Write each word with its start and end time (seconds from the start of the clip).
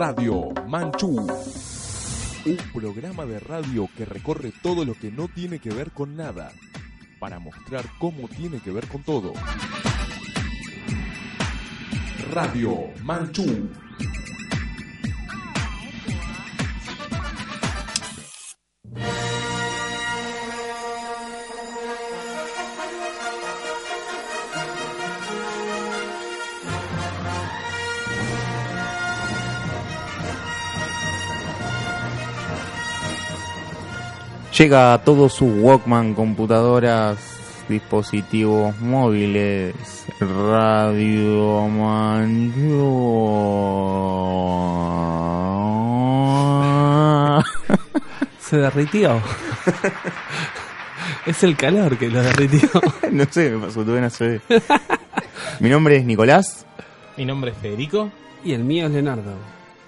Radio 0.00 0.48
Manchú. 0.66 1.14
Un 2.46 2.56
programa 2.72 3.26
de 3.26 3.38
radio 3.38 3.86
que 3.94 4.06
recorre 4.06 4.50
todo 4.62 4.86
lo 4.86 4.94
que 4.94 5.10
no 5.10 5.28
tiene 5.28 5.58
que 5.58 5.68
ver 5.68 5.90
con 5.90 6.16
nada, 6.16 6.52
para 7.18 7.38
mostrar 7.38 7.84
cómo 7.98 8.26
tiene 8.26 8.60
que 8.60 8.70
ver 8.70 8.88
con 8.88 9.02
todo. 9.02 9.34
Radio 12.32 12.88
Manchú. 13.04 13.68
Llega 34.56 34.92
a 34.92 35.04
todos 35.04 35.34
sus 35.34 35.48
Walkman, 35.62 36.14
computadoras, 36.14 37.18
dispositivos 37.68 38.76
móviles, 38.80 39.74
Radio 40.18 41.68
Manchú. 41.68 42.90
Se 48.40 48.56
derritió. 48.56 49.22
es 51.26 51.42
el 51.44 51.56
calor 51.56 51.96
que 51.96 52.08
lo 52.08 52.20
derritió. 52.20 52.68
no 53.12 53.24
sé, 53.30 53.50
me 53.50 53.66
pasó, 53.66 53.84
tuve 53.84 53.98
una 53.98 54.10
CB. 54.10 54.40
Mi 55.60 55.68
nombre 55.70 55.96
es 55.96 56.04
Nicolás. 56.04 56.66
Mi 57.16 57.24
nombre 57.24 57.52
es 57.52 57.56
Federico. 57.56 58.10
Y 58.42 58.52
el 58.52 58.64
mío 58.64 58.86
es 58.86 58.92
Leonardo. 58.92 59.34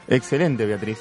Excelente, 0.06 0.66
Beatriz. 0.66 0.98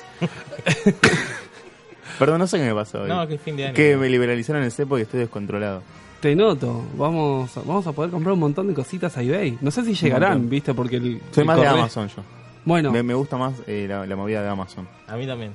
Perdón, 2.22 2.40
no 2.40 2.48
sé 2.48 2.58
qué 2.60 2.66
me 2.66 2.74
pasó 2.76 3.02
hoy. 3.02 3.10
No, 3.10 3.28
que 3.28 3.38
fin 3.38 3.58
de 3.58 3.66
año. 3.66 3.74
Que 3.74 3.98
me 3.98 4.08
liberalizaron 4.10 4.62
el 4.64 4.72
cepo 4.72 4.98
y 4.98 5.02
estoy 5.02 5.20
descontrolado. 5.22 5.82
Te 6.22 6.36
noto, 6.36 6.84
vamos, 6.96 7.52
vamos 7.66 7.88
a 7.88 7.92
poder 7.94 8.12
comprar 8.12 8.34
un 8.34 8.40
montón 8.40 8.68
de 8.68 8.76
cositas 8.76 9.18
a 9.18 9.24
eBay. 9.24 9.58
No 9.60 9.72
sé 9.72 9.84
si 9.84 9.96
llegarán, 9.96 10.34
montón. 10.34 10.50
¿viste? 10.52 10.74
Porque 10.76 10.98
el. 10.98 11.20
Soy 11.32 11.42
el 11.42 11.48
más 11.48 11.58
de 11.58 11.64
correo- 11.64 11.80
Amazon 11.80 12.08
yo. 12.10 12.22
Bueno, 12.64 12.92
Me, 12.92 13.02
me 13.02 13.16
gusta 13.16 13.38
más 13.38 13.54
eh, 13.66 13.88
la, 13.90 14.06
la 14.06 14.16
movida 14.16 14.44
de 14.44 14.50
Amazon. 14.50 14.88
A 15.08 15.16
mí 15.18 15.26
también. 15.26 15.52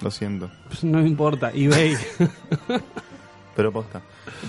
Lo 0.00 0.10
siento. 0.10 0.50
pues 0.68 0.82
no 0.84 0.98
me 1.00 1.06
importa, 1.08 1.50
eBay. 1.54 1.94
Pero 3.54 3.72
posta. 3.72 4.00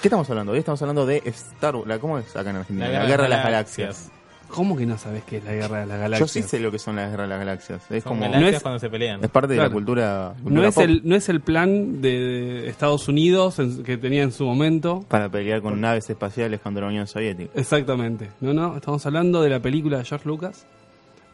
¿Qué 0.02 0.08
estamos 0.08 0.30
hablando? 0.30 0.52
Hoy 0.54 0.60
estamos 0.60 0.82
hablando 0.82 1.06
de 1.06 1.22
Star 1.26 1.76
Wars. 1.76 1.88
la- 1.88 2.00
¿Cómo 2.00 2.18
es 2.18 2.36
acá 2.36 2.50
en 2.50 2.58
Argentina? 2.58 2.90
La, 2.90 3.06
Guerra 3.06 3.24
de 3.24 3.30
las 3.30 3.44
Galaxias. 3.44 4.12
¿Cómo 4.50 4.76
que 4.78 4.86
no 4.86 4.98
sabes 4.98 5.24
qué 5.24 5.38
es 5.38 5.44
la 5.44 5.54
guerra 5.54 5.82
de 5.82 5.86
las 5.86 5.98
Yo 5.98 6.02
galaxias? 6.02 6.32
sí 6.32 6.42
sé 6.44 6.60
lo 6.60 6.72
que 6.72 6.80
son 6.80 6.96
las 6.96 7.10
Guerras 7.12 7.26
de 7.26 7.30
las 7.30 7.40
Galaxias. 7.40 7.82
Es 7.92 8.04
Son 8.04 8.12
como. 8.12 8.22
galaxias 8.22 8.52
No 8.52 8.58
es- 8.58 8.64
cuando 8.64 8.80
se 8.80 8.90
pelean. 8.90 9.24
Es 9.24 9.30
parte 9.30 9.54
de 9.54 9.60
la 9.60 9.70
cultura. 9.70 10.34
No 10.44 10.64
es, 10.64 10.74
pop 10.76 10.84
el, 10.84 11.02
no 11.04 11.16
es 11.16 11.30
el 11.30 11.42
plan 11.42 12.02
de, 12.02 12.68
Estados 12.70 13.08
Unidos 13.08 13.60
en- 13.60 13.84
que 13.84 13.98
tenía 13.98 14.24
en 14.24 14.32
su 14.32 14.46
momento. 14.46 15.06
Para 15.08 15.30
pelear 15.30 15.62
con 15.62 15.80
naves 15.82 16.10
espaciales 16.10 16.60
contra 16.62 16.82
la 16.84 16.88
Unión 16.88 17.08
Soviética. 17.08 17.52
Exactamente. 17.60 18.30
No, 18.42 18.54
no, 18.54 18.76
estamos 18.78 19.06
hablando 19.06 19.42
de 19.42 19.50
la 19.50 19.60
película 19.62 19.98
de 20.00 20.06
George 20.06 20.28
Lucas. 20.28 20.66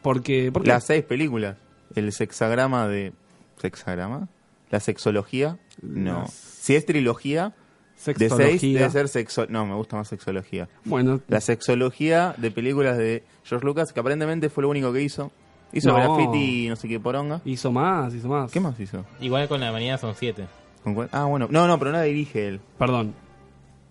Porque, 0.02 0.52
Las 0.64 0.84
seis 0.84 1.04
películas. 1.04 1.56
El 1.94 2.12
sexagrama 2.12 2.88
de. 2.88 3.12
¿Sexagrama? 3.60 4.28
La 4.70 4.80
sexología. 4.80 5.56
No. 5.80 6.22
Las- 6.22 6.32
Si 6.32 6.74
es 6.74 6.84
trilogía, 6.86 7.52
de 7.96 8.12
sexología. 8.14 8.58
seis 8.58 8.74
debe 8.74 8.90
ser 8.90 9.08
sexo. 9.08 9.46
No, 9.48 9.64
me 9.66 9.74
gusta 9.74 9.96
más 9.96 10.08
sexología. 10.08 10.68
Bueno, 10.84 11.20
La 11.28 11.40
sexología 11.40 12.34
de 12.38 12.50
películas 12.50 12.96
de 12.98 13.22
George 13.44 13.64
Lucas, 13.66 13.92
que 13.92 14.00
aparentemente 14.00 14.48
fue 14.50 14.62
lo 14.62 14.68
único 14.70 14.92
que 14.92 15.02
hizo. 15.02 15.30
Hizo 15.72 15.88
No. 15.90 15.94
graffiti 15.96 16.66
y 16.66 16.68
no 16.68 16.76
sé 16.76 16.86
qué 16.88 17.00
poronga. 17.00 17.40
hizo 17.44 17.72
más, 17.72 18.14
hizo 18.14 18.28
más. 18.28 18.50
¿Qué 18.52 18.60
más 18.60 18.78
hizo? 18.78 19.04
Igual 19.20 19.48
con 19.48 19.60
la 19.60 19.68
avenida 19.68 19.98
son 19.98 20.14
siete. 20.14 20.44
¿Con 20.84 20.94
cuál? 20.94 21.08
Ah, 21.12 21.24
bueno. 21.24 21.48
No, 21.50 21.66
no, 21.66 21.78
pero 21.78 21.90
no 21.92 21.96
la 21.98 22.04
dirige 22.04 22.46
él. 22.46 22.60
Perdón, 22.78 23.14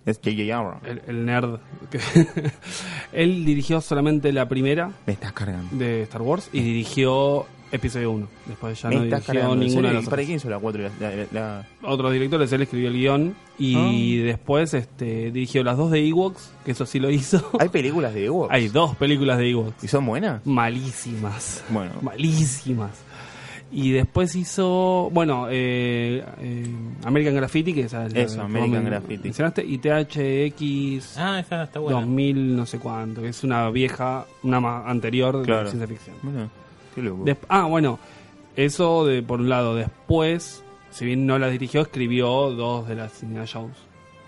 Es 0.06 0.18
J.J. 0.24 0.56
Abrams. 0.58 0.84
el, 0.88 1.02
el 1.08 1.26
nerd. 1.26 1.60
Él 3.14 3.46
dirigió 3.46 3.82
solamente 3.82 4.32
la 4.32 4.48
primera 4.48 4.92
Me 5.06 5.14
estás 5.14 5.34
cargando. 5.34 5.76
de 5.76 6.04
Star 6.04 6.22
Wars 6.22 6.50
y 6.54 6.62
dirigió 6.62 7.46
episodio 7.74 8.12
1. 8.12 8.28
Después 8.46 8.82
ya 8.82 8.88
Me 8.90 8.96
no 8.96 9.04
estás 9.04 9.20
dirigió 9.22 9.34
cargando. 9.42 9.54
¿En 9.64 9.68
ninguna 9.70 9.88
de 9.90 9.94
¿Y 9.94 9.98
las 9.98 10.06
¿Para 10.06 10.14
otras. 10.16 10.26
quién 10.28 10.38
hizo 10.38 10.50
la 10.50 10.60
4 10.60 10.82
y 10.82 10.86
la, 11.02 11.10
la- 11.10 11.28
la- 11.32 11.68
Otros 11.90 12.14
directores, 12.14 12.52
él 12.54 12.62
escribió 12.62 12.88
el 12.90 12.94
guion 12.96 13.36
y 13.60 14.22
Ah. 14.22 14.24
después 14.26 14.74
este, 14.74 15.32
dirigió 15.32 15.64
las 15.64 15.76
dos 15.78 15.92
de 15.92 16.08
Ewoks, 16.08 16.52
que 16.64 16.72
eso 16.72 16.86
sí 16.86 17.00
lo 17.00 17.10
hizo. 17.10 17.44
¿Hay 17.60 17.70
películas 17.70 18.14
de 18.14 18.26
Ewoks? 18.26 18.52
Hay 18.54 18.70
dos 18.70 18.96
películas 18.96 19.38
de 19.40 19.50
Ewoks. 19.50 19.84
¿Y 19.84 19.88
son 19.90 20.06
buenas? 20.06 20.46
Malísimas. 20.46 21.64
Bueno. 21.70 21.92
Malísimas. 22.02 22.92
Y 23.76 23.90
después 23.92 24.36
hizo, 24.36 25.10
bueno, 25.12 25.48
eh, 25.50 26.24
eh, 26.42 26.68
American 27.06 27.34
Graffiti, 27.34 27.74
que 27.74 27.82
es 27.82 27.94
la- 27.94 28.06
Eso, 28.06 28.38
la- 28.38 28.44
American 28.44 28.76
como 28.82 28.86
Graffiti. 28.92 29.24
mencionaste, 29.24 29.66
y 29.66 29.80
THX 29.80 31.18
Ah, 31.18 31.40
esa 31.40 31.64
está 31.64 31.80
buena. 31.80 32.00
2000 32.02 32.56
no 32.56 32.66
sé 32.68 32.78
cuánto, 32.78 33.22
que 33.24 33.30
es 33.30 33.44
una 33.44 33.70
vieja, 33.72 34.26
una 34.44 34.88
anterior 34.88 35.42
Claro. 35.44 35.64
de 35.64 35.70
ciencia 35.72 35.88
ficción. 35.88 36.16
Bueno, 36.22 36.50
qué 36.94 37.02
loco. 37.02 37.24
Des- 37.24 37.38
ah, 37.50 37.66
bueno, 37.66 38.00
eso 38.56 39.06
de 39.06 39.22
por 39.24 39.40
un 39.40 39.50
lado. 39.50 39.76
Después, 39.76 40.64
si 40.92 41.06
bien 41.06 41.26
no 41.26 41.38
la 41.40 41.50
dirigió, 41.50 41.82
escribió 41.82 42.52
dos 42.52 42.88
de 42.88 42.96
las 42.96 43.22
Indiana 43.24 43.46
Jones 43.52 43.78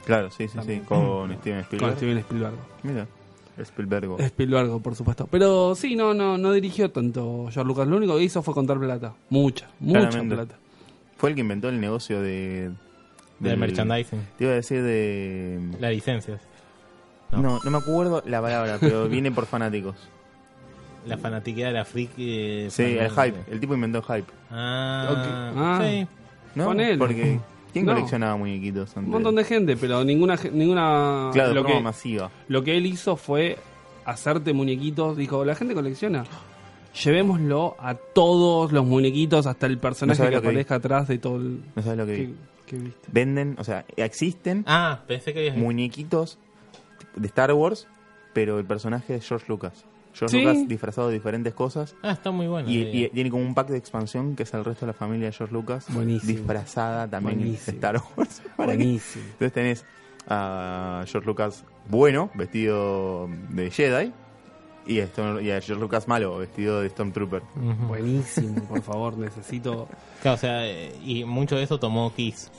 Claro, 0.06 0.30
sí, 0.30 0.48
sí, 0.48 0.60
sí. 0.66 0.82
Con 0.86 1.34
Steven 1.38 1.58
con 1.58 1.60
Spielberg. 1.62 1.96
Steven 1.98 2.18
Spielberg. 2.20 2.54
Mira, 2.84 3.08
Spielberg. 3.58 4.22
Spielberg, 4.22 4.82
por 4.82 4.96
supuesto. 4.96 5.28
Pero 5.32 5.74
sí, 5.74 5.96
no, 5.96 6.14
no, 6.14 6.38
no 6.38 6.52
dirigió 6.54 6.92
tanto 6.92 7.48
George 7.52 7.64
Lucas. 7.68 7.88
Lo 7.88 7.98
único 7.98 8.16
que 8.16 8.24
hizo 8.24 8.44
fue 8.44 8.54
contar 8.54 8.78
plata. 8.78 9.14
Mucha, 9.30 9.68
mucha 9.80 10.02
Claramente. 10.02 10.36
plata. 10.36 10.56
Fue 11.18 11.30
el 11.30 11.36
que 11.36 11.42
inventó 11.42 11.70
el 11.70 11.80
negocio 11.80 12.22
de... 12.22 12.72
Del 13.40 13.58
merchandising. 13.58 14.20
Te 14.38 14.44
iba 14.44 14.54
a 14.54 14.56
decir 14.58 14.82
de... 14.84 15.60
Las 15.80 15.92
licencias. 15.92 16.40
No. 17.32 17.42
No. 17.42 17.60
no, 17.64 17.72
me 17.72 17.78
acuerdo 17.78 18.22
la 18.26 18.42
palabra, 18.42 18.78
pero 18.80 19.10
viene 19.10 19.32
por 19.32 19.46
fanáticos. 19.46 19.96
La 21.06 21.18
fanatiquedad 21.18 21.68
de 21.68 21.74
la 21.74 21.86
freak. 21.86 22.12
eh, 22.18 22.68
Sí, 22.70 22.84
el 22.84 23.10
hype. 23.12 23.36
El 23.52 23.60
tipo 23.60 23.74
inventó 23.76 24.00
el 24.00 24.04
hype. 24.04 24.32
Ah, 24.52 25.08
Ok. 25.12 25.18
Ah. 25.58 25.82
sí. 25.84 26.08
¿No? 26.56 26.66
Con 26.66 26.80
él. 26.80 26.98
Porque... 26.98 27.40
¿Quién 27.74 27.86
No. 27.86 27.94
coleccionaba 27.94 28.38
muñequitos 28.38 28.90
antes? 28.96 29.04
Un 29.08 29.12
montón 29.12 29.36
de 29.36 29.44
gente, 29.44 29.76
pero 29.76 30.04
ninguna. 30.06 30.38
ninguna 30.54 31.30
Claro, 31.34 31.50
de 31.50 31.56
lo, 31.56 31.66
que, 31.66 31.80
masiva. 31.82 32.32
lo 32.48 32.64
que 32.64 32.78
él 32.78 32.86
hizo 32.86 33.18
fue 33.18 33.58
hacerte 34.06 34.54
muñequitos. 34.54 35.18
Dijo: 35.18 35.44
La 35.44 35.56
gente 35.56 35.74
colecciona. 35.74 36.24
Llevémoslo 37.04 37.76
a 37.80 37.96
todos 37.96 38.72
los 38.72 38.86
muñequitos, 38.86 39.46
hasta 39.48 39.66
el 39.66 39.78
personaje 39.78 40.16
sabes 40.18 40.30
que 40.30 40.36
lo 40.38 40.42
que 40.42 40.48
vi. 40.48 40.54
aparezca 40.54 40.76
atrás 40.76 41.08
de 41.10 41.18
todo 41.18 41.36
el. 41.36 41.62
¿No 41.76 41.82
sabes 41.84 41.98
lo 41.98 42.06
que 42.06 42.16
¿Qué, 42.16 42.26
vi? 42.28 42.36
qué 42.68 42.78
viste? 42.78 43.08
Venden, 43.12 43.56
o 43.60 43.66
sea, 43.66 43.84
existen 43.98 44.64
Ah, 44.66 45.02
pensé 45.06 45.34
que 45.34 45.52
muñequitos 45.52 46.38
de 47.18 47.28
Star 47.28 47.52
Wars, 47.52 47.88
pero 48.34 48.58
el 48.60 48.66
personaje 48.66 49.16
es 49.16 49.28
George 49.28 49.48
Lucas. 49.50 49.84
George 50.18 50.38
Sí. 50.38 50.44
Lucas 50.44 50.68
disfrazado 50.68 51.08
de 51.10 51.14
diferentes 51.16 51.54
cosas. 51.54 51.96
Ah, 52.02 52.12
está 52.12 52.32
muy 52.32 52.48
bueno. 52.48 52.70
Y, 52.70 52.78
y 52.82 53.10
tiene 53.10 53.30
como 53.30 53.44
un 53.44 53.54
pack 53.54 53.68
de 53.70 53.78
expansión 53.78 54.36
que 54.36 54.44
es 54.44 54.54
el 54.54 54.64
resto 54.64 54.86
de 54.86 54.92
la 54.94 54.98
familia 54.98 55.28
de 55.28 55.34
George 55.34 55.54
Lucas. 55.54 55.86
Buenísimo. 55.90 56.32
Disfrazada 56.32 57.08
también 57.10 57.38
de 57.40 57.44
Buenísimo. 57.46 57.76
Star 57.76 58.02
Wars. 58.16 58.42
¿Para 58.58 58.72
qué? 58.74 58.78
Buenísimo. 58.78 59.24
Entonces 59.26 59.54
tenés 59.54 59.86
a 60.28 61.04
George 61.08 61.28
Lucas 61.28 61.64
bueno, 61.90 62.30
vestido 62.34 63.30
de 63.50 63.70
Jedi. 63.70 64.12
Y, 64.88 65.00
a 65.00 65.06
Storm- 65.08 65.42
y 65.44 65.50
a 65.50 65.60
George 65.62 65.82
Lucas 65.82 66.08
malo, 66.08 66.38
vestido 66.38 66.80
de 66.82 66.90
Stormtrooper. 66.90 67.42
Buenísimo, 67.88 68.62
por 68.66 68.82
favor, 68.84 69.18
necesito. 69.18 69.88
Claro, 70.22 70.36
o 70.36 70.38
sea, 70.40 70.68
eh, 70.68 70.96
y 71.04 71.24
mucho 71.24 71.56
de 71.56 71.64
eso 71.64 71.80
tomó 71.80 72.14
Kiss. 72.16 72.52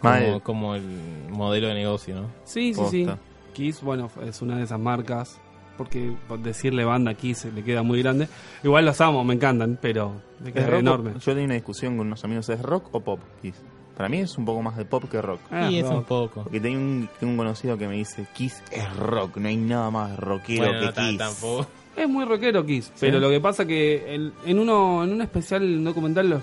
Como, 0.00 0.40
como 0.44 0.74
el 0.76 0.84
modelo 1.28 1.66
de 1.66 1.74
negocio, 1.74 2.14
¿no? 2.14 2.28
Sí, 2.44 2.72
sí, 2.74 2.82
sí. 2.90 3.06
Kiss, 3.54 3.82
bueno, 3.82 4.08
es 4.24 4.40
una 4.40 4.56
de 4.56 4.62
esas 4.62 4.78
marcas. 4.78 5.40
Porque 5.78 6.12
por 6.28 6.40
decirle 6.40 6.84
banda 6.84 7.14
Kiss 7.14 7.46
le 7.46 7.62
queda 7.64 7.82
muy 7.82 8.02
grande. 8.02 8.28
Igual 8.62 8.84
los 8.84 9.00
amo, 9.00 9.24
me 9.24 9.32
encantan, 9.34 9.78
pero 9.80 10.12
le 10.42 10.48
¿Es 10.50 10.54
queda 10.54 10.66
rock 10.66 10.74
o- 10.74 10.78
enorme. 10.80 11.12
Yo 11.14 11.32
tenía 11.32 11.44
una 11.46 11.54
discusión 11.54 11.96
con 11.96 12.08
unos 12.08 12.22
amigos, 12.24 12.48
¿es 12.50 12.60
rock 12.60 12.88
o 12.92 13.00
pop? 13.00 13.20
Kiss? 13.40 13.54
Para 13.96 14.08
mí 14.10 14.18
es 14.18 14.36
un 14.38 14.44
poco 14.44 14.60
más 14.62 14.76
de 14.76 14.84
pop 14.84 15.04
que 15.10 15.22
rock. 15.22 15.40
Ah, 15.50 15.70
y 15.70 15.78
es 15.78 15.86
un 15.88 16.04
poco. 16.04 16.42
Porque 16.42 16.60
tengo 16.60 16.78
un, 16.78 17.08
tengo 17.18 17.30
un 17.32 17.36
conocido 17.38 17.78
que 17.78 17.88
me 17.88 17.94
dice, 17.94 18.26
Kiss 18.34 18.62
es 18.70 18.96
rock, 18.96 19.38
no 19.38 19.48
hay 19.48 19.56
nada 19.56 19.90
más 19.90 20.16
rockero 20.18 20.64
Bueno, 20.66 20.80
que 20.80 20.86
no 21.00 21.08
Kiss. 21.08 21.18
tampoco. 21.18 21.66
Es 21.96 22.08
muy 22.08 22.24
rockero 22.24 22.64
Kiss, 22.64 22.92
pero 23.00 23.18
lo 23.18 23.28
que 23.28 23.40
pasa 23.40 23.64
que 23.66 24.14
el- 24.14 24.32
en 24.46 24.58
uno 24.60 25.02
en 25.02 25.12
un 25.14 25.20
especial 25.22 25.82
documental 25.82 26.28
lo, 26.30 26.42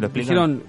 lo- 0.00 0.08
dijeron, 0.08 0.60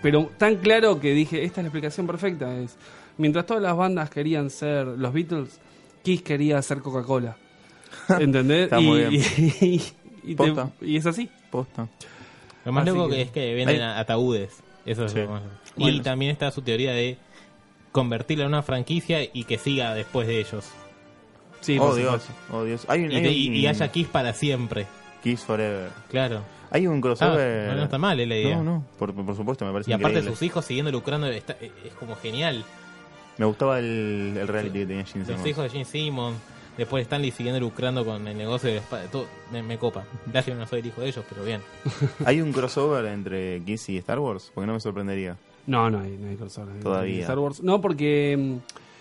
pero 0.00 0.30
tan 0.38 0.56
claro 0.56 0.98
que 0.98 1.12
dije, 1.12 1.44
esta 1.44 1.60
es 1.60 1.64
la 1.64 1.68
explicación 1.68 2.06
perfecta, 2.06 2.54
es 2.58 2.76
mientras 3.18 3.44
todas 3.44 3.62
las 3.62 3.76
bandas 3.76 4.08
querían 4.08 4.48
ser 4.48 4.86
los 4.86 5.12
Beatles, 5.12 5.60
Kiss 6.02 6.22
quería 6.22 6.60
ser 6.62 6.78
Coca-Cola. 6.80 7.36
¿Entendés? 8.08 8.64
Está 8.64 8.80
y, 8.80 8.84
muy 8.86 9.04
bien. 9.04 9.22
y- 9.60 9.82
y 10.24 10.34
te- 10.34 10.36
Posta. 10.36 10.70
y 10.80 10.96
es 10.96 11.06
así. 11.06 11.28
Posta. 11.50 11.88
Lo 12.64 12.72
más 12.72 12.82
Así 12.86 12.96
loco 12.96 13.08
que- 13.08 13.16
que 13.16 13.22
es 13.22 13.30
que 13.30 13.54
venden 13.54 13.82
ataúdes. 13.82 14.62
Eso 14.86 15.04
es 15.06 15.12
Sí. 15.12 15.18
lo 15.20 15.30
más- 15.30 15.42
Y 15.76 15.82
Bueno. 15.82 16.02
también 16.02 16.30
está 16.32 16.50
su 16.50 16.62
teoría 16.62 16.92
de 16.92 17.16
convertirla 17.92 18.44
en 18.44 18.48
una 18.48 18.62
franquicia 18.62 19.22
y 19.22 19.44
que 19.44 19.58
siga 19.58 19.94
después 19.94 20.26
de 20.28 20.40
ellos. 20.40 20.66
Sí, 21.60 21.78
oh 21.80 21.94
Dios, 21.94 22.22
oh 22.50 22.64
Dios. 22.64 22.84
Hay 22.88 23.04
un, 23.04 23.12
Y, 23.12 23.16
hay 23.16 23.26
un- 23.26 23.32
y- 23.54 23.58
y 23.60 23.66
haya 23.66 23.88
Kiss 23.92 24.08
para 24.08 24.32
siempre. 24.32 24.86
Kiss 25.22 25.40
Forever. 25.44 25.90
Claro. 26.10 26.42
Hay 26.70 26.86
un 26.86 26.98
Ah, 26.98 27.00
crossover. 27.00 27.68
no, 27.70 27.74
no 27.76 27.82
está 27.84 27.98
mal, 27.98 28.18
es 28.20 28.28
la 28.28 28.36
idea. 28.36 28.56
No, 28.56 28.62
no, 28.62 28.84
por, 28.98 29.12
por 29.12 29.34
supuesto, 29.36 29.64
me 29.66 29.72
parece 29.72 29.90
Y 29.90 29.94
aparte 29.94 30.18
increíble. 30.18 30.30
sus 30.36 30.42
hijos 30.42 30.64
siguiendo 30.64 30.92
lucrando 30.92 31.26
está- 31.26 31.56
es 31.60 31.92
como 31.98 32.14
genial. 32.16 32.64
Me 33.40 33.46
gustaba 33.46 33.78
el, 33.78 34.36
el 34.38 34.46
reality 34.46 34.80
que 34.80 34.86
tenía 34.86 35.04
Gene 35.04 35.20
Los 35.20 35.28
Simmons. 35.28 35.46
hijos 35.46 35.64
de 35.64 35.70
Gene 35.70 35.84
Simmons, 35.86 36.36
después 36.76 37.02
Stanley 37.04 37.30
siguiendo 37.30 37.58
lucrando 37.58 38.04
con 38.04 38.28
el 38.28 38.36
negocio 38.36 38.68
de 38.68 38.76
los 38.76 38.84
padres, 38.84 39.10
todo 39.10 39.26
me, 39.50 39.62
me 39.62 39.78
copa. 39.78 40.04
Lástima 40.32 40.58
no 40.58 40.66
soy 40.66 40.80
el 40.80 40.86
hijo 40.86 41.00
de 41.00 41.08
ellos, 41.08 41.24
pero 41.28 41.42
bien. 41.42 41.62
¿Hay 42.26 42.42
un 42.42 42.52
crossover 42.52 43.06
entre 43.06 43.62
Kiss 43.64 43.88
y 43.88 43.96
Star 43.96 44.18
Wars? 44.18 44.52
Porque 44.54 44.66
no 44.66 44.74
me 44.74 44.80
sorprendería. 44.80 45.36
No, 45.66 45.88
no 45.90 46.00
hay, 46.00 46.10
no 46.20 46.28
hay 46.28 46.36
crossover. 46.36 46.80
Todavía. 46.80 47.22
Star 47.22 47.38
Wars. 47.38 47.62
No, 47.62 47.80
porque. 47.80 48.36
mm, 48.38 48.56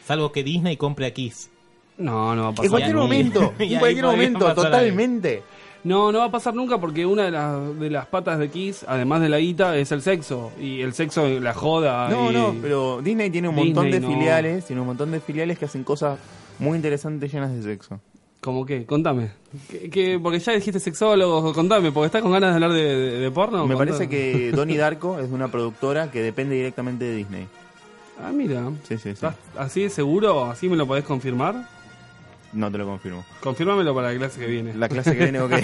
Salvo 0.06 0.32
que 0.32 0.42
Disney 0.44 0.76
compre 0.78 1.06
a 1.06 1.14
Kiss. 1.14 1.50
No, 1.98 2.34
no 2.36 2.44
va 2.44 2.48
a 2.48 2.52
pasar. 2.52 2.66
En 2.66 2.72
cualquier 2.72 2.96
momento, 2.96 3.54
en 3.60 3.78
cualquier 3.78 4.06
momento, 4.06 4.54
totalmente. 4.56 5.44
No, 5.84 6.12
no 6.12 6.20
va 6.20 6.26
a 6.26 6.32
pasar 6.32 6.54
nunca 6.54 6.78
porque 6.78 7.06
una 7.06 7.24
de 7.24 7.32
las, 7.32 7.80
de 7.80 7.90
las 7.90 8.06
patas 8.08 8.38
de 8.38 8.50
Kiss, 8.50 8.84
además 8.88 9.22
de 9.22 9.30
la 9.30 9.40
guita, 9.40 9.78
es 9.78 9.92
el 9.94 10.02
sexo. 10.02 10.52
Y 10.60 10.82
el 10.82 10.94
sexo, 10.94 11.28
la 11.40 11.54
joda. 11.54 12.10
No, 12.10 12.32
y- 12.32 12.34
no, 12.34 12.54
pero 12.62 13.02
Disney 13.02 13.30
tiene 13.30 13.48
un 13.48 13.56
montón 13.56 13.90
de 13.90 14.00
no. 14.00 14.10
filiales, 14.10 14.66
tiene 14.66 14.82
un 14.82 14.88
montón 14.88 15.12
de 15.12 15.20
filiales 15.22 15.58
que 15.58 15.66
hacen 15.66 15.84
cosas 15.86 16.20
muy 16.60 16.76
interesantes 16.76 17.32
llenas 17.32 17.54
de 17.54 17.64
sexo. 17.64 18.00
¿Cómo 18.42 18.66
qué? 18.66 18.86
Contame. 18.86 19.32
¿Qué, 19.70 19.90
qué- 19.90 20.20
porque 20.22 20.40
ya 20.40 20.54
dijiste 20.54 20.80
sexólogo, 20.80 21.54
contame, 21.54 21.92
porque 21.92 22.08
estás 22.08 22.22
con 22.22 22.32
ganas 22.32 22.50
de 22.52 22.56
hablar 22.56 22.72
de, 22.74 22.84
de- 22.98 23.20
de 23.20 23.32
porno. 23.32 23.66
Me 23.66 23.74
Contame. 23.76 23.92
parece 23.98 24.10
que 24.10 24.52
Donnie 24.56 24.78
Darko 24.78 25.20
es 25.20 25.30
una 25.32 25.48
productora 25.50 26.12
que 26.12 26.22
depende 26.22 26.56
directamente 26.56 27.06
de 27.06 27.16
Disney. 27.16 27.48
Ah, 28.22 28.32
mira. 28.34 28.64
Sí, 28.84 28.96
sí, 28.98 29.04
sí. 29.04 29.10
¿Estás 29.12 29.36
así 29.58 29.84
de 29.84 29.90
seguro? 29.90 30.46
¿Así 30.46 30.68
me 30.68 30.76
lo 30.76 30.86
podés 30.86 31.06
confirmar? 31.06 31.68
No 32.54 32.72
te 32.72 32.78
lo 32.78 32.86
confirmo. 32.86 33.24
Confírmamelo 33.42 33.94
para 33.94 34.12
la 34.12 34.18
clase 34.18 34.40
que 34.40 34.48
viene. 34.48 34.74
La 34.74 34.90
clase 34.90 35.16
que 35.16 35.24
viene, 35.24 35.40
ok. 35.42 35.54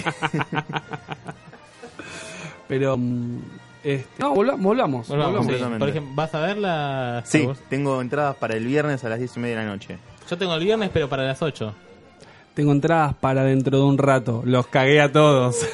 Pero. 2.67 2.97
mm, 2.97 3.39
este, 3.83 4.07
no, 4.23 4.33
volva- 4.33 4.55
volvamos. 4.57 5.07
Volvamos, 5.07 5.09
volvamos. 5.09 5.45
sí. 5.45 5.51
completamente. 5.51 5.79
Por 5.79 5.89
ejemplo, 5.89 6.11
¿vas 6.15 6.33
a 6.35 6.39
ver 6.39 6.57
la 6.57 7.21
Star 7.23 7.55
Sí, 7.55 7.61
tengo 7.69 8.01
entradas 8.01 8.35
para 8.35 8.55
el 8.55 8.65
viernes 8.65 9.03
a 9.03 9.09
las 9.09 9.19
10 9.19 9.37
y 9.37 9.39
media 9.39 9.59
de 9.59 9.65
la 9.65 9.69
noche. 9.71 9.97
Yo 10.29 10.37
tengo 10.37 10.55
el 10.55 10.63
viernes, 10.63 10.89
pero 10.91 11.07
para 11.07 11.23
las 11.23 11.41
8. 11.41 11.73
Tengo 12.55 12.71
entradas 12.71 13.13
para 13.15 13.43
dentro 13.43 13.77
de 13.77 13.83
un 13.83 13.97
rato. 13.97 14.41
Los 14.45 14.65
cagué 14.67 15.01
a 15.01 15.11
todos. 15.11 15.57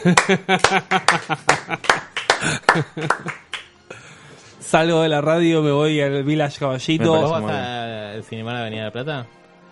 Salgo 4.59 5.01
de 5.01 5.09
la 5.09 5.21
radio, 5.21 5.61
me 5.61 5.71
voy 5.71 5.99
al 6.01 6.23
Village 6.23 6.59
Caballito. 6.59 7.11
¿Vos 7.13 7.29
vas 7.31 7.43
al 7.51 8.23
Cinemar 8.23 8.55
Avenida 8.57 8.81
de 8.81 8.85
la 8.87 8.91
Plata? 8.91 9.25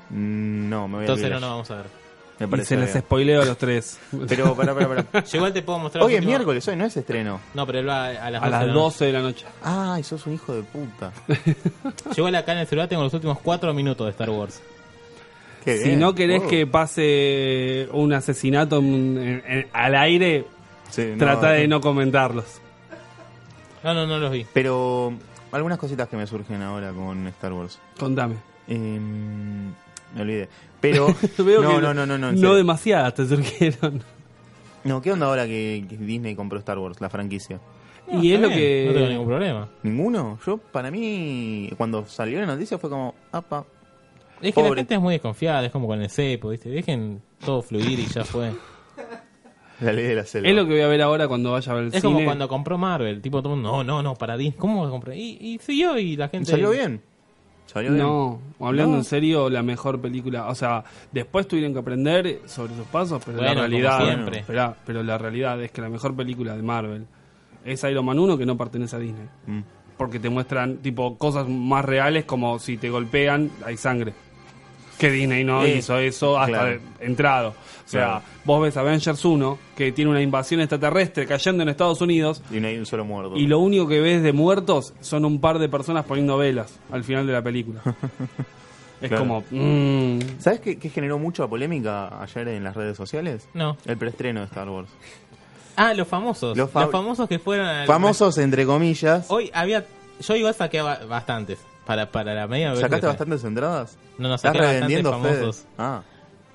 Mm, 0.10 0.70
No, 0.70 0.88
me 0.88 0.94
voy 0.96 1.02
a 1.02 1.06
Entonces 1.06 1.24
no 1.30 1.36
olvidar. 1.38 1.42
nos 1.42 1.50
vamos 1.52 1.72
a 1.72 1.76
ver. 1.76 1.86
Me 2.40 2.46
Y 2.46 2.50
parece 2.50 2.70
se 2.70 2.78
les 2.78 2.94
bien. 2.94 3.04
spoileo 3.04 3.42
a 3.42 3.46
los 3.46 3.58
tres. 3.58 4.00
Pero, 4.30 4.56
pará, 4.56 4.74
pará, 4.74 4.88
pará. 4.88 5.24
Yo 5.26 5.38
igual 5.38 5.52
te 5.52 5.62
puedo 5.62 5.78
mostrar. 5.80 6.04
Hoy 6.06 6.14
es 6.14 6.20
últimos- 6.20 6.30
miércoles, 6.38 6.68
hoy 6.70 6.76
no 6.78 6.86
es 6.86 6.96
estreno. 6.96 7.42
No, 7.54 7.66
pero 7.66 7.80
él 7.80 7.90
va 7.90 8.08
a 8.08 8.32
las, 8.32 8.42
A 8.42 8.46
12 8.46 8.46
de 8.46 8.52
las 8.52 8.68
la 8.68 8.74
12 8.74 9.06
de 9.06 9.12
la 9.12 9.20
noche. 9.22 9.46
Ay, 9.62 10.04
sos 10.04 10.26
un 10.26 10.34
hijo 10.36 10.54
de 10.54 10.64
puta. 10.64 11.12
Yo 11.28 12.14
igual 12.18 12.36
acá 12.36 12.54
en 12.54 12.60
el 12.60 12.68
celular 12.68 12.88
tengo 12.88 13.04
los 13.04 13.14
últimos 13.14 13.40
4 13.40 13.74
minutos 13.74 14.06
de 14.08 14.12
Star 14.12 14.30
Wars. 14.30 14.62
Qué 15.66 15.78
Si 15.80 15.88
bien. 15.90 16.00
no 16.00 16.16
querés 16.16 16.42
Oh. 16.46 16.48
que 16.48 16.66
pase 16.66 17.90
un 17.92 18.14
asesinato 18.14 18.78
en- 18.80 19.18
en- 19.18 19.44
en- 19.46 19.68
al 19.74 19.96
aire, 19.96 20.46
Sí, 20.90 21.08
no, 21.12 21.18
trata 21.18 21.52
de 21.52 21.68
no 21.68 21.82
comentarlos. 21.82 22.62
No, 23.84 23.94
no, 23.94 24.08
no 24.08 24.18
los 24.18 24.32
vi. 24.32 24.46
Pero 24.54 25.12
algunas 25.52 25.78
cositas 25.78 26.08
que 26.08 26.16
me 26.16 26.26
surgen 26.26 26.62
ahora 26.62 26.94
con 26.94 27.28
Star 27.28 27.52
Wars. 27.52 27.80
Contame. 28.00 28.36
Em, 28.70 29.74
me 30.16 30.22
olvidé. 30.22 30.50
Pero. 30.82 31.08
Veo 31.38 31.62
no, 31.62 31.76
que 31.76 31.82
no, 31.82 31.94
no, 31.94 32.06
no, 32.06 32.18
no. 32.18 32.32
No 32.32 32.56
demasiadas 32.56 33.14
te 33.16 33.26
surgieron. 33.28 34.04
No, 34.84 35.02
¿qué 35.02 35.12
onda 35.12 35.26
ahora 35.28 35.46
que, 35.46 35.86
que 35.90 35.98
Disney 35.98 36.36
compró 36.36 36.58
Star 36.60 36.78
Wars, 36.80 37.02
la 37.02 37.10
franquicia? 37.10 37.60
y 38.12 38.32
es 38.32 38.36
Está 38.36 38.42
lo 38.42 38.48
bien, 38.48 38.60
que. 38.60 38.86
No 38.88 38.94
tengo 38.94 39.08
ningún 39.10 39.28
problema. 39.28 39.70
¿Ninguno? 39.84 40.40
Yo, 40.46 40.58
para 40.58 40.90
mí, 40.90 41.70
cuando 41.78 42.06
salió 42.06 42.40
la 42.40 42.46
noticia 42.46 42.78
fue 42.78 42.90
como. 42.90 43.14
Apa. 43.32 43.66
Es 44.42 44.54
que 44.56 44.62
la 44.62 44.68
Pobre. 44.70 44.80
gente 44.82 44.96
es 44.96 45.02
muy 45.02 45.14
desconfiada, 45.16 45.66
es 45.66 45.72
como 45.72 45.86
con 45.86 46.02
el 46.02 46.10
cepo, 46.10 46.50
¿viste? 46.50 46.70
Dejen 46.70 47.22
todo 47.46 47.62
fluir 47.62 48.00
y 48.00 48.06
ya 48.06 48.24
fue. 48.24 48.52
La 49.82 49.94
ley 49.94 50.08
de 50.08 50.16
la 50.16 50.26
selva. 50.26 50.50
Es 50.50 50.56
lo 50.56 50.66
que 50.66 50.74
voy 50.74 50.82
a 50.82 50.88
ver 50.88 51.02
ahora 51.02 51.30
cuando 51.30 51.54
vaya 51.54 51.72
a 51.72 51.76
ver 51.76 51.84
el 51.86 51.94
Es 51.94 52.02
cine. 52.02 52.14
como 52.14 52.26
cuando 52.26 52.50
compró 52.50 52.78
Marvel, 52.78 53.22
tipo 53.22 53.42
todo 53.42 53.54
el 53.54 53.62
mundo, 53.62 53.78
no, 53.78 53.84
no, 53.86 54.04
no, 54.04 54.14
para 54.16 54.36
Disney, 54.36 54.58
¿cómo 54.60 54.82
vas 54.82 54.90
a 54.90 54.92
comprar? 54.92 55.16
Y, 55.16 55.38
y 55.40 55.58
siguió 55.60 55.98
y 55.98 56.18
la 56.18 56.28
gente... 56.28 56.52
¿Salió 56.52 56.72
bien? 56.72 57.02
¿Salió 57.72 57.92
bien? 57.92 58.04
No, 58.04 58.40
hablando 58.60 58.94
No. 58.94 58.98
en 58.98 59.04
serio, 59.04 59.48
la 59.50 59.62
mejor 59.62 60.02
película. 60.02 60.48
O 60.48 60.56
sea, 60.56 60.84
después 61.12 61.48
tuvieron 61.48 61.72
que 61.74 61.80
aprender 61.80 62.40
sobre 62.46 62.76
sus 62.76 62.88
pasos, 62.88 63.22
pero 63.24 63.38
Bueno, 63.38 63.54
la 63.54 63.60
realidad. 63.62 64.04
siempre. 64.06 64.40
Esperá, 64.40 64.76
pero 64.88 65.04
la 65.04 65.20
realidad 65.20 65.62
es 65.62 65.72
que 65.72 65.80
la 65.82 65.90
mejor 65.90 66.16
película 66.16 66.56
de 66.56 66.64
Marvel 66.64 67.06
es 67.64 67.84
Iron 67.84 68.06
Man 68.06 68.18
1 68.18 68.38
que 68.40 68.46
no 68.48 68.58
pertenece 68.58 68.96
a 68.96 69.00
Disney. 69.00 69.28
Mm. 69.46 69.60
Porque 69.98 70.18
te 70.20 70.30
muestran 70.30 70.78
tipo 70.78 71.16
cosas 71.18 71.48
más 71.48 71.86
reales 71.86 72.26
como 72.26 72.58
si 72.58 72.78
te 72.78 72.90
golpean 72.90 73.52
hay 73.66 73.78
sangre. 73.78 74.14
Que 75.00 75.10
Disney 75.10 75.44
no 75.44 75.64
Eh, 75.64 75.78
hizo 75.78 75.98
eso 75.98 76.38
hasta 76.38 76.52
claro. 76.60 76.70
de- 76.72 76.82
entrado. 77.06 77.50
O 77.50 77.90
sea, 77.92 78.02
Claro. 78.06 78.22
vos 78.46 78.62
ves 78.62 78.78
Avengers 78.78 79.26
1 79.26 79.58
que 79.76 79.92
tiene 79.92 80.12
una 80.12 80.22
invasión 80.22 80.60
extraterrestre 80.62 81.26
cayendo 81.26 81.64
en 81.64 81.70
Estados 81.70 82.02
Unidos 82.02 82.44
Y 82.52 82.60
no 82.60 82.68
hay 82.68 82.78
un 82.78 82.86
solo 82.86 83.04
muerto. 83.06 83.36
y 83.36 83.48
lo 83.48 83.58
único 83.60 83.88
que 83.88 84.00
ves 84.02 84.22
de 84.22 84.32
muertos 84.34 84.94
son 85.02 85.26
un 85.26 85.40
par 85.42 85.58
de 85.58 85.70
personas 85.70 86.06
poniendo 86.06 86.38
velas 86.38 86.78
al 86.92 87.04
final 87.04 87.26
de 87.26 87.34
la 87.34 87.42
película. 87.42 87.82
es 89.02 89.08
Claro. 89.10 89.24
como... 89.24 89.44
mm, 89.50 90.20
¿Sabes 90.40 90.60
qué, 90.60 90.78
qué 90.78 90.90
generó 90.90 91.18
mucha 91.18 91.48
polémica 91.48 92.22
ayer 92.22 92.50
en 92.50 92.64
las 92.66 92.76
redes 92.76 92.98
sociales? 92.98 93.48
No. 93.54 93.78
El 93.86 93.98
preestreno 93.98 94.42
de 94.42 94.46
Star 94.48 94.70
Wars. 94.70 94.90
Ah, 95.78 95.94
los 95.94 96.08
famosos. 96.08 96.50
Los 96.58 96.66
Los, 96.66 96.72
fa- 96.72 96.88
famosos 96.90 97.28
que 97.30 97.40
fueron... 97.40 97.66
al- 97.66 97.88
Famosos, 97.88 98.38
entre 98.38 98.66
comillas. 98.66 99.26
Hoy 99.30 99.50
había... 99.54 99.86
Yo 100.20 100.36
igual 100.36 100.54
saqué 100.54 100.82
ba- 100.82 101.00
bastantes. 101.08 101.58
Para, 101.90 102.12
para 102.12 102.36
la 102.36 102.46
media... 102.46 102.76
¿Sacaste 102.76 103.08
bastantes 103.08 103.44
entradas? 103.44 103.98
No, 104.20 104.28
no, 104.28 104.36
¿Estás 104.36 104.54
saqué 104.54 104.60
bastantes 104.60 104.82
revendiendo, 105.04 105.12
famosos. 105.12 105.66
Ah, 105.80 106.04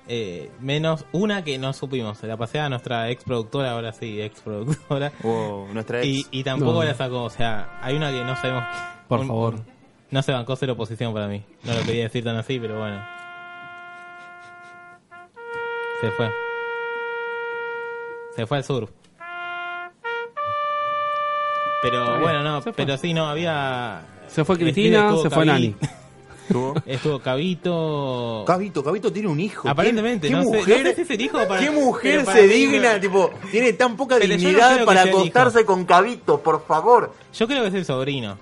Eh, 0.07 0.49
menos 0.61 1.03
una 1.11 1.43
que 1.43 1.57
no 1.57 1.73
supimos. 1.73 2.19
Se 2.19 2.27
la 2.27 2.37
pasé 2.37 2.61
a 2.61 2.69
nuestra 2.69 3.09
ex 3.09 3.25
productora, 3.25 3.71
ahora 3.71 3.91
sí, 3.91 4.21
ex 4.21 4.39
productora. 4.39 5.11
wow, 5.23 5.67
nuestra 5.73 5.99
ex. 5.99 6.07
Y, 6.07 6.25
y 6.31 6.43
tampoco 6.45 6.75
No. 6.81 6.83
la 6.83 6.93
sacó. 6.93 7.23
O 7.23 7.29
sea, 7.29 7.77
hay 7.81 7.97
una 7.97 8.11
que 8.11 8.23
no 8.23 8.33
sabemos... 8.37 8.63
Por 9.09 9.19
un- 9.19 9.27
favor. 9.27 9.55
No 10.09 10.21
se 10.21 10.31
bancó 10.31 10.55
ser 10.55 10.69
oposición 10.69 11.13
para 11.13 11.27
mí. 11.27 11.43
No 11.63 11.73
lo 11.73 11.81
quería 11.81 12.03
decir 12.03 12.23
tan 12.23 12.37
así, 12.37 12.57
pero 12.57 12.79
bueno. 12.79 13.05
Se 15.99 16.11
fue. 16.11 16.31
Se 18.37 18.45
fue 18.47 18.57
al 18.59 18.63
sur. 18.63 18.89
Pero 21.81 22.19
bueno, 22.21 22.41
no, 22.41 22.61
pero 22.73 22.97
sí, 22.97 23.13
no, 23.13 23.27
había... 23.27 24.01
Se 24.35 24.45
fue 24.45 24.57
Cristina, 24.57 25.07
estuvo 25.07 25.23
se 25.23 25.29
fue 25.29 25.45
Nani. 25.45 25.75
¿Tuvo? 26.51 26.73
Estuvo 26.85 27.19
Cabito... 27.23 28.43
Cabito, 28.45 28.83
Cabito 28.83 29.11
tiene 29.11 29.29
un 29.29 29.39
hijo. 29.39 29.67
Aparentemente, 29.67 30.27
¿Qué, 30.27 30.33
no 30.33 30.39
qué 30.41 30.45
sé- 30.49 30.57
mujer, 30.57 30.77
no 30.83 30.89
sé 30.89 30.95
si 30.95 31.01
es 31.01 31.09
el 31.09 31.21
hijo 31.21 31.47
para- 31.47 31.59
¿Qué 31.61 31.71
mujer 31.71 32.23
para 32.25 32.37
se 32.37 32.43
mí 32.47 32.53
digna? 32.53 32.93
me- 32.93 32.99
Tipo, 32.99 33.31
tiene 33.49 33.73
tan 33.73 33.95
poca 33.97 34.17
Pero 34.19 34.27
yo 34.27 34.33
no 34.35 34.39
dignidad 34.49 34.85
para 34.85 35.01
acostarse 35.03 35.65
con 35.65 35.85
Cabito, 35.85 36.39
por 36.41 36.65
favor. 36.65 37.13
Yo 37.33 37.47
creo 37.47 37.63
que 37.63 37.69
es 37.69 37.73
el 37.73 37.85
sobrino. 37.85 38.37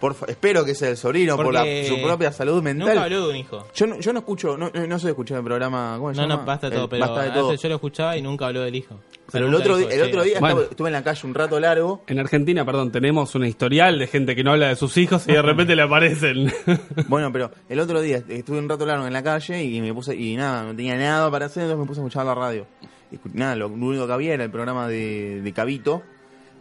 Por 0.00 0.14
espero 0.28 0.64
que 0.64 0.74
sea 0.74 0.90
el 0.90 0.96
sobrino, 0.96 1.36
por 1.36 1.52
la, 1.54 1.64
su 1.86 2.00
propia 2.02 2.30
salud 2.32 2.62
mental. 2.62 2.88
Nunca 2.88 3.04
habló 3.04 3.24
de 3.26 3.30
un 3.30 3.36
hijo. 3.36 3.66
Yo 3.74 3.86
no, 3.86 3.98
yo 3.98 4.12
no 4.12 4.18
escucho, 4.20 4.56
no, 4.58 4.70
no 4.70 4.98
soy 4.98 5.10
escuchar 5.10 5.38
el 5.38 5.44
programa. 5.44 5.94
¿Cómo 5.98 6.12
se 6.12 6.20
No, 6.20 6.28
llama? 6.28 6.40
no, 6.42 6.46
basta 6.46 6.68
de 6.68 6.76
El 6.76 6.80
todo, 6.80 6.88
pero 6.88 7.00
Basta 7.06 7.22
de 7.24 7.30
todo. 7.30 7.54
yo 7.54 7.68
lo 7.68 7.74
escuchaba 7.76 8.16
y 8.16 8.22
nunca 8.22 8.46
habló 8.46 8.62
del 8.62 8.74
hijo. 8.74 9.00
Pero 9.32 9.48
el 9.48 9.54
otro, 9.54 9.76
dijo, 9.76 9.88
di- 9.90 9.96
el 9.96 10.02
otro 10.02 10.22
"Che, 10.22 10.28
día 10.30 10.38
Bueno. 10.40 10.54
estaba- 10.56 10.70
estuve 10.70 10.88
en 10.88 10.92
la 10.92 11.02
calle 11.02 11.20
un 11.26 11.34
rato 11.34 11.58
largo. 11.58 12.02
En 12.06 12.18
Argentina, 12.20 12.64
perdón, 12.64 12.92
tenemos 12.92 13.34
un 13.34 13.44
historial 13.44 13.98
de 13.98 14.06
gente 14.06 14.36
que 14.36 14.44
no 14.44 14.52
habla 14.52 14.68
de 14.68 14.76
sus 14.76 14.96
hijos 14.98 15.26
y 15.26 15.32
de 15.32 15.42
repente 15.42 15.74
le 15.74 15.82
aparecen. 15.82 16.52
Bueno, 17.08 17.32
pero 17.32 17.50
el 17.68 17.80
otro 17.80 18.00
día 18.00 18.22
estuve 18.28 18.58
un 18.58 18.68
rato 18.68 18.86
largo 18.86 19.06
en 19.06 19.12
la 19.12 19.22
calle 19.22 19.62
y 19.64 19.80
me 19.80 19.92
puse 19.94 20.14
y 20.14 20.36
nada, 20.36 20.62
no 20.64 20.76
tenía 20.76 20.96
nada 20.96 21.30
para 21.30 21.46
hacer, 21.46 21.64
entonces 21.64 21.80
me 21.80 21.86
puse 21.86 22.00
a 22.00 22.04
escuchar 22.04 22.24
la 22.26 22.34
radio. 22.34 22.66
Y 23.10 23.18
nada, 23.36 23.56
lo, 23.56 23.68
lo 23.68 23.74
único 23.86 24.06
que 24.06 24.12
había 24.12 24.34
era 24.34 24.44
el 24.44 24.50
programa 24.50 24.86
de, 24.88 25.40
de 25.40 25.52
Cabito. 25.52 26.02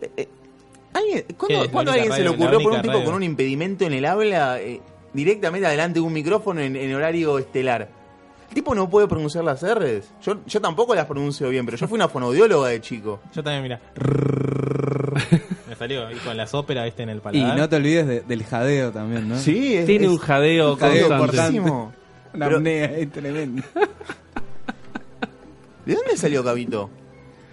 Eh, 0.01 0.09
eh, 0.17 0.27
¿alguien- 0.27 0.34
¿Cuándo, 1.37 1.59
a 1.59 1.63
única 1.65 1.91
alguien 1.93 2.11
se 2.13 2.23
le 2.23 2.29
ocurrió 2.29 2.59
por 2.61 2.71
un 2.73 2.81
tipo 2.81 2.93
radio? 2.93 3.05
con 3.05 3.15
un 3.15 3.23
impedimento 3.23 3.85
en 3.85 3.93
el 3.93 4.05
habla 4.05 4.59
eh, 4.61 4.81
directamente 5.13 5.67
adelante 5.67 5.99
de 5.99 6.05
un 6.05 6.13
micrófono 6.13 6.61
en, 6.61 6.75
en 6.75 6.93
horario 6.93 7.37
estelar? 7.39 7.89
El 8.49 8.53
tipo 8.55 8.73
no 8.75 8.89
puede 8.89 9.07
pronunciar 9.07 9.43
las 9.43 9.61
R's. 9.63 10.05
Yo, 10.21 10.37
yo 10.45 10.61
tampoco 10.61 10.95
las 10.95 11.05
pronuncio 11.05 11.49
bien, 11.49 11.65
pero 11.65 11.77
yo 11.77 11.87
fui 11.87 11.95
una 11.97 12.07
fonaudióloga 12.07 12.69
de 12.69 12.79
chico. 12.79 13.19
Yo 13.33 13.43
también, 13.43 13.63
mira. 13.63 13.81
Me 15.67 15.75
salió 15.75 16.07
ahí 16.07 16.15
con 16.17 16.37
las 16.37 16.53
óperas, 16.53 16.85
viste, 16.85 17.03
en 17.03 17.09
el 17.09 17.17
Y 17.17 17.21
paladar. 17.21 17.57
no 17.57 17.67
te 17.69 17.75
olvides 17.75 18.07
de- 18.07 18.21
del 18.21 18.43
jadeo 18.43 18.91
también, 18.91 19.27
¿no? 19.27 19.37
Sí, 19.37 19.75
es, 19.75 19.85
Tiene 19.85 20.05
es 20.05 20.11
un 20.11 20.17
jadeo 20.19 20.73
un 20.73 20.79
jadeo 20.79 21.09
constante. 21.17 21.59
Una 21.59 21.91
Pero- 22.33 22.57
apnea 22.57 23.09
tremenda. 23.11 23.63
¿De 25.85 25.93
dónde 25.95 26.17
salió 26.17 26.43
Cabito? 26.43 26.89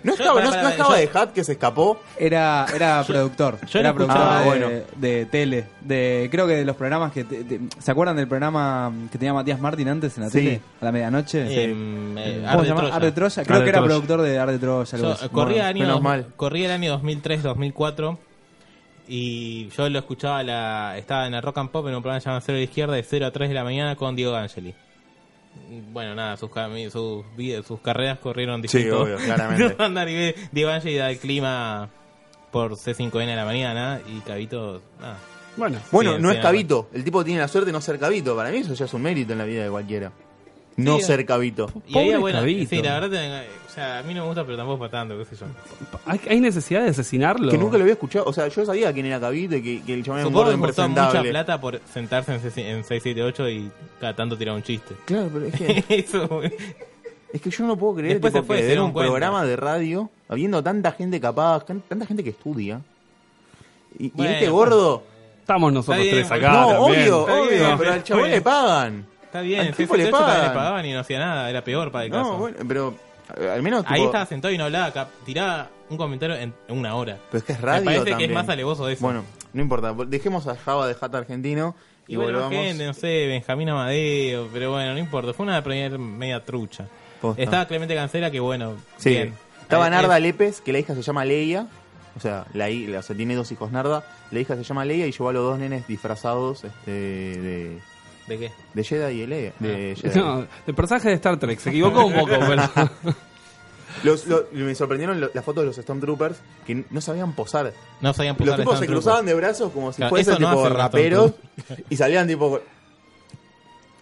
¿No 0.05 0.13
estaba, 0.13 0.41
no, 0.43 0.51
estaba 0.69 0.91
yo- 0.91 0.97
de 0.97 1.11
Hat 1.19 1.31
que 1.33 1.45
se 1.45 1.53
escapó? 1.53 2.01
Era, 2.19 2.67
era 2.75 3.05
productor. 3.07 3.59
yo 3.67 3.79
era 3.79 3.93
productor 3.95 4.39
de, 4.39 4.45
bueno. 4.45 4.69
de 4.97 5.27
tele. 5.27 5.65
De, 5.81 6.29
creo 6.31 6.47
que 6.47 6.55
de 6.57 6.65
los 6.65 6.77
programas 6.77 7.13
que. 7.13 7.25
te- 7.25 7.45
te- 7.45 7.61
¿Se 7.79 7.91
acuerdan 7.91 8.17
del 8.17 8.27
programa 8.29 8.93
que 9.11 9.19
tenía 9.19 9.33
Matías 9.33 9.61
Martín 9.61 9.89
antes 9.89 10.17
en 10.19 10.25
la 10.25 10.31
Sí. 10.31 10.39
tele? 10.39 10.61
A 10.81 10.85
la 10.87 10.93
medianoche. 10.93 11.65
Em, 11.65 12.19
eh, 12.19 12.39
¿Cómo 12.41 12.49
Ar 12.49 12.61
se 12.61 12.67
llama? 12.67 12.81
Troya. 12.81 12.97
Ar 12.97 13.03
de 13.03 13.13
Troya. 13.13 13.45
Creo 13.45 13.63
que 13.63 13.69
era 13.69 13.79
Troya. 13.79 13.87
productor 13.89 14.23
de 14.23 14.39
Ar 14.39 14.51
de 14.51 14.59
Troya. 14.59 14.97
algo 14.97 15.09
Yo, 15.09 15.15
así. 15.15 15.29
corría, 15.29 15.73
Bueno, 15.73 15.99
el 16.01 16.07
año, 16.07 16.27
corría 16.37 16.67
el 16.67 16.73
año 16.73 16.91
2003-2004 16.93 18.19
y 19.09 19.69
yo 19.71 19.89
lo 19.89 19.99
escuchaba, 19.99 20.43
la, 20.43 20.95
estaba 20.97 21.27
en 21.27 21.33
la 21.33 21.41
Rock 21.41 21.59
and 21.59 21.71
Pop 21.71 21.87
en 21.89 21.95
un 21.95 22.03
programa 22.03 22.21
llamado 22.23 22.41
Cero 22.45 22.57
a 22.57 22.59
la 22.61 22.65
Izquierda 22.65 22.95
de 22.95 23.03
0 23.03 23.27
a 23.27 23.31
3 23.31 23.49
de 23.49 23.55
la 23.55 23.65
mañana 23.65 23.97
con 23.97 24.15
Diego 24.17 24.35
Angeli. 24.35 24.75
Bueno, 25.93 26.15
nada, 26.15 26.37
sus, 26.37 26.51
sus, 26.91 27.25
vidas- 27.37 27.65
sus 27.67 27.81
carreras 27.81 28.19
corrieron 28.19 28.57
Sí, 28.61 28.63
distintos. 28.79 29.01
obvio, 29.03 29.17
claramente. 29.17 29.77
Y 30.11 30.15
ve- 30.15 30.35
Diego 30.53 30.71
Angeli 30.71 30.97
da 30.97 31.11
el 31.11 31.19
clima 31.19 31.89
por 32.51 32.73
C5N 32.73 33.33
a 33.33 33.37
la 33.37 33.45
mañana 33.45 34.01
y 34.07 34.21
Cabito... 34.21 34.83
nada. 35.01 35.19
Bueno, 35.57 35.79
Bueno, 35.91 36.17
Sí, 36.17 36.23
no 36.23 36.31
sí, 36.31 36.37
es 36.37 36.43
Cabito. 36.43 36.89
El 36.93 37.05
tipo 37.05 37.25
tiene 37.25 37.41
la 37.41 37.49
suerte 37.49 37.67
de 37.67 37.73
no 37.73 37.81
ser 37.81 37.99
Cabito. 37.99 38.35
Para 38.37 38.51
mí 38.51 38.59
eso 38.59 38.73
ya 38.75 38.85
es 38.87 38.95
un 38.95 39.03
mérito 39.03 39.33
en 39.33 39.39
la 39.39 39.45
vida 39.45 39.65
de 39.65 39.71
cualquiera. 39.71 40.13
No 40.77 40.97
Sí, 40.99 41.03
ser 41.05 41.25
Cabito. 41.27 41.71
Y 41.87 41.99
ahí, 41.99 42.05
Pobre 42.07 42.19
bueno, 42.19 42.39
Cabito. 42.41 42.71
sí, 42.71 42.83
la 42.83 42.99
verdad, 43.01 43.43
o 43.69 43.71
sea, 43.75 43.99
a 43.99 44.03
mí 44.03 44.15
no 44.15 44.23
me 44.23 44.27
gusta, 44.29 44.45
pero 44.45 44.57
tampoco 44.57 44.79
para 44.81 44.91
tanto, 44.91 45.19
qué 45.19 45.25
sé 45.25 45.37
yo. 45.37 45.47
¿hay, 46.07 46.21
hay 46.29 46.41
necesidad 46.41 46.83
de 46.83 46.91
asesinarlo? 46.91 47.51
Que 47.51 47.59
nunca 47.59 47.77
lo 47.77 47.83
había 47.85 47.93
escuchado. 47.95 48.25
O 48.27 48.33
sea, 48.33 48.49
yo 48.49 48.65
sabía 48.65 48.93
quién 48.93 49.07
era 49.07 49.21
Cabito 49.21 49.57
y 49.57 49.63
que, 49.63 49.83
que 49.83 49.95
el 49.95 50.03
chabón 50.05 50.21
era 50.21 50.29
un 50.29 50.35
gordo 50.35 50.51
que 50.53 50.59
costó 50.59 50.83
mucha 50.89 51.01
impresentable. 51.03 51.31
plata 51.31 51.61
por 51.61 51.81
sentarse 51.93 52.35
en, 52.35 52.41
C- 52.41 52.71
en 52.71 52.85
678 52.85 53.49
y 53.51 53.71
cada 54.01 54.15
tanto 54.17 54.37
tirar 54.37 54.55
un 54.55 54.63
chiste. 54.63 54.95
Claro, 55.05 55.29
pero 55.33 55.47
es 55.47 55.55
que, 55.55 55.85
Eso, 55.95 56.43
es 56.43 57.41
que 57.41 57.51
yo 57.51 57.65
no 57.67 57.77
puedo 57.77 57.97
creer 57.97 58.15
Después 58.21 58.33
tipo, 58.33 58.43
se 58.43 58.47
fue, 58.47 58.67
que 58.75 58.81
un 58.81 58.93
cuenta. 58.93 59.11
programa 59.11 59.45
de 59.45 59.57
radio, 59.57 60.11
habiendo 60.29 60.63
tanta 60.63 60.93
gente 60.93 61.21
capaz, 61.21 61.65
tanta 61.67 62.07
gente 62.07 62.25
que 62.25 62.31
estudia. 62.31 62.81
Y, 63.99 64.07
este 64.23 64.49
gordo. 64.49 65.03
Estamos 65.41 65.73
nosotros 65.73 66.03
bien, 66.03 66.15
tres 66.17 66.31
acá. 66.31 66.53
no, 66.53 66.69
también. 66.87 67.01
obvio, 67.13 67.23
obvio, 67.25 67.75
pero 67.79 67.93
al 67.93 68.05
chabón 68.05 68.31
le 68.31 68.41
pagan. 68.41 69.07
Está 69.33 69.41
bien, 69.41 69.61
en 69.69 69.73
tipo 69.73 69.97
le 69.97 70.03
678 70.05 70.27
también 70.27 70.49
le 70.51 70.55
pagaban 70.55 70.85
y 70.87 70.93
no 70.93 71.01
hacía 71.01 71.19
nada, 71.19 71.49
era 71.49 71.65
peor 71.65 71.91
para 71.91 72.05
el 72.05 72.11
caso. 72.11 72.33
No, 72.33 72.37
bueno, 72.39 72.59
pero 72.69 72.95
eh, 73.39 73.49
al 73.51 73.63
menos. 73.63 73.83
Ahí 73.89 74.03
estaba 74.05 74.27
sentado 74.27 74.53
y 74.53 74.59
no 74.59 74.65
hablaba, 74.65 75.09
tiraba 75.25 75.71
un 75.89 75.97
comentario 75.97 76.37
en 76.37 76.53
una 76.69 76.95
hora. 76.97 77.17
Pero 77.31 77.39
es 77.39 77.45
que 77.45 77.53
es 77.55 77.61
Me 77.61 77.65
radio. 77.67 77.85
parece 77.87 78.17
que 78.17 78.25
es 78.27 78.31
más 78.31 78.47
alevoso 78.51 78.87
eso. 78.91 79.03
Bueno, 79.03 79.25
no 79.55 79.63
importa. 79.63 79.95
Dejemos 80.07 80.47
a 80.47 80.55
Java 80.57 80.87
de 80.87 80.95
Jata 80.95 81.17
argentino 81.17 81.75
y, 82.07 82.13
y 82.13 82.17
bueno, 82.17 82.41
volvamos. 82.41 82.63
gente, 82.67 82.85
no 82.87 82.93
sé, 82.93 83.27
Benjamín 83.27 83.71
Amadeo, 83.71 84.49
pero 84.53 84.73
bueno, 84.73 84.93
no 84.93 84.99
importa, 84.99 85.33
fue 85.33 85.47
una 85.47 85.63
primera 85.65 85.97
media 85.97 86.45
trucha. 86.45 86.87
Posta. 87.23 87.43
Estaba 87.43 87.67
Clemente 87.67 87.95
Cancela, 87.95 88.31
que 88.31 88.41
bueno, 88.41 88.75
Sí. 88.99 89.11
bien. 89.11 89.35
Estaba 89.63 89.87
Eh, 89.87 89.91
Narda 89.91 90.19
Lépez, 90.19 90.61
que 90.61 90.73
la 90.75 90.81
hija 90.81 90.95
se 90.95 91.01
llama 91.03 91.25
Leia. 91.25 91.67
O 92.17 92.21
sea, 92.21 92.45
la, 92.53 92.69
hi- 92.69 92.87
la- 92.89 92.99
o 92.99 93.03
sea, 93.03 93.17
tiene 93.17 93.35
dos 93.35 93.51
hijos 93.53 93.73
Narda. 93.73 94.05
La 94.31 94.41
hija 94.41 94.57
se 94.57 94.65
llama 94.65 94.85
Leia 94.85 95.07
y 95.07 95.13
llevó 95.13 95.31
a 95.31 95.33
los 95.33 95.43
dos 95.45 95.59
nenes 95.59 95.87
disfrazados 95.87 96.65
este, 96.65 96.91
de, 96.91 97.79
¿De 98.33 98.39
qué? 98.39 98.53
de 98.75 98.85
Jedi 98.85 99.23
y 99.23 99.27
Leia. 99.27 99.53
De 99.59 99.97
Jedi. 100.01 100.19
No, 100.19 100.47
el 100.67 100.75
personaje 100.75 101.09
de 101.11 101.15
Star 101.17 101.37
Trek 101.39 101.59
se 101.59 101.71
equivocó 101.71 102.05
un 102.07 102.15
poco, 102.15 102.33
pero. 102.47 102.63
Los- 104.05 104.27
lo- 104.27 104.47
me 104.53 104.75
sorprendieron 104.75 105.21
lo- 105.21 105.31
las 105.35 105.45
fotos 105.45 105.63
de 105.63 105.67
los 105.67 105.77
Stormtroopers 105.77 106.39
que 106.67 106.85
no 106.91 107.01
sabían 107.03 107.35
posar. 107.35 107.73
No 108.01 108.13
sabían 108.15 108.35
Los 108.39 108.47
posar 108.49 108.61
tipos 108.61 108.79
se 108.79 108.87
cruzaban 108.87 109.27
de 109.27 109.35
brazos 109.35 109.71
como 109.71 109.93
si 109.93 109.99
Claro, 109.99 110.11
fuesen 110.11 110.41
no 110.41 110.51
tipo 110.51 110.65
los 110.65 110.73
raperos 110.73 111.33
y 111.91 111.97
salían 111.97 112.27
tipo 112.27 112.59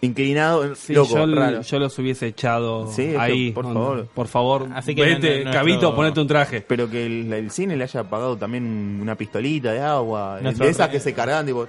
inclinados, 0.03 0.79
Sí, 0.79 0.93
loco, 0.95 1.13
yo, 1.27 1.35
raro. 1.35 1.61
yo 1.61 1.77
los 1.79 1.99
hubiese 1.99 2.27
echado 2.27 2.91
Sí, 2.91 3.13
ahí. 3.19 3.51
por 3.51 3.65
favor. 3.65 3.97
no, 3.97 4.05
Por 4.05 4.27
favor, 4.27 4.67
Así 4.73 4.95
que 4.95 5.03
vete, 5.03 5.43
Cabito, 5.51 5.93
ponete 5.95 6.19
un 6.21 6.27
traje. 6.27 6.61
Pero 6.61 6.89
que 6.89 7.05
el, 7.05 7.31
el 7.31 7.51
cine 7.51 7.75
le 7.75 7.83
haya 7.83 8.03
pagado 8.03 8.35
también 8.37 8.97
una 9.01 9.15
pistolita 9.15 9.71
de 9.73 9.81
agua, 9.81 10.39
Nuestro 10.41 10.65
de 10.65 10.71
esas 10.71 10.87
re- 10.87 10.93
que 10.93 10.99
se 11.01 11.13
cargaban, 11.13 11.45
tipo. 11.45 11.67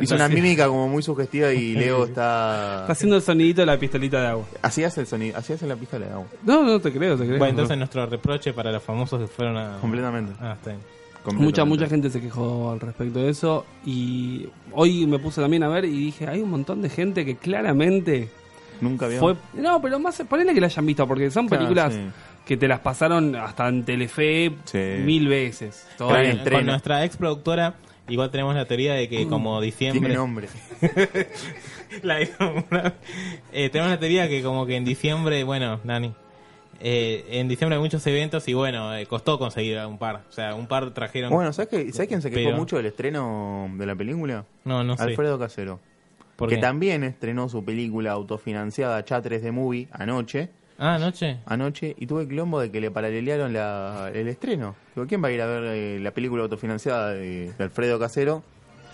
Hizo 0.00 0.14
una 0.14 0.28
mímica 0.28 0.66
como 0.68 0.88
muy 0.88 1.02
sugestiva 1.02 1.52
y 1.52 1.74
Leo 1.74 2.04
está. 2.04 2.80
Está 2.82 2.92
haciendo 2.92 3.16
el 3.16 3.22
sonidito 3.22 3.62
de 3.62 3.66
la 3.66 3.78
pistolita 3.78 4.20
de 4.20 4.26
agua. 4.28 4.44
Así 4.62 4.84
hace 4.84 5.00
el 5.02 5.06
sonido, 5.06 5.36
así 5.36 5.52
hace 5.52 5.66
la 5.66 5.76
pistola 5.76 6.06
de 6.06 6.12
agua. 6.12 6.26
No, 6.44 6.62
no 6.64 6.80
te 6.80 6.92
creo, 6.92 7.16
te 7.16 7.24
creo. 7.26 7.38
Bueno, 7.38 7.50
entonces 7.50 7.76
nuestro 7.78 8.06
reproche 8.06 8.52
para 8.52 8.70
los 8.72 8.82
famosos 8.82 9.20
que 9.20 9.26
fueron 9.26 9.56
a... 9.56 9.78
Completamente. 9.80 10.32
Ah, 10.40 10.52
está 10.56 10.70
bien. 10.70 10.80
Mucha, 10.80 11.36
completamente. 11.36 11.64
mucha 11.68 11.88
gente 11.88 12.10
se 12.10 12.20
quejó 12.20 12.70
al 12.70 12.80
respecto 12.80 13.18
de 13.18 13.30
eso. 13.30 13.66
Y 13.84 14.48
hoy 14.72 15.06
me 15.06 15.18
puse 15.18 15.40
también 15.40 15.62
a 15.64 15.68
ver 15.68 15.84
y 15.84 15.90
dije, 15.90 16.26
hay 16.28 16.40
un 16.40 16.50
montón 16.50 16.80
de 16.80 16.88
gente 16.88 17.24
que 17.24 17.36
claramente 17.36 18.28
Nunca 18.80 19.08
fue... 19.18 19.34
No, 19.54 19.82
pero 19.82 19.98
más, 19.98 20.22
ponele 20.28 20.54
que 20.54 20.60
la 20.60 20.68
hayan 20.68 20.86
visto, 20.86 21.06
porque 21.08 21.30
son 21.32 21.48
Claro, 21.48 21.64
películas 21.64 21.94
sí. 21.94 22.00
que 22.46 22.56
te 22.56 22.68
las 22.68 22.78
pasaron 22.78 23.34
hasta 23.34 23.66
en 23.68 23.84
Telefe 23.84 24.52
Sí. 24.64 24.78
mil 25.04 25.26
veces. 25.26 25.86
Todo. 25.98 26.10
Con 26.50 26.66
nuestra 26.66 27.04
ex 27.04 27.16
productora, 27.16 27.74
igual 28.08 28.30
tenemos 28.30 28.54
la 28.54 28.64
teoría 28.64 28.94
de 28.94 29.08
que 29.08 29.26
como 29.26 29.60
diciembre... 29.60 30.00
Tiene 30.00 30.14
nombre. 30.14 30.48
La- 32.02 32.20
eh, 32.20 33.70
tenemos 33.70 33.90
la 33.90 33.98
teoría 33.98 34.28
que 34.28 34.42
como 34.42 34.66
que 34.66 34.76
en 34.76 34.84
diciembre, 34.84 35.42
bueno, 35.44 35.80
Nani, 35.84 36.12
eh, 36.80 37.24
en 37.30 37.48
diciembre 37.48 37.76
hay 37.76 37.82
muchos 37.82 38.06
eventos 38.06 38.46
y 38.48 38.54
bueno, 38.54 38.94
eh, 38.94 39.06
costó 39.06 39.38
conseguir 39.38 39.78
un 39.86 39.98
par. 39.98 40.22
O 40.28 40.32
sea, 40.32 40.54
un 40.54 40.66
par 40.66 40.92
trajeron... 40.92 41.30
Bueno, 41.32 41.52
¿sabes, 41.52 41.68
qué? 41.70 41.92
¿sabes 41.92 42.08
quién 42.08 42.22
se 42.22 42.30
quejó 42.30 42.48
Pero- 42.50 42.56
mucho 42.56 42.76
del 42.76 42.86
estreno 42.86 43.70
de 43.76 43.86
la 43.86 43.94
película? 43.96 44.44
no, 44.64 44.84
no 44.84 44.96
sé. 44.96 45.02
Alfredo 45.02 45.38
Casero. 45.38 45.80
¿Por 46.36 46.48
que 46.50 46.54
qué? 46.56 46.60
también 46.60 47.02
estrenó 47.02 47.48
su 47.48 47.64
película 47.64 48.12
autofinanciada 48.12 49.04
Chatres 49.04 49.42
de 49.42 49.50
Movie 49.50 49.88
anoche. 49.90 50.50
Ah, 50.78 50.94
anoche. 50.94 51.38
Anoche 51.46 51.94
y 51.98 52.06
tuve 52.06 52.28
quilombo 52.28 52.60
de 52.60 52.70
que 52.70 52.80
le 52.80 52.90
paralelearon 52.90 53.52
la, 53.52 54.10
el 54.14 54.28
estreno. 54.28 54.76
Digo, 54.94 55.06
¿quién 55.06 55.22
va 55.22 55.28
a 55.28 55.32
ir 55.32 55.42
a 55.42 55.46
ver 55.46 55.64
eh, 55.74 55.98
la 56.00 56.12
película 56.12 56.44
autofinanciada 56.44 57.10
de, 57.14 57.52
de 57.52 57.64
Alfredo 57.64 57.98
Casero 57.98 58.42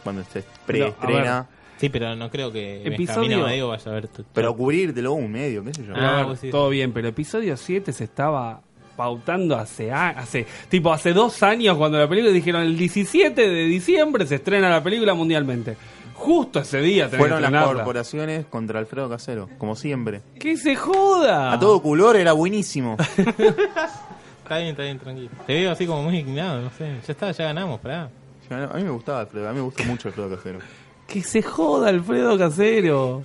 cuando 0.02 0.24
se 0.24 0.42
preestrena? 0.66 1.46
Sí, 1.76 1.88
pero 1.90 2.14
no 2.16 2.30
creo 2.30 2.50
que 2.52 2.86
Episodio- 2.86 3.38
Amadeo 3.40 3.68
vaya 3.68 3.90
a 3.90 3.94
ver... 3.94 4.08
tu- 4.08 4.24
Pero 4.32 4.56
cubrírtelo 4.56 5.12
un 5.12 5.30
medio, 5.30 5.62
qué 5.64 5.74
sé 5.74 5.84
yo. 5.84 5.92
Pero 5.92 6.06
a 6.06 6.20
Ah, 6.20 6.26
ver, 6.26 6.50
todo 6.50 6.68
bien, 6.70 6.92
pero 6.92 7.08
episodio 7.08 7.56
7 7.56 7.92
se 7.92 8.04
estaba 8.04 8.62
pautando 8.96 9.56
hace, 9.56 9.90
a- 9.92 10.10
hace 10.10 10.46
tipo 10.68 10.92
hace 10.92 11.12
dos 11.12 11.42
años 11.42 11.76
cuando 11.76 11.98
la 11.98 12.08
película 12.08 12.32
dijeron 12.32 12.62
el 12.62 12.78
17 12.78 13.48
de 13.48 13.64
diciembre 13.64 14.24
se 14.26 14.36
estrena 14.36 14.70
la 14.70 14.82
película 14.82 15.14
mundialmente. 15.14 15.76
Justo 16.14 16.61
ese 16.61 16.78
día 16.78 17.06
tenés 17.06 17.18
Fueron 17.18 17.42
que 17.42 17.50
las 17.50 17.64
corporaciones 17.66 18.47
contra 18.47 18.78
Alfredo 18.78 19.11
Casero, 19.11 19.49
como 19.59 19.76
siempre. 19.76 20.23
¡Que 20.38 20.56
se 20.56 20.76
joda! 20.76 21.52
A 21.52 21.59
todo 21.59 21.83
color 21.83 22.16
era 22.16 22.33
buenísimo. 22.33 22.97
Está 24.44 24.59
bien, 24.59 24.71
está 24.73 24.83
bien, 24.83 24.99
tranquilo. 24.99 25.30
Te 25.47 25.54
veo 25.54 25.73
así 25.73 25.87
como 25.87 26.02
muy 26.02 26.18
indignado, 26.18 26.61
no 26.61 26.71
sé. 26.76 26.85
Ya 27.06 27.12
está, 27.12 27.33
ya 27.33 27.44
ganamos, 27.47 27.80
pará. 27.80 28.11
A 28.50 28.76
mí 28.76 28.85
me 28.85 28.90
gustaba 28.90 29.21
Alfredo, 29.21 29.49
a 29.49 29.52
mí 29.52 29.56
me 29.56 29.62
gusta 29.62 29.85
mucho 29.85 30.09
Alfredo 30.09 30.37
Casero. 30.37 30.59
Que 31.06 31.23
se 31.23 31.40
joda 31.40 31.88
Alfredo 31.88 32.37
Casero. 32.37 33.23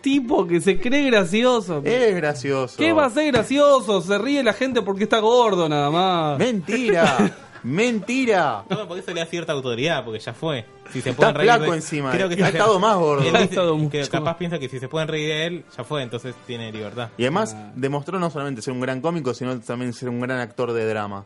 tipo 0.00 0.46
que 0.46 0.60
se 0.60 0.78
cree 0.78 1.10
gracioso. 1.10 1.82
Es 1.84 2.14
gracioso. 2.14 2.76
¿Qué 2.76 2.92
va 2.92 3.06
a 3.06 3.10
ser 3.10 3.32
gracioso? 3.32 4.00
Se 4.00 4.16
ríe 4.18 4.44
la 4.44 4.52
gente 4.52 4.82
porque 4.82 5.02
está 5.02 5.18
gordo 5.18 5.68
nada 5.68 5.90
más. 5.90 6.38
Mentira, 6.38 7.16
mentira. 7.62 8.64
No, 8.68 8.86
porque 8.88 9.00
eso 9.02 9.12
le 9.12 9.20
da 9.20 9.26
cierta 9.26 9.52
autoridad, 9.52 10.04
porque 10.04 10.18
ya 10.20 10.32
fue. 10.34 10.64
Si 10.92 11.00
se 11.02 11.10
Está 11.10 11.16
pueden 11.16 11.34
reír 11.34 11.50
de- 11.50 11.56
flaco 11.58 11.74
encima, 11.74 12.10
Creo 12.12 12.28
que 12.28 12.42
ha 12.42 12.48
estado 12.48 12.78
más 12.78 12.96
gordo. 12.96 13.22
Él 13.26 13.32
dice 13.32 13.44
estado 13.44 13.90
que 13.90 14.08
capaz 14.08 14.36
piensa 14.38 14.58
que 14.58 14.68
si 14.68 14.78
se 14.78 14.88
pueden 14.88 15.08
reír 15.08 15.28
de 15.28 15.46
él, 15.46 15.64
ya 15.76 15.84
fue, 15.84 16.02
entonces 16.02 16.34
tiene 16.46 16.72
libertad. 16.72 17.10
Y 17.18 17.22
además 17.22 17.56
demostró 17.74 18.18
no 18.18 18.30
solamente 18.30 18.62
ser 18.62 18.72
un 18.72 18.80
gran 18.80 19.00
cómico, 19.00 19.34
sino 19.34 19.58
también 19.60 19.92
ser 19.92 20.08
un 20.08 20.20
gran 20.20 20.38
actor 20.40 20.72
de 20.72 20.86
drama. 20.86 21.24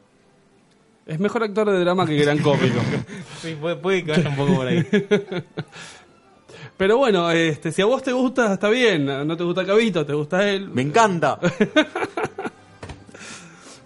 Es 1.07 1.19
mejor 1.19 1.43
actor 1.43 1.69
de 1.71 1.81
drama 1.81 2.07
que 2.07 2.17
gran 2.17 2.39
cómico. 2.39 2.79
Sí, 3.41 3.57
puede, 3.61 3.77
puede 3.77 4.05
que 4.05 4.13
vaya 4.13 4.29
un 4.29 4.37
poco 4.37 4.55
por 4.55 4.67
ahí. 4.69 4.87
Pero 6.77 6.97
bueno, 6.97 7.31
este, 7.31 7.71
si 7.71 7.83
a 7.83 7.87
vos 7.87 8.03
te 8.03 8.13
gusta, 8.13 8.55
está 8.55 8.69
bien. 8.69 9.05
No 9.07 9.37
te 9.37 9.45
gusta 9.45 9.65
Cabito, 9.65 10.05
te 10.07 10.15
gusta 10.15 10.49
él. 10.49 10.69
Me 10.69 10.83
encanta. 10.83 11.39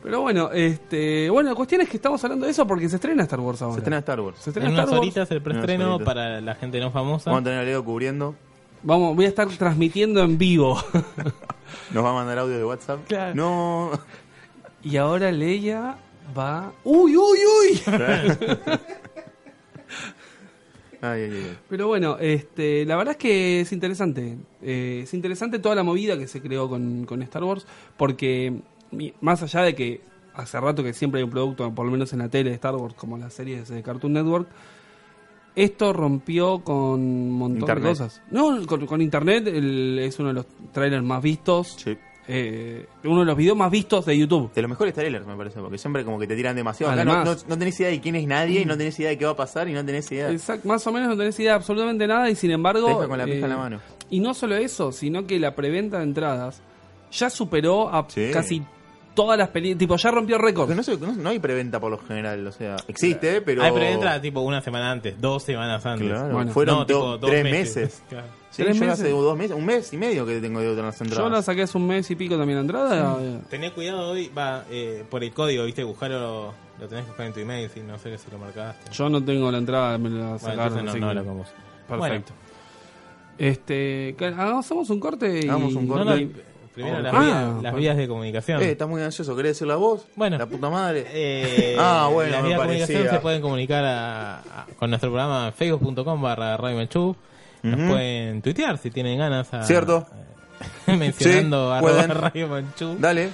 Pero 0.06 0.20
bueno, 0.20 0.52
este, 0.52 1.28
bueno, 1.30 1.50
la 1.50 1.56
cuestión 1.56 1.80
es 1.80 1.88
que 1.88 1.96
estamos 1.96 2.22
hablando 2.22 2.46
de 2.46 2.52
eso 2.52 2.64
porque 2.64 2.88
se 2.88 2.94
estrena 2.94 3.24
Star 3.24 3.40
Wars 3.40 3.60
ahora. 3.60 3.74
Se 3.74 3.80
estrena 3.80 3.98
Star 3.98 4.20
Wars. 4.20 4.38
Se 4.38 4.50
estrena 4.50 4.68
En 4.68 4.74
Star 4.74 4.84
unas 4.84 4.92
Wars. 4.92 5.00
horitas 5.02 5.30
el 5.32 5.42
preestreno 5.42 5.96
horitas. 5.96 6.06
para 6.14 6.40
la 6.40 6.54
gente 6.54 6.78
no 6.78 6.92
famosa. 6.92 7.28
Vamos 7.28 7.40
a 7.40 7.44
tener 7.46 7.58
a 7.58 7.64
Leo 7.64 7.84
cubriendo. 7.84 8.36
Vamos, 8.84 9.16
voy 9.16 9.24
a 9.24 9.28
estar 9.28 9.48
transmitiendo 9.48 10.22
en 10.22 10.38
vivo. 10.38 10.80
Nos 11.92 12.04
va 12.04 12.10
a 12.10 12.12
mandar 12.12 12.38
audio 12.38 12.56
de 12.56 12.64
WhatsApp. 12.64 13.00
Claro. 13.08 13.34
No. 13.34 13.90
y 14.84 14.96
ahora 14.96 15.32
Leia 15.32 15.96
va. 16.38 16.70
¡Uy, 16.84 17.16
uy, 17.16 17.38
uy! 17.62 17.80
Ay, 21.02 21.22
ay, 21.22 21.30
ay. 21.30 21.58
Pero 21.68 21.88
bueno, 21.88 22.16
este, 22.18 22.84
la 22.86 22.96
verdad 22.96 23.12
es 23.12 23.18
que 23.18 23.60
es 23.60 23.72
interesante. 23.72 24.38
Eh, 24.62 25.00
es 25.02 25.14
interesante 25.14 25.58
toda 25.58 25.74
la 25.74 25.82
movida 25.82 26.16
que 26.16 26.26
se 26.26 26.40
creó 26.40 26.68
con, 26.68 27.04
con 27.04 27.22
Star 27.22 27.44
Wars, 27.44 27.66
porque 27.96 28.60
más 29.20 29.42
allá 29.42 29.62
de 29.62 29.74
que 29.74 30.00
hace 30.34 30.60
rato 30.60 30.82
que 30.82 30.92
siempre 30.92 31.18
hay 31.20 31.24
un 31.24 31.30
producto, 31.30 31.72
por 31.74 31.86
lo 31.86 31.92
menos 31.92 32.12
en 32.12 32.18
la 32.20 32.28
tele 32.28 32.50
de 32.50 32.56
Star 32.56 32.74
Wars, 32.76 32.94
como 32.94 33.16
las 33.18 33.32
series 33.32 33.68
de 33.68 33.82
Cartoon 33.82 34.12
Network, 34.12 34.48
esto 35.54 35.92
rompió 35.94 36.58
con 36.62 36.76
un 37.00 37.30
montón 37.32 37.60
Internet. 37.60 37.84
de 37.84 37.88
cosas. 37.90 38.22
No, 38.30 38.66
con, 38.66 38.86
con 38.86 39.00
Internet 39.00 39.46
el- 39.48 39.98
es 40.00 40.18
uno 40.18 40.28
de 40.28 40.34
los 40.34 40.46
trailers 40.72 41.02
más 41.04 41.22
vistos. 41.22 41.76
Sí. 41.82 41.96
eh, 42.28 42.84
uno 43.04 43.20
de 43.20 43.24
los 43.26 43.36
videos 43.36 43.56
más 43.56 43.70
vistos 43.70 44.04
de 44.04 44.18
YouTube. 44.18 44.52
De 44.52 44.60
los 44.60 44.68
mejores 44.68 44.92
trailers, 44.92 45.24
me 45.26 45.36
parece, 45.36 45.60
porque 45.60 45.78
siempre 45.78 46.04
como 46.04 46.18
que 46.18 46.26
te 46.26 46.34
tiran 46.36 46.56
demasiado. 46.56 46.92
No, 46.92 47.00
Además- 47.12 47.44
no, 47.44 47.50
no 47.54 47.58
tenés 47.58 47.78
idea 47.80 47.88
de 47.90 48.00
quién 48.00 48.16
es 48.16 48.26
nadie, 48.26 48.62
y 48.62 48.64
no 48.64 48.76
tenés 48.76 48.98
idea 48.98 49.10
de 49.10 49.16
qué 49.18 49.24
va 49.24 49.30
a 49.30 49.36
pasar, 49.36 49.68
y 49.68 49.72
no 49.72 49.84
tenés 49.84 50.10
idea. 50.10 50.30
Exacto, 50.32 50.66
más 50.68 50.84
o 50.88 50.92
menos 50.92 51.08
no 51.08 51.16
tenés 51.16 51.38
idea 51.38 51.52
de 51.52 51.56
absolutamente 51.58 52.04
nada 52.06 52.28
y 52.28 52.34
sin 52.34 52.50
embargo... 52.50 52.84
Te 52.88 52.94
deja 52.94 53.08
con 53.08 53.18
la 53.18 53.24
pija 53.26 53.36
eh, 53.36 53.42
en 53.44 53.48
la 53.48 53.56
mano. 53.56 53.80
Y 54.10 54.18
no 54.20 54.34
solo 54.34 54.56
eso, 54.56 54.90
sino 54.90 55.24
que 55.24 55.38
la 55.38 55.54
preventa 55.54 55.98
de 55.98 56.02
entradas 56.02 56.60
ya 57.12 57.30
superó 57.30 57.88
a 57.94 58.04
Sí. 58.10 58.30
casi 58.32 58.62
todas 59.16 59.36
las 59.36 59.48
películas, 59.48 59.78
tipo 59.80 59.96
ya 59.96 60.10
rompió 60.12 60.38
récords. 60.38 60.66
Porque 60.72 60.76
no, 60.76 60.82
se- 60.84 60.96
no- 60.98 61.20
no 61.20 61.28
hay 61.30 61.40
preventa 61.40 61.80
por 61.80 61.90
lo 61.90 61.98
general, 61.98 62.46
o 62.46 62.52
sea, 62.52 62.76
existe, 62.86 63.40
pero... 63.40 63.62
Hay 63.64 63.72
preventa 63.72 64.20
tipo 64.20 64.42
una 64.42 64.60
semana 64.60 64.92
antes, 64.92 65.20
dos 65.20 65.42
semanas 65.42 65.84
antes. 65.84 66.06
Claro, 66.08 66.32
Bueno. 66.34 66.52
fueron 66.52 66.76
No, 66.78 66.86
tipo, 66.86 67.18
dos 67.18 67.28
tres 67.30 67.42
meses. 67.42 67.76
meses. 67.76 68.02
Claro. 68.08 68.26
Sí, 68.50 68.62
¿Tres 68.62 68.76
yo 68.78 68.84
meses? 68.86 69.00
hace 69.00 69.10
dos 69.10 69.36
meses, 69.36 69.54
un 69.56 69.66
mes 69.66 69.92
y 69.92 69.96
medio 69.98 70.24
que 70.24 70.40
tengo 70.40 70.60
de 70.60 70.68
otras 70.70 70.98
entradas. 71.00 71.24
Yo 71.24 71.28
la 71.28 71.42
saqué 71.42 71.62
hace 71.62 71.76
un 71.76 71.86
mes 71.88 72.10
y 72.10 72.14
pico 72.16 72.38
también 72.38 72.56
la 72.58 72.60
entrada. 72.62 73.18
eh, 73.20 73.38
Tené 73.50 73.70
cuidado 73.72 74.10
hoy, 74.12 74.28
va, 74.28 74.64
eh, 74.70 75.04
por 75.10 75.22
el 75.24 75.32
código, 75.34 75.64
viste, 75.64 75.84
buscarlo, 75.84 76.54
lo 76.80 76.88
tenés 76.88 77.04
que 77.04 77.10
buscar 77.10 77.26
en 77.26 77.32
tu 77.34 77.40
email, 77.40 77.68
si 77.68 77.80
no 77.80 77.98
sé 77.98 78.16
si 78.16 78.30
lo 78.30 78.38
marcaste. 78.38 78.90
Yo 78.92 79.10
no 79.10 79.22
tengo 79.22 79.50
la 79.50 79.58
entrada, 79.58 79.98
me 79.98 80.08
la 80.08 80.16
Bueno, 80.24 80.38
sacaron. 80.38 80.78
entonces 80.78 81.00
no, 81.02 81.08
así 81.10 81.16
no 81.26 81.34
vos. 81.34 81.48
Perfecto. 81.88 82.32
Este, 83.38 84.14
que- 84.16 84.24
hagamos 84.26 84.70
un 84.70 85.00
corte 85.00 85.40
y... 85.44 85.48
Hagamos 85.48 85.74
un 85.74 85.86
No, 85.86 85.94
corte. 85.94 86.24
no, 86.24 86.30
primero 86.76 87.00
las, 87.00 87.12
Ah, 87.14 87.18
vías, 87.20 87.34
las 87.34 87.60
bueno. 87.62 87.76
vías 87.78 87.96
de 87.96 88.06
comunicación. 88.08 88.62
Eh, 88.62 88.70
estás 88.70 88.88
muy 88.88 89.02
ansioso, 89.02 89.34
¿querés 89.34 89.52
decir 89.52 89.66
la 89.66 89.74
voz? 89.76 90.06
Bueno. 90.14 90.38
La 90.38 90.46
puta 90.46 90.70
madre. 90.70 91.04
Eh, 91.08 91.76
Ah, 91.80 92.08
bueno, 92.12 92.30
las 92.30 92.42
vías 92.44 92.58
de 92.58 92.62
comunicación 92.64 93.08
se 93.10 93.18
pueden 93.20 93.42
comunicar 93.42 93.84
a- 93.84 94.38
a- 94.38 94.66
con 94.78 94.90
nuestro 94.90 95.10
programa 95.10 95.50
facebook.com 95.52 96.22
barra 96.22 96.56
Radio 96.56 96.76
Manchú. 96.76 97.16
Nos 97.62 97.90
pueden 97.90 98.42
tuitear 98.42 98.78
si 98.78 98.90
tienen 98.92 99.18
ganas. 99.18 99.52
A, 99.52 99.64
Cierto. 99.64 100.06
mencionando 100.86 101.72
Sí, 101.80 101.84
arroba. 101.86 102.06
Radio 102.30 102.46
Manchú. 102.48 102.96
Dale. 102.98 103.30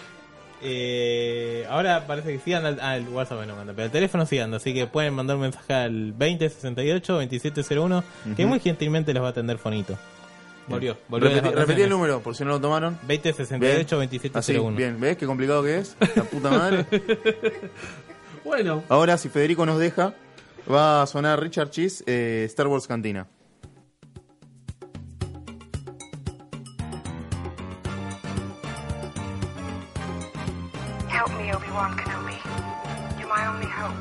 Eh, 0.64 1.66
ahora 1.68 2.06
parece 2.06 2.32
que 2.32 2.38
sí 2.38 2.54
anda 2.54 2.68
al, 2.88 3.08
WhatsApp 3.08 3.44
no 3.49 3.56
manda, 3.56 3.72
pero 3.75 3.87
el 3.87 3.90
teléfono 3.90 4.25
sí 4.26 4.38
anda, 4.38 4.58
así 4.58 4.72
que 4.72 4.87
pueden 4.87 5.12
mandar 5.12 5.34
un 5.37 5.42
mensaje 5.42 5.75
al 5.75 6.11
2068 6.16 7.12
2701 7.14 8.04
que 8.37 8.46
muy 8.46 8.61
gentilmente 8.61 9.12
los 9.12 9.25
va 9.25 9.26
a 9.26 9.30
atender 9.30 9.58
Fonito. 9.58 9.99
Volvió, 10.69 10.97
volvió 11.09 11.28
Repetí, 11.28 11.54
repetí 11.54 11.83
el 11.83 11.90
número, 11.90 12.21
por 12.21 12.35
si 12.37 12.45
no 12.45 12.50
lo 12.50 12.61
tomaron. 12.61 12.99
2068 13.02 13.97
Así, 13.97 14.19
2701. 14.19 14.76
bien, 14.76 15.00
¿ves 15.00 15.16
qué 15.16 15.26
complicado 15.26 15.62
que 15.62 15.78
es? 15.78 15.97
La 16.14 16.25
puta 16.25 16.50
madre. 16.50 16.87
Bueno, 18.45 18.83
Ahora, 18.88 19.19
si 19.19 19.28
Federico 19.28 19.64
nos 19.64 19.78
deja, 19.78 20.14
va 20.69 21.02
a 21.02 21.07
sonar 21.07 21.40
Richard 21.40 21.71
Cheese, 21.71 22.02
eh, 22.09 22.42
Star 22.49 22.66
Wars 22.66 22.88
Cantina. 22.88 23.28
Help 31.09 31.31
me, 31.38 31.52
Obi-Wan 31.54 31.97
Kenobi. 31.97 32.37
You're 33.19 33.28
my 33.28 33.47
only 33.47 33.66
hope. 33.66 33.97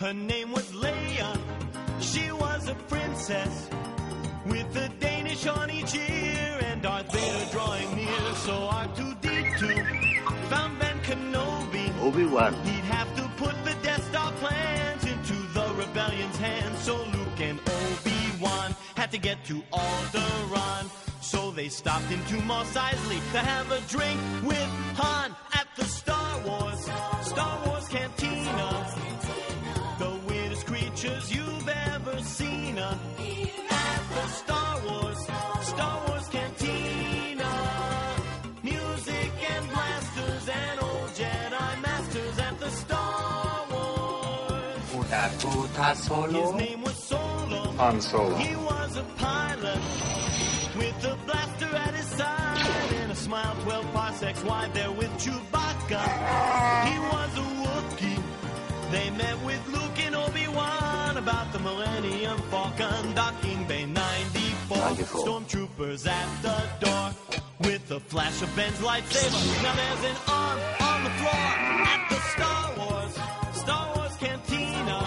Her 0.00 0.12
name 0.14 0.52
was 0.52 0.70
Leia. 0.72 1.38
She 2.00 2.32
was 2.32 2.68
a 2.68 2.74
princess 2.88 3.68
a 5.46 5.50
on 5.52 5.70
each 5.70 5.94
ear 5.94 6.58
and 6.64 6.82
Darth 6.82 7.12
Vader 7.12 7.50
drawing 7.52 7.94
near. 7.94 8.34
So 8.46 8.52
R2D2 8.52 10.48
found 10.48 10.78
Ben 10.78 10.98
Kenobi. 11.00 12.00
Obi-Wan. 12.00 12.54
He'd 12.64 12.84
have 12.84 13.14
to 13.16 13.22
put 13.36 13.54
the 13.64 13.74
Death 13.82 14.04
Star 14.10 14.32
plans 14.32 15.04
into 15.04 15.34
the 15.54 15.72
rebellion's 15.76 16.36
hands. 16.36 16.80
So 16.80 16.96
Luke 16.96 17.40
and 17.40 17.60
Obi-Wan 17.60 18.74
had 18.96 19.10
to 19.12 19.18
get 19.18 19.44
to 19.46 19.62
Alderaan. 19.72 20.90
So 21.20 21.50
they 21.50 21.68
stopped 21.68 22.10
into 22.10 22.36
Mos 22.44 22.72
Eisley 22.74 23.20
to 23.32 23.38
have 23.38 23.70
a 23.70 23.80
drink 23.88 24.20
with 24.42 24.70
Han 24.96 25.36
at 25.52 25.68
the 25.76 25.84
Star 25.84 26.40
Wars, 26.46 26.88
Star 27.22 27.66
Wars 27.66 27.88
Cantina. 27.88 28.86
The 29.98 30.18
weirdest 30.28 30.66
creatures 30.66 31.34
you've 31.34 31.68
ever 31.68 32.18
seen 32.22 32.78
at 32.78 32.98
the 34.14 34.26
Star 34.28 34.74
Wars, 34.74 34.77
Star 35.78 36.08
Wars 36.08 36.28
Cantina. 36.28 37.52
Music 38.64 39.32
and 39.52 39.64
blasters 39.70 40.48
and 40.48 40.80
old 40.82 41.10
Jedi 41.18 41.70
masters 41.80 42.38
at 42.40 42.58
the 42.58 42.70
Star 42.70 43.64
Wars. 43.70 44.82
His 46.32 46.54
name 46.54 46.82
was 46.82 46.96
Solo. 46.96 47.62
Han 47.82 48.00
Solo. 48.00 48.34
He 48.38 48.56
was 48.56 48.96
a 48.96 49.04
pilot 49.18 49.82
with 50.80 51.04
a 51.12 51.16
blaster 51.26 51.72
at 51.86 51.94
his 51.94 52.06
side 52.06 52.92
and 53.00 53.12
a 53.12 53.14
smile 53.14 53.54
12 53.62 53.92
parsecs 53.92 54.42
wide 54.42 54.74
there 54.74 54.90
with 54.90 55.12
Chewbacca. 55.22 56.02
He 56.90 56.96
was 57.14 57.30
a 57.44 57.46
Wookiee. 57.62 58.22
They 58.90 59.10
met 59.10 59.38
with 59.44 59.62
Luke 59.68 59.98
and 60.06 60.16
Obi-Wan 60.16 61.18
about 61.18 61.52
the 61.52 61.60
Millennium 61.60 62.38
Falcon 62.50 63.14
docking 63.14 63.64
bay 63.68 63.84
94. 64.88 65.26
94. 65.26 65.26
Stormtroopers 65.26 66.06
at 66.08 66.42
the 66.42 66.86
door 66.86 67.10
with 67.60 67.90
a 67.90 68.00
flash 68.00 68.40
of 68.42 68.54
Ben's 68.56 68.78
lightsaber. 68.78 69.62
Now 69.62 69.74
there's 69.76 70.04
an 70.10 70.16
arm 70.28 70.60
on 70.80 71.04
the 71.04 71.10
floor 71.10 71.44
at 71.92 72.06
the 72.08 72.20
Star 72.32 72.72
Wars, 72.78 73.14
Star 73.52 73.96
Wars 73.96 74.16
Cantina. 74.16 74.98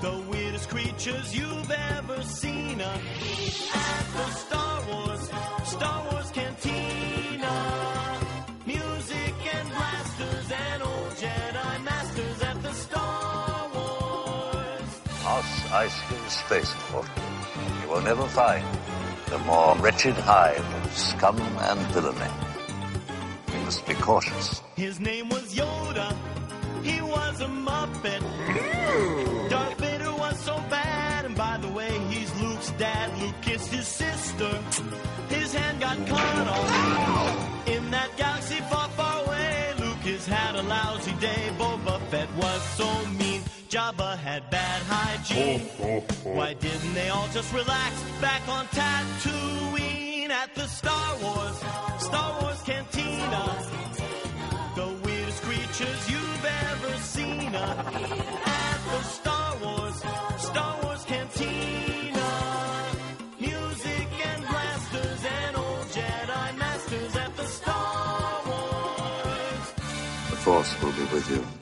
The 0.00 0.24
weirdest 0.30 0.68
creatures 0.68 1.34
you've 1.36 1.70
ever 1.70 2.22
seen 2.22 2.80
at 2.80 3.00
the 4.14 4.30
Star 4.30 4.82
Wars, 4.90 5.30
Star 5.64 6.12
Wars 6.12 6.21
Eisley 15.72 16.28
Spaceport. 16.28 17.08
You 17.80 17.88
will 17.88 18.02
never 18.02 18.26
find 18.28 18.62
the 19.30 19.38
more 19.38 19.74
wretched 19.78 20.14
hive 20.14 20.66
of 20.84 20.98
scum 20.98 21.40
and 21.40 21.80
villainy. 21.92 22.30
You 23.54 23.60
must 23.64 23.86
be 23.86 23.94
cautious. 23.94 24.60
His 24.76 25.00
name 25.00 25.30
was 25.30 25.54
Yoda. 25.54 26.14
He 26.82 27.00
was 27.00 27.40
a 27.40 27.46
Muppet. 27.46 28.20
Darth 29.48 29.78
Vader 29.78 30.12
was 30.12 30.38
so 30.40 30.56
bad, 30.68 31.24
and 31.24 31.34
by 31.34 31.56
the 31.56 31.68
way, 31.68 31.90
he's 32.10 32.30
Luke's 32.42 32.70
dad. 32.72 33.18
Luke 33.18 33.40
kissed 33.40 33.72
his 33.72 33.86
sister. 33.86 34.52
His 35.30 35.54
hand 35.54 35.80
got 35.80 35.96
cut 36.06 36.48
off. 36.48 37.68
In 37.68 37.90
that 37.92 38.10
galaxy 38.18 38.60
far, 38.68 38.90
far 38.90 39.24
away, 39.24 39.72
Luke 39.78 40.04
has 40.12 40.26
had 40.26 40.54
a 40.54 40.62
lousy 40.62 41.12
day. 41.12 41.50
Boba 41.56 41.98
Fett 42.10 42.28
was 42.36 42.62
so 42.76 43.06
mean. 43.06 43.21
Jabba 43.72 44.18
had 44.18 44.50
bad 44.50 44.82
hygiene. 44.82 45.60
Why 46.36 46.52
didn't 46.52 46.92
they 46.92 47.08
all 47.08 47.26
just 47.28 47.50
relax 47.54 48.02
back 48.20 48.46
on 48.46 48.66
Tatooine 48.66 50.28
at 50.28 50.54
the 50.54 50.66
Star 50.66 51.16
Wars, 51.22 51.56
Star 51.98 52.42
Wars 52.42 52.60
Cantina? 52.64 53.44
The 54.76 54.88
weirdest 55.02 55.42
creatures 55.44 56.10
you've 56.10 56.44
ever 56.44 56.96
seen 56.98 57.54
uh, 57.54 58.42
at 58.44 58.78
the 58.92 59.02
Star 59.04 59.56
Wars, 59.64 59.96
Star 60.36 60.78
Wars 60.82 61.04
Cantina. 61.06 62.28
Music 63.40 64.08
and 64.26 64.42
blasters 64.48 65.24
and 65.24 65.56
old 65.56 65.86
Jedi 65.96 66.58
masters 66.58 67.16
at 67.16 67.34
the 67.38 67.46
Star 67.46 68.42
Wars. 68.44 69.72
The 70.28 70.36
Force 70.44 70.82
will 70.82 70.92
be 70.92 71.04
with 71.14 71.30
you. 71.30 71.61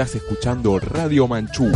Estás 0.00 0.14
escuchando 0.14 0.78
Radio 0.80 1.28
Manchú. 1.28 1.70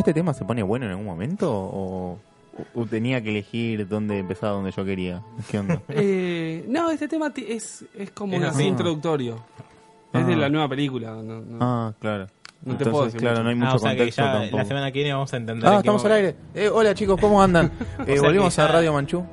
¿Este 0.00 0.14
tema 0.14 0.32
se 0.34 0.44
pone 0.44 0.62
bueno 0.62 0.86
en 0.86 0.92
algún 0.92 1.06
momento 1.06 1.50
o, 1.52 2.18
tenía 2.88 3.22
que 3.22 3.30
elegir 3.30 3.86
dónde 3.86 4.18
empezaba 4.18 4.52
donde 4.54 4.70
yo 4.72 4.84
quería. 4.84 5.22
¿Qué 5.50 5.58
onda? 5.58 5.80
Eh, 5.90 6.64
no, 6.68 6.90
este 6.90 7.06
tema 7.08 7.32
es, 7.36 7.84
es 7.96 8.10
como 8.10 8.34
Es 8.34 8.40
un 8.40 8.46
así. 8.46 8.64
introductorio. 8.64 9.36
Es 10.12 10.26
de 10.26 10.34
Ah. 10.34 10.36
la 10.36 10.48
nueva 10.48 10.68
película. 10.68 11.10
No, 11.12 11.40
no. 11.40 11.58
Ah, 11.60 11.92
claro. 12.00 12.26
No 12.64 12.76
te 12.76 12.84
puedo 12.86 13.04
decir 13.04 13.20
claro, 13.20 13.36
mucho. 13.38 13.44
no 13.44 13.48
hay 13.50 13.54
Ah, 13.56 13.58
mucho 13.64 13.76
o 13.76 13.78
sea 13.78 13.90
que 13.92 13.96
contexto 13.98 14.22
ya 14.22 14.32
tampoco. 14.32 14.56
la 14.58 14.64
semana 14.64 14.92
que 14.92 14.98
viene 14.98 15.12
vamos 15.14 15.32
a 15.32 15.36
entender. 15.36 15.68
Ah, 15.70 15.76
estamos 15.78 16.04
al 16.04 16.12
aire. 16.12 16.36
Eh, 16.54 16.68
hola 16.68 16.94
chicos, 16.94 17.20
¿cómo 17.20 17.42
andan? 17.42 17.70
Eh, 18.06 18.18
volvimos 18.20 18.58
a 18.58 18.68
Radio 18.68 18.92
Manchú. 18.92 19.24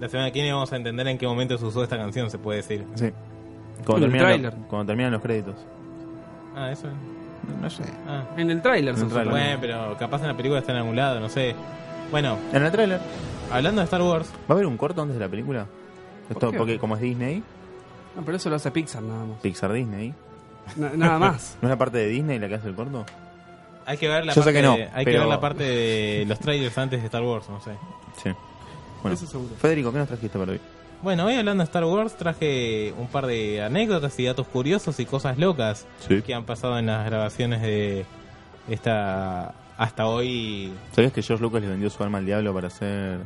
La 0.00 0.08
semana 0.08 0.30
que 0.30 0.34
viene 0.40 0.52
vamos 0.52 0.72
a 0.72 0.76
entender 0.76 1.06
en 1.08 1.18
qué 1.18 1.26
momento 1.26 1.58
se 1.58 1.64
usó 1.64 1.82
esta 1.82 1.96
canción, 1.96 2.30
se 2.30 2.38
puede 2.38 2.58
decir. 2.58 2.84
Sí. 2.94 3.10
Cuando 3.84 4.06
el 4.06 4.12
terminan, 4.12 4.26
tráiler. 4.28 4.54
los, 4.54 4.66
cuando 4.68 4.86
terminan 4.86 5.12
los 5.12 5.22
créditos. 5.22 5.54
Ah, 6.56 6.70
eso. 6.72 6.88
No 7.60 7.70
sé. 7.70 7.84
Ah. 8.08 8.24
En 8.36 8.50
el 8.50 8.60
tráiler 8.62 8.96
se. 8.96 9.04
Bueno, 9.04 9.58
pero 9.60 9.96
capaz 9.98 10.20
en 10.22 10.28
la 10.28 10.36
película 10.36 10.60
está 10.60 10.72
en 10.72 10.78
algún 10.78 10.96
lado, 10.96 11.20
no 11.20 11.28
sé. 11.28 11.54
Bueno, 12.10 12.38
En 12.52 12.62
el 12.64 12.70
tráiler. 12.72 13.00
hablando 13.50 13.80
de 13.80 13.84
Star 13.84 14.02
Wars, 14.02 14.28
¿Va 14.48 14.50
a 14.50 14.52
haber 14.54 14.66
un 14.66 14.76
corto 14.76 15.02
antes 15.02 15.16
de 15.16 15.20
la 15.24 15.28
película? 15.28 15.66
Esto, 16.30 16.50
qué? 16.50 16.58
porque 16.58 16.78
como 16.78 16.96
es 16.96 17.00
Disney, 17.02 17.42
No, 18.16 18.22
pero 18.22 18.36
eso 18.36 18.48
lo 18.50 18.56
hace 18.56 18.70
Pixar 18.70 19.02
nada 19.02 19.24
más. 19.24 19.38
Pixar 19.40 19.72
Disney. 19.72 20.12
Na- 20.76 20.90
nada 20.96 21.18
más. 21.18 21.56
¿No 21.62 21.68
es 21.68 21.70
la 21.70 21.76
parte 21.78 21.98
de 21.98 22.08
Disney 22.08 22.38
la 22.38 22.48
que 22.48 22.54
hace 22.56 22.68
el 22.68 22.74
corto? 22.74 23.04
hay 23.88 23.96
que 23.98 24.08
ver 24.08 24.26
la 24.26 24.32
Yo 24.32 24.42
sé 24.42 24.46
parte 24.46 24.52
que 24.52 24.62
no, 24.66 24.76
de- 24.76 24.88
hay 24.92 25.04
que 25.04 25.12
pero- 25.12 25.20
ver 25.20 25.28
la 25.28 25.40
parte 25.40 25.62
de 25.62 26.24
los 26.26 26.40
trailers 26.40 26.76
antes 26.78 27.00
de 27.00 27.06
Star 27.06 27.22
Wars, 27.22 27.48
no 27.48 27.60
sé. 27.60 27.70
Sí. 28.20 28.30
Bueno, 29.02 29.14
Eso 29.14 29.26
seguro. 29.26 29.54
Federico, 29.56 29.92
¿qué 29.92 29.98
nos 29.98 30.08
trajiste 30.08 30.36
para 30.38 30.50
hoy? 30.52 30.60
Bueno, 31.02 31.26
hoy 31.26 31.34
hablando 31.34 31.62
de 31.62 31.66
Star 31.66 31.84
Wars 31.84 32.14
traje 32.16 32.92
un 32.98 33.06
par 33.06 33.26
de 33.26 33.62
anécdotas 33.62 34.18
y 34.18 34.24
datos 34.24 34.46
curiosos 34.48 34.98
y 34.98 35.06
cosas 35.06 35.38
locas 35.38 35.86
Sí. 36.08 36.22
que 36.22 36.34
han 36.34 36.44
pasado 36.44 36.78
en 36.78 36.86
las 36.86 37.06
grabaciones 37.06 37.62
de 37.62 38.06
esta 38.68 39.54
hasta 39.78 40.06
hoy 40.06 40.72
¿Sabías 40.94 41.12
que 41.12 41.22
George 41.22 41.42
Lucas 41.42 41.60
le 41.62 41.68
vendió 41.68 41.90
su 41.90 42.02
alma 42.02 42.18
al 42.18 42.26
diablo 42.26 42.52
para 42.54 42.68
hacer 42.68 43.18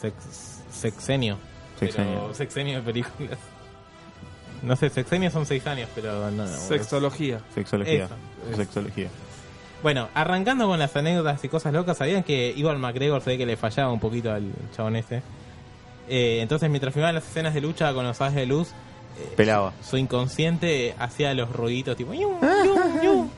sex- 0.00 0.62
sexenio. 0.70 1.38
Sexenio? 1.78 2.20
Pero 2.22 2.34
sexenio 2.34 2.76
de 2.78 2.82
películas. 2.82 3.38
No 4.62 4.76
sé, 4.76 4.90
sexenio 4.90 5.30
son 5.30 5.46
seis 5.46 5.66
años, 5.66 5.88
pero 5.94 6.30
no. 6.30 6.42
no, 6.44 6.46
Sexología. 6.46 7.40
Sexología. 7.54 8.04
Eso, 8.04 8.14
Su 8.44 8.48
eso. 8.50 8.56
Sexología. 8.58 9.08
Bueno, 9.82 10.08
arrancando 10.12 10.66
con 10.66 10.78
las 10.78 10.94
anécdotas 10.94 11.42
y 11.42 11.48
cosas 11.48 11.72
locas, 11.72 11.96
¿sabían 11.96 12.22
que 12.24 12.52
Ivan 12.54 12.78
McGregor 12.78 13.22
se 13.22 13.30
ve 13.30 13.38
que 13.38 13.46
le 13.46 13.56
fallaba 13.56 13.90
un 13.90 14.00
poquito 14.00 14.30
al 14.30 14.52
chabón 14.76 14.96
este? 14.96 15.22
Eh, 16.10 16.40
entonces, 16.42 16.68
mientras 16.68 16.92
filmaban 16.92 17.14
las 17.14 17.26
escenas 17.26 17.54
de 17.54 17.60
lucha 17.60 17.94
con 17.94 18.04
los 18.04 18.16
sables 18.16 18.34
de 18.34 18.46
luz, 18.46 18.68
eh, 19.18 19.32
Pelaba. 19.36 19.72
su 19.82 19.96
inconsciente 19.96 20.94
hacía 20.98 21.32
los 21.34 21.50
ruiditos 21.52 21.96
tipo... 21.96 22.12
"Yum, 22.12 22.38
yum, 22.64 23.02
yum". 23.02 23.28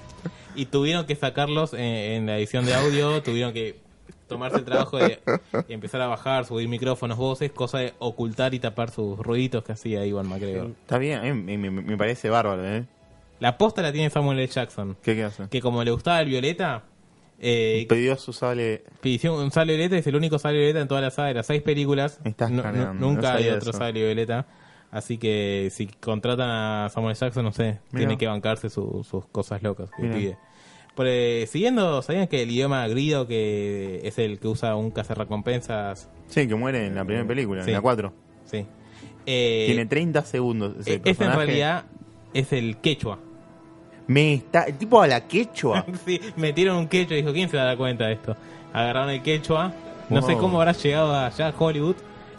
Y 0.55 0.67
tuvieron 0.67 1.07
que 1.07 1.15
sacarlos 1.15 1.73
en, 1.75 1.81
en 1.81 2.27
la 2.27 2.37
edición 2.39 2.65
de 2.67 2.75
audio, 2.75 3.23
tuvieron 3.23 3.53
que 3.53 3.77
tomarse 4.29 4.59
el 4.59 4.65
trabajo 4.65 4.97
de 4.99 5.21
empezar 5.69 6.01
a 6.01 6.07
bajar, 6.07 6.45
subir 6.47 6.67
micrófonos, 6.69 7.19
voces, 7.19 7.53
cosa 7.53 7.79
de 7.79 7.93
ocultar 7.99 8.55
y 8.55 8.59
tapar 8.59 8.91
sus 8.91 9.19
ruiditos 9.19 9.63
que 9.65 9.73
hacía 9.73 10.05
Ivan 10.07 10.27
McGregor. 10.29 10.71
Está 10.83 10.99
bien, 10.99 11.45
me, 11.45 11.57
me- 11.59 11.71
me 11.71 11.97
parece 11.99 12.31
bárbaro, 12.31 12.65
¿eh? 12.67 12.85
La 13.41 13.59
posta 13.59 13.83
la 13.83 13.93
tiene 13.93 14.09
Samuel 14.09 14.39
L. 14.39 14.47
Jackson, 14.49 14.97
¿Qué, 15.03 15.15
qué 15.17 15.25
hace? 15.25 15.49
que 15.49 15.61
como 15.61 15.83
le 15.85 15.91
gustaba 15.91 16.21
el 16.21 16.29
violeta, 16.29 16.83
eh, 17.43 17.87
Pidió 17.89 18.17
su 18.17 18.33
sable. 18.33 18.85
pidió 19.01 19.35
un 19.37 19.51
sable 19.51 19.75
violeta, 19.77 19.99
es 19.99 20.07
el 20.07 20.17
único 20.17 20.39
sable 20.39 20.59
violeta 20.59 20.81
en 20.81 20.89
toda 20.89 21.01
la 21.01 21.11
saga 21.11 21.29
de 21.29 21.35
las 21.35 21.47
seis 21.47 21.61
películas. 21.63 22.21
Estás 22.25 22.51
nunca 22.51 22.73
no 22.73 23.11
hay 23.29 23.49
otro 23.51 23.71
eso. 23.71 23.79
sable 23.79 24.05
violeta. 24.05 24.47
Así 24.91 25.19
que 25.19 25.69
si 25.73 25.87
contratan 25.87 26.49
a 26.51 26.89
Samuel 26.91 27.17
Jackson, 27.17 27.45
no 27.45 27.53
sé, 27.53 27.81
Mirá. 27.91 27.99
tiene 28.07 28.19
que 28.19 28.27
bancarse 28.27 28.69
su- 28.71 29.05
sus 29.09 29.25
cosas 29.27 29.63
locas 29.63 29.91
que 29.97 30.03
Mirá. 30.03 30.15
pide. 30.15 30.37
Por, 30.95 31.07
eh, 31.09 31.47
siguiendo, 31.49 32.03
¿sabían 32.03 32.27
que 32.29 32.43
el 32.43 32.51
idioma 32.51 32.87
grido, 32.89 33.27
que 33.27 34.01
es 34.05 34.19
el 34.19 34.39
que 34.39 34.49
usa 34.49 34.77
un 34.77 34.91
cazarrecompensas? 34.91 36.11
Sí, 36.27 36.47
que 36.47 36.55
muere 36.55 36.87
en 36.87 36.95
la 36.95 37.05
primera 37.05 37.27
película, 37.27 37.63
Sí. 37.65 37.71
en 37.71 37.75
la 37.77 37.81
4. 37.81 38.13
Sí. 38.45 38.67
Eh, 39.25 39.65
Tiene 39.69 39.87
30 39.87 40.23
segundos 40.27 40.75
ese 40.81 40.95
eh, 40.97 41.03
ese 41.05 41.25
en 41.25 41.33
realidad 41.33 41.85
es 42.35 42.53
el 42.53 42.77
quechua. 42.79 43.19
Me 44.07 44.35
está. 44.35 44.65
el 44.65 44.77
tipo 44.79 45.01
a 45.01 45.07
la 45.07 45.21
quechua. 45.27 45.85
sí, 46.07 46.21
metieron 46.37 46.77
un 46.77 46.89
quechua 46.89 47.17
dijo, 47.17 47.33
¿quién 47.33 47.49
se 47.49 47.57
va 47.57 47.63
a 47.65 47.67
dar 47.67 47.77
cuenta 47.77 48.07
de 48.07 48.15
esto? 48.15 48.37
Agarraron 48.73 49.11
el 49.11 49.23
quechua, 49.23 49.73
no 50.09 50.23
sé 50.23 50.37
cómo 50.37 50.59
habrá 50.61 50.73
llegado 50.73 51.15
allá 51.15 51.49
a 51.49 51.55
Hollywood 51.59 51.97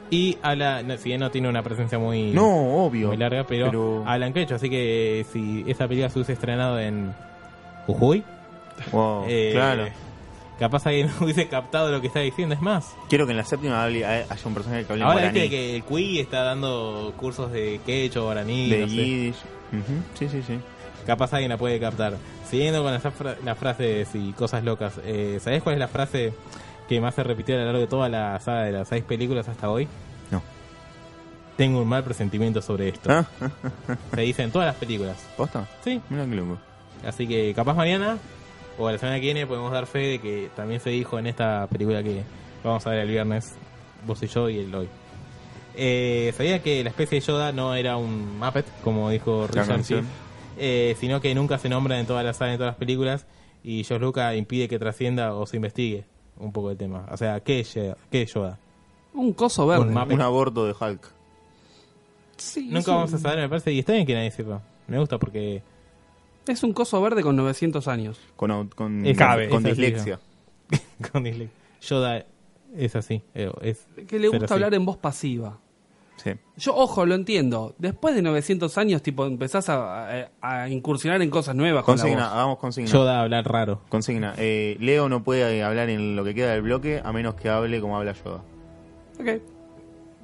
y 0.10 0.38
habla, 0.44 0.84
no, 0.84 0.98
si 0.98 1.10
bien 1.10 1.20
no 1.22 1.32
tiene 1.32 1.48
una 1.50 1.64
presencia 1.64 1.98
muy, 1.98 2.32
no, 2.32 2.86
obvio. 2.86 3.08
muy 3.08 3.18
larga, 3.18 3.46
pero, 3.46 3.68
Pero- 3.68 4.04
habla 4.06 4.28
en 4.28 4.34
quechua, 4.34 4.58
así 4.58 4.70
que 4.70 5.26
si 5.32 5.64
esa 5.68 5.88
película 5.88 6.10
se 6.10 6.20
hubiese 6.20 6.34
estrenado 6.34 6.80
en 6.80 7.14
Jujuy, 7.88 8.24
Wow, 8.92 9.26
eh, 9.28 9.52
claro. 9.54 9.86
capaz 10.60 10.86
alguien 10.88 11.10
hubiese 11.22 11.48
captado 11.48 11.92
lo 11.92 12.02
que 12.02 12.08
está 12.08 12.20
diciendo, 12.20 12.54
es 12.56 12.62
más. 12.62 12.94
Quiero 13.10 13.26
que 13.26 13.32
en 13.32 13.38
la 13.38 13.46
séptima 13.46 13.84
hable- 13.88 14.06
haya 14.06 14.28
un 14.46 14.54
personaje 14.54 14.86
que 14.86 14.94
hable 14.94 15.04
Ahora 15.04 15.30
viste 15.32 15.50
que 15.50 15.76
el 15.76 15.84
CUI 15.84 16.20
está 16.20 16.42
dando 16.44 17.14
cursos 17.18 17.52
de 17.52 17.80
quechua, 17.86 18.24
guaraní, 18.24 18.70
de 18.70 18.80
no 18.82 18.88
Sí, 18.88 19.34
sí, 20.30 20.42
sí. 20.46 20.60
Capaz 21.06 21.34
alguien 21.34 21.50
la 21.50 21.58
puede 21.58 21.80
captar. 21.80 22.16
Siguiendo 22.50 22.84
con 22.84 22.92
las, 22.94 23.02
fra- 23.02 23.36
las 23.44 23.58
frases 23.58 24.10
y 24.14 24.32
cosas 24.34 24.64
locas, 24.64 24.94
eh, 25.06 25.40
¿sabés 25.42 25.64
cuál 25.64 25.76
es 25.76 25.80
la 25.80 25.88
frase 25.88 26.34
que 26.88 27.00
más 27.02 27.16
se 27.16 27.24
repitió 27.24 27.56
a 27.56 27.60
lo 27.60 27.66
largo 27.66 27.80
de 27.80 27.88
toda 27.88 28.10
la 28.10 28.40
saga 28.40 28.64
de 28.64 28.72
las 28.72 28.88
seis 28.88 29.04
películas 29.04 29.48
hasta 29.48 29.70
hoy? 29.70 29.88
No. 30.32 30.42
Tengo 31.58 31.82
un 31.82 31.88
mal 31.88 32.04
presentimiento 32.04 32.62
sobre 32.62 32.90
esto. 32.90 33.12
¿Ah? 33.12 33.26
Se 34.16 34.22
dice 34.22 34.44
en 34.44 34.52
todas 34.52 34.68
las 34.68 34.76
películas. 34.76 35.18
¿Posta? 35.38 35.68
Sí. 35.84 36.02
Mira 36.10 36.26
qué 36.26 36.36
loco. 36.36 36.58
Así 37.06 37.28
que 37.28 37.54
capaz 37.54 37.74
mañana 37.76 38.18
o 38.78 38.90
la 38.90 38.98
semana 38.98 39.18
que 39.20 39.26
viene 39.26 39.46
podemos 39.46 39.72
dar 39.72 39.86
fe 39.86 40.00
de 40.00 40.20
que 40.20 40.50
también 40.56 40.80
se 40.80 40.90
dijo 40.90 41.20
en 41.20 41.28
esta 41.28 41.68
película 41.68 42.02
que 42.02 42.24
vamos 42.64 42.86
a 42.88 42.90
ver 42.92 43.00
el 43.00 43.10
viernes, 43.10 43.54
vos 44.08 44.22
y 44.24 44.28
yo 44.28 44.50
y 44.50 44.60
el 44.60 44.74
hoy. 44.74 44.88
Eh, 45.76 46.34
Sabía 46.38 46.62
que 46.62 46.84
la 46.84 46.90
especie 46.90 47.20
de 47.20 47.26
Yoda 47.26 47.52
no 47.52 47.76
era 47.76 47.98
un 47.98 48.40
Muppet, 48.40 48.66
como 48.84 49.10
dijo 49.10 49.48
Richard 49.48 49.84
eh, 50.58 50.96
sino 51.00 51.20
que 51.22 51.34
nunca 51.36 51.58
se 51.58 51.70
nombra 51.70 52.00
en 52.00 52.06
todas 52.06 52.24
las 52.26 52.38
sagas, 52.38 52.54
en 52.54 52.58
todas 52.60 52.72
las 52.74 52.78
películas, 52.80 53.26
y 53.64 53.84
George 53.84 54.06
Lucas 54.06 54.36
impide 54.36 54.68
que 54.68 54.78
trascienda 54.80 55.34
o 55.36 55.46
se 55.46 55.56
investigue 55.58 56.06
un 56.38 56.52
poco 56.52 56.72
el 56.72 56.78
tema. 56.78 57.06
O 57.12 57.18
sea, 57.18 57.40
¿qué 57.42 57.60
es 57.62 57.74
Yoda? 57.74 57.98
¿Qué 58.12 58.24
es 58.24 58.34
Yoda? 58.34 58.60
Un 59.14 59.34
coso 59.34 59.68
verde. 59.68 59.86
Un 60.14 60.22
aborto 60.22 60.66
de 60.66 60.74
Hulk. 60.80 61.12
Sí, 62.38 62.68
Nunca 62.72 62.92
un- 62.92 62.98
vamos 62.98 63.14
a 63.14 63.18
saber, 63.20 63.40
me 63.40 63.50
parece, 63.50 63.72
y 63.72 63.80
está 63.80 63.94
bien 63.94 64.06
que 64.06 64.14
nadie 64.16 64.32
sepa. 64.32 64.62
Me 64.88 65.00
gusta 65.00 65.18
porque 65.18 65.62
Es 66.48 66.62
un 66.64 66.74
coso 66.74 67.02
verde 67.02 67.22
con 67.24 67.36
900 67.38 67.88
años. 67.88 68.20
Con, 68.36 68.68
con, 68.70 69.06
Es- 69.06 69.18
con 69.50 69.64
dislexia. 69.64 70.20
con 71.12 71.24
dislexia. 71.24 71.56
Yoda 71.82 72.26
es 72.76 72.96
así. 72.96 73.22
eh, 73.36 73.52
Es 73.62 73.86
Que 74.08 74.20
le 74.20 74.28
gusta 74.28 74.46
así. 74.46 74.54
hablar 74.54 74.74
en 74.74 74.84
voz 74.86 74.98
pasiva. 74.98 75.60
Sí. 76.18 76.32
Yo, 76.58 76.76
ojo, 76.76 77.06
lo 77.06 77.16
entiendo. 77.16 77.76
Después 77.80 78.16
de 78.16 78.22
900 78.22 78.78
años, 78.78 79.02
tipo, 79.02 79.26
empezás 79.26 79.68
a, 79.70 80.08
a- 80.10 80.30
a 80.42 80.70
incursionar 80.70 81.22
en 81.22 81.30
cosas 81.30 81.56
nuevas 81.56 81.84
con 81.84 81.98
la 81.98 82.02
Consigna, 82.04 82.24
voz. 82.26 82.34
hagamos 82.34 82.58
consigna. 82.60 82.90
Yoda 82.92 83.22
hablar 83.22 83.46
raro. 83.52 83.82
Consigna. 83.90 84.34
Eh, 84.38 84.78
Leo 84.80 85.10
no 85.10 85.24
puede 85.24 85.58
eh, 85.58 85.64
hablar 85.64 85.90
en 85.90 86.16
lo 86.16 86.24
que 86.24 86.34
queda 86.34 86.52
del 86.54 86.62
bloque 86.62 87.02
a 87.04 87.12
menos 87.12 87.36
que 87.36 87.50
hable 87.50 87.82
como 87.82 87.98
habla 87.98 88.14
Yoda. 88.14 88.42
Ok. 89.20 89.42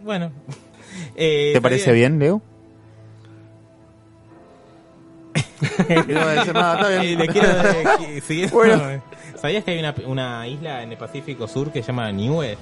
Bueno. 0.03 0.31
Eh, 1.15 1.51
¿Te 1.53 1.61
parece 1.61 1.85
sabía- 1.85 2.07
bien, 2.07 2.17
Leo? 2.19 2.41
no 6.07 6.19
a 6.19 6.33
decir 6.33 6.53
nada, 6.53 6.75
está 6.75 6.95
Eh, 6.95 7.05
bien. 7.07 7.19
le 7.19 7.27
quiero 7.27 7.47
eh, 7.47 8.49
Bueno. 8.51 9.01
¿Sabías 9.35 9.63
que 9.63 9.71
hay 9.71 9.79
una, 9.79 9.93
una 10.07 10.47
isla 10.47 10.81
en 10.83 10.91
el 10.91 10.97
Pacífico 10.97 11.47
Sur 11.47 11.71
que 11.71 11.81
se 11.81 11.87
llama 11.87 12.11
Niue? 12.11 12.57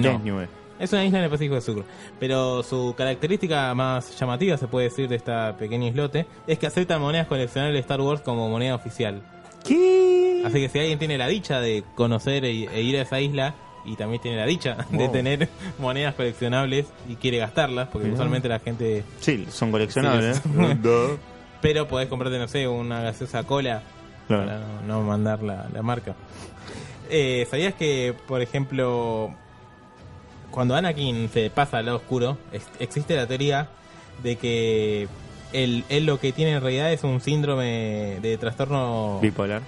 ¿Qué 0.00 0.10
es 0.12 0.20
Niue? 0.20 0.48
Es 0.78 0.92
una 0.92 1.04
isla 1.04 1.18
en 1.18 1.24
el 1.24 1.30
Pacífico 1.30 1.60
Sur. 1.60 1.84
Pero 2.20 2.62
su 2.62 2.94
característica 2.96 3.74
más 3.74 4.18
llamativa, 4.18 4.56
se 4.56 4.66
puede 4.68 4.88
decir, 4.88 5.08
de 5.08 5.16
esta 5.16 5.56
pequeña 5.56 5.88
islote, 5.88 6.26
es 6.46 6.58
que 6.58 6.66
acepta 6.66 6.98
monedas 6.98 7.26
coleccionables 7.26 7.74
de 7.74 7.80
Star 7.80 8.00
Wars 8.00 8.20
como 8.22 8.48
moneda 8.48 8.74
oficial. 8.74 9.22
¿Qué? 9.64 10.42
Así 10.44 10.60
que 10.60 10.68
si 10.68 10.78
alguien 10.78 10.98
tiene 10.98 11.18
la 11.18 11.28
dicha 11.28 11.60
de 11.60 11.82
conocer 11.94 12.44
e, 12.44 12.64
e 12.64 12.82
ir 12.82 12.96
a 12.98 13.02
esa 13.02 13.20
isla, 13.20 13.54
y 13.84 13.94
también 13.96 14.20
tiene 14.20 14.36
la 14.36 14.46
dicha 14.46 14.76
de 14.90 15.08
tener 15.08 15.48
monedas 15.78 16.14
coleccionables 16.14 16.86
y 17.08 17.14
quiere 17.16 17.38
gastarlas, 17.38 17.88
porque 17.88 18.06
Mirá. 18.06 18.14
usualmente 18.14 18.48
la 18.48 18.58
gente... 18.58 19.04
Sí, 19.20 19.46
son 19.48 19.70
coleccionables. 19.70 20.38
Sí, 20.38 20.48
¿eh? 20.58 21.16
Pero 21.62 21.88
podés 21.88 22.08
comprarte, 22.08 22.38
no 22.38 22.48
sé, 22.48 22.68
una 22.68 23.00
gaseosa 23.02 23.44
cola 23.44 23.82
Claro. 24.28 24.44
para 24.44 24.58
no, 24.58 24.82
no 24.86 25.02
mandar 25.02 25.42
la, 25.42 25.68
la 25.72 25.82
marca. 25.82 26.14
Eh, 27.08 27.46
¿Sabías 27.48 27.74
que, 27.74 28.12
por 28.26 28.42
ejemplo, 28.42 29.32
cuando 30.56 30.74
Anakin 30.74 31.28
se 31.28 31.50
pasa 31.50 31.76
al 31.76 31.84
lado 31.84 31.98
oscuro, 31.98 32.38
es- 32.50 32.66
existe 32.78 33.14
la 33.14 33.26
teoría 33.26 33.68
de 34.22 34.36
que 34.36 35.06
él, 35.52 35.84
él 35.90 36.06
lo 36.06 36.18
que 36.18 36.32
tiene 36.32 36.52
en 36.52 36.62
realidad 36.62 36.90
es 36.94 37.04
un 37.04 37.20
síndrome 37.20 38.20
de 38.22 38.38
trastorno... 38.38 39.18
Bipolar. 39.20 39.60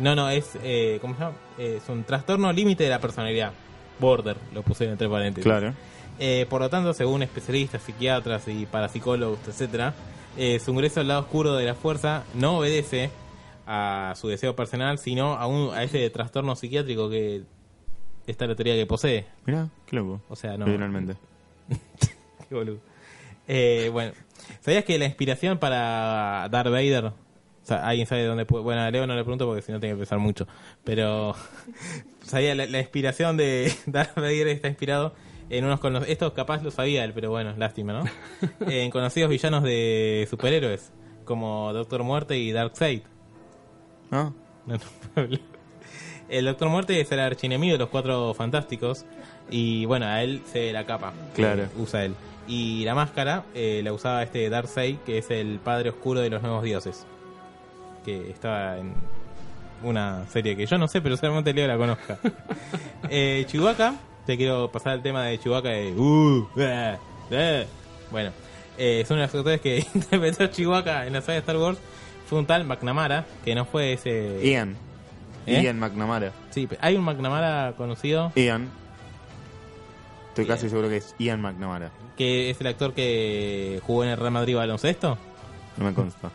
No, 0.00 0.16
no, 0.16 0.28
es, 0.30 0.58
eh, 0.64 0.98
¿cómo 1.00 1.14
se 1.14 1.20
llama? 1.20 1.36
Eh, 1.58 1.78
es 1.80 1.88
un 1.88 2.02
trastorno 2.02 2.52
límite 2.52 2.82
de 2.82 2.90
la 2.90 2.98
personalidad. 2.98 3.52
Border, 4.00 4.36
lo 4.52 4.62
puse 4.62 4.84
entre 4.88 5.08
paréntesis. 5.08 5.44
Claro. 5.48 5.74
Eh, 6.18 6.44
por 6.50 6.60
lo 6.60 6.68
tanto, 6.68 6.92
según 6.92 7.22
especialistas, 7.22 7.80
psiquiatras 7.84 8.48
y 8.48 8.66
parapsicólogos, 8.66 9.38
etcétera, 9.46 9.94
eh, 10.36 10.58
su 10.58 10.72
ingreso 10.72 10.98
al 10.98 11.06
lado 11.06 11.20
oscuro 11.20 11.54
de 11.54 11.66
la 11.66 11.74
fuerza 11.76 12.24
no 12.34 12.58
obedece 12.58 13.10
a 13.64 14.14
su 14.16 14.26
deseo 14.26 14.56
personal, 14.56 14.98
sino 14.98 15.34
a, 15.34 15.46
un, 15.46 15.72
a 15.72 15.84
ese 15.84 16.10
trastorno 16.10 16.56
psiquiátrico 16.56 17.08
que 17.08 17.42
está 18.26 18.46
la 18.46 18.54
teoría 18.54 18.74
que 18.74 18.86
posee. 18.86 19.26
Mirá, 19.46 19.68
qué 19.86 19.96
loco. 19.96 20.20
O 20.28 20.36
sea, 20.36 20.56
no. 20.56 20.66
Literalmente. 20.66 21.14
Qué 22.48 22.54
boludo. 22.54 22.78
Eh, 23.48 23.88
bueno, 23.92 24.12
¿sabías 24.60 24.84
que 24.84 24.98
la 24.98 25.06
inspiración 25.06 25.58
para 25.58 26.48
Darth 26.50 26.70
Vader? 26.70 27.06
O 27.06 27.14
sea, 27.64 27.86
alguien 27.86 28.06
sabe 28.06 28.24
dónde 28.24 28.44
puede. 28.44 28.64
Bueno, 28.64 28.82
a 28.82 28.90
Leo 28.90 29.06
no 29.06 29.14
le 29.14 29.22
pregunto 29.22 29.46
porque 29.46 29.62
si 29.62 29.72
no 29.72 29.80
tiene 29.80 29.94
que 29.94 29.98
pensar 30.00 30.18
mucho. 30.18 30.46
Pero. 30.84 31.34
¿Sabía 32.22 32.54
la, 32.54 32.66
la 32.66 32.78
inspiración 32.80 33.36
de 33.36 33.72
Darth 33.86 34.14
Vader 34.16 34.48
está 34.48 34.68
inspirado 34.68 35.14
en 35.50 35.64
unos 35.64 35.80
cono- 35.80 36.02
Esto 36.06 36.32
capaz 36.34 36.62
lo 36.62 36.70
sabía 36.70 37.04
él, 37.04 37.12
pero 37.14 37.30
bueno, 37.30 37.54
lástima, 37.56 37.92
¿no? 37.92 38.04
en 38.70 38.90
conocidos 38.90 39.30
villanos 39.30 39.62
de 39.64 40.26
superhéroes. 40.30 40.92
Como 41.24 41.72
Doctor 41.72 42.02
Muerte 42.04 42.36
y 42.38 42.52
Darkseid. 42.52 43.02
¿No? 44.10 44.34
No, 44.66 44.76
no, 45.16 45.22
el 46.38 46.46
Doctor 46.46 46.68
Muerte 46.68 47.00
es 47.00 47.12
el 47.12 47.20
archienemigo 47.20 47.72
de 47.74 47.78
los 47.78 47.88
cuatro 47.88 48.34
fantásticos. 48.34 49.04
Y 49.50 49.84
bueno, 49.84 50.06
a 50.06 50.22
él 50.22 50.42
se 50.50 50.60
ve 50.60 50.72
la 50.72 50.84
capa. 50.86 51.12
que 51.34 51.42
Claro. 51.42 51.64
usa 51.78 52.04
él. 52.04 52.14
Y 52.48 52.84
la 52.84 52.94
máscara 52.94 53.44
eh, 53.54 53.80
la 53.84 53.92
usaba 53.92 54.22
este 54.22 54.48
Darkseid, 54.50 54.96
que 55.06 55.18
es 55.18 55.30
el 55.30 55.58
padre 55.62 55.90
oscuro 55.90 56.20
de 56.20 56.30
los 56.30 56.42
nuevos 56.42 56.64
dioses. 56.64 57.06
Que 58.04 58.30
estaba 58.30 58.78
en 58.78 58.94
una 59.84 60.26
serie 60.28 60.56
que 60.56 60.66
yo 60.66 60.78
no 60.78 60.88
sé, 60.88 61.00
pero 61.00 61.16
solamente 61.16 61.52
Leo 61.52 61.68
la 61.68 61.76
conozca. 61.76 62.18
eh, 63.10 63.44
Chewbacca, 63.48 63.94
te 64.26 64.36
quiero 64.36 64.70
pasar 64.72 64.94
el 64.94 65.02
tema 65.02 65.24
de 65.26 65.38
Chewbacca 65.38 65.68
de. 65.68 65.92
Uh, 65.92 66.48
eh, 66.56 66.96
eh. 67.30 67.66
Bueno, 68.10 68.30
eh, 68.78 69.00
es 69.02 69.10
uno 69.10 69.20
de 69.20 69.26
los 69.26 69.34
actores 69.34 69.60
que 69.60 69.86
interpretó 69.94 70.44
a 70.44 70.50
Chewbacca 70.50 71.06
en 71.06 71.12
la 71.12 71.20
saga 71.20 71.34
de 71.34 71.38
Star 71.40 71.56
Wars. 71.58 71.78
Fue 72.26 72.38
un 72.38 72.46
tal 72.46 72.64
McNamara, 72.64 73.26
que 73.44 73.54
no 73.54 73.64
fue 73.66 73.92
ese. 73.92 74.40
Ian. 74.42 74.76
¿Eh? 75.46 75.62
Ian 75.62 75.78
McNamara. 75.78 76.32
Sí, 76.50 76.68
hay 76.80 76.96
un 76.96 77.04
McNamara 77.04 77.74
conocido 77.76 78.32
Ian. 78.36 78.68
Estoy 80.28 80.46
casi 80.46 80.68
seguro 80.68 80.88
que 80.88 80.96
es 80.98 81.14
Ian 81.18 81.40
McNamara. 81.40 81.90
que 82.16 82.50
es 82.50 82.60
el 82.60 82.66
actor 82.68 82.94
que 82.94 83.80
jugó 83.86 84.04
en 84.04 84.10
el 84.10 84.16
Real 84.16 84.32
Madrid 84.32 84.56
baloncesto. 84.56 85.18
No 85.76 85.84
me 85.84 85.92
consta. 85.94 86.30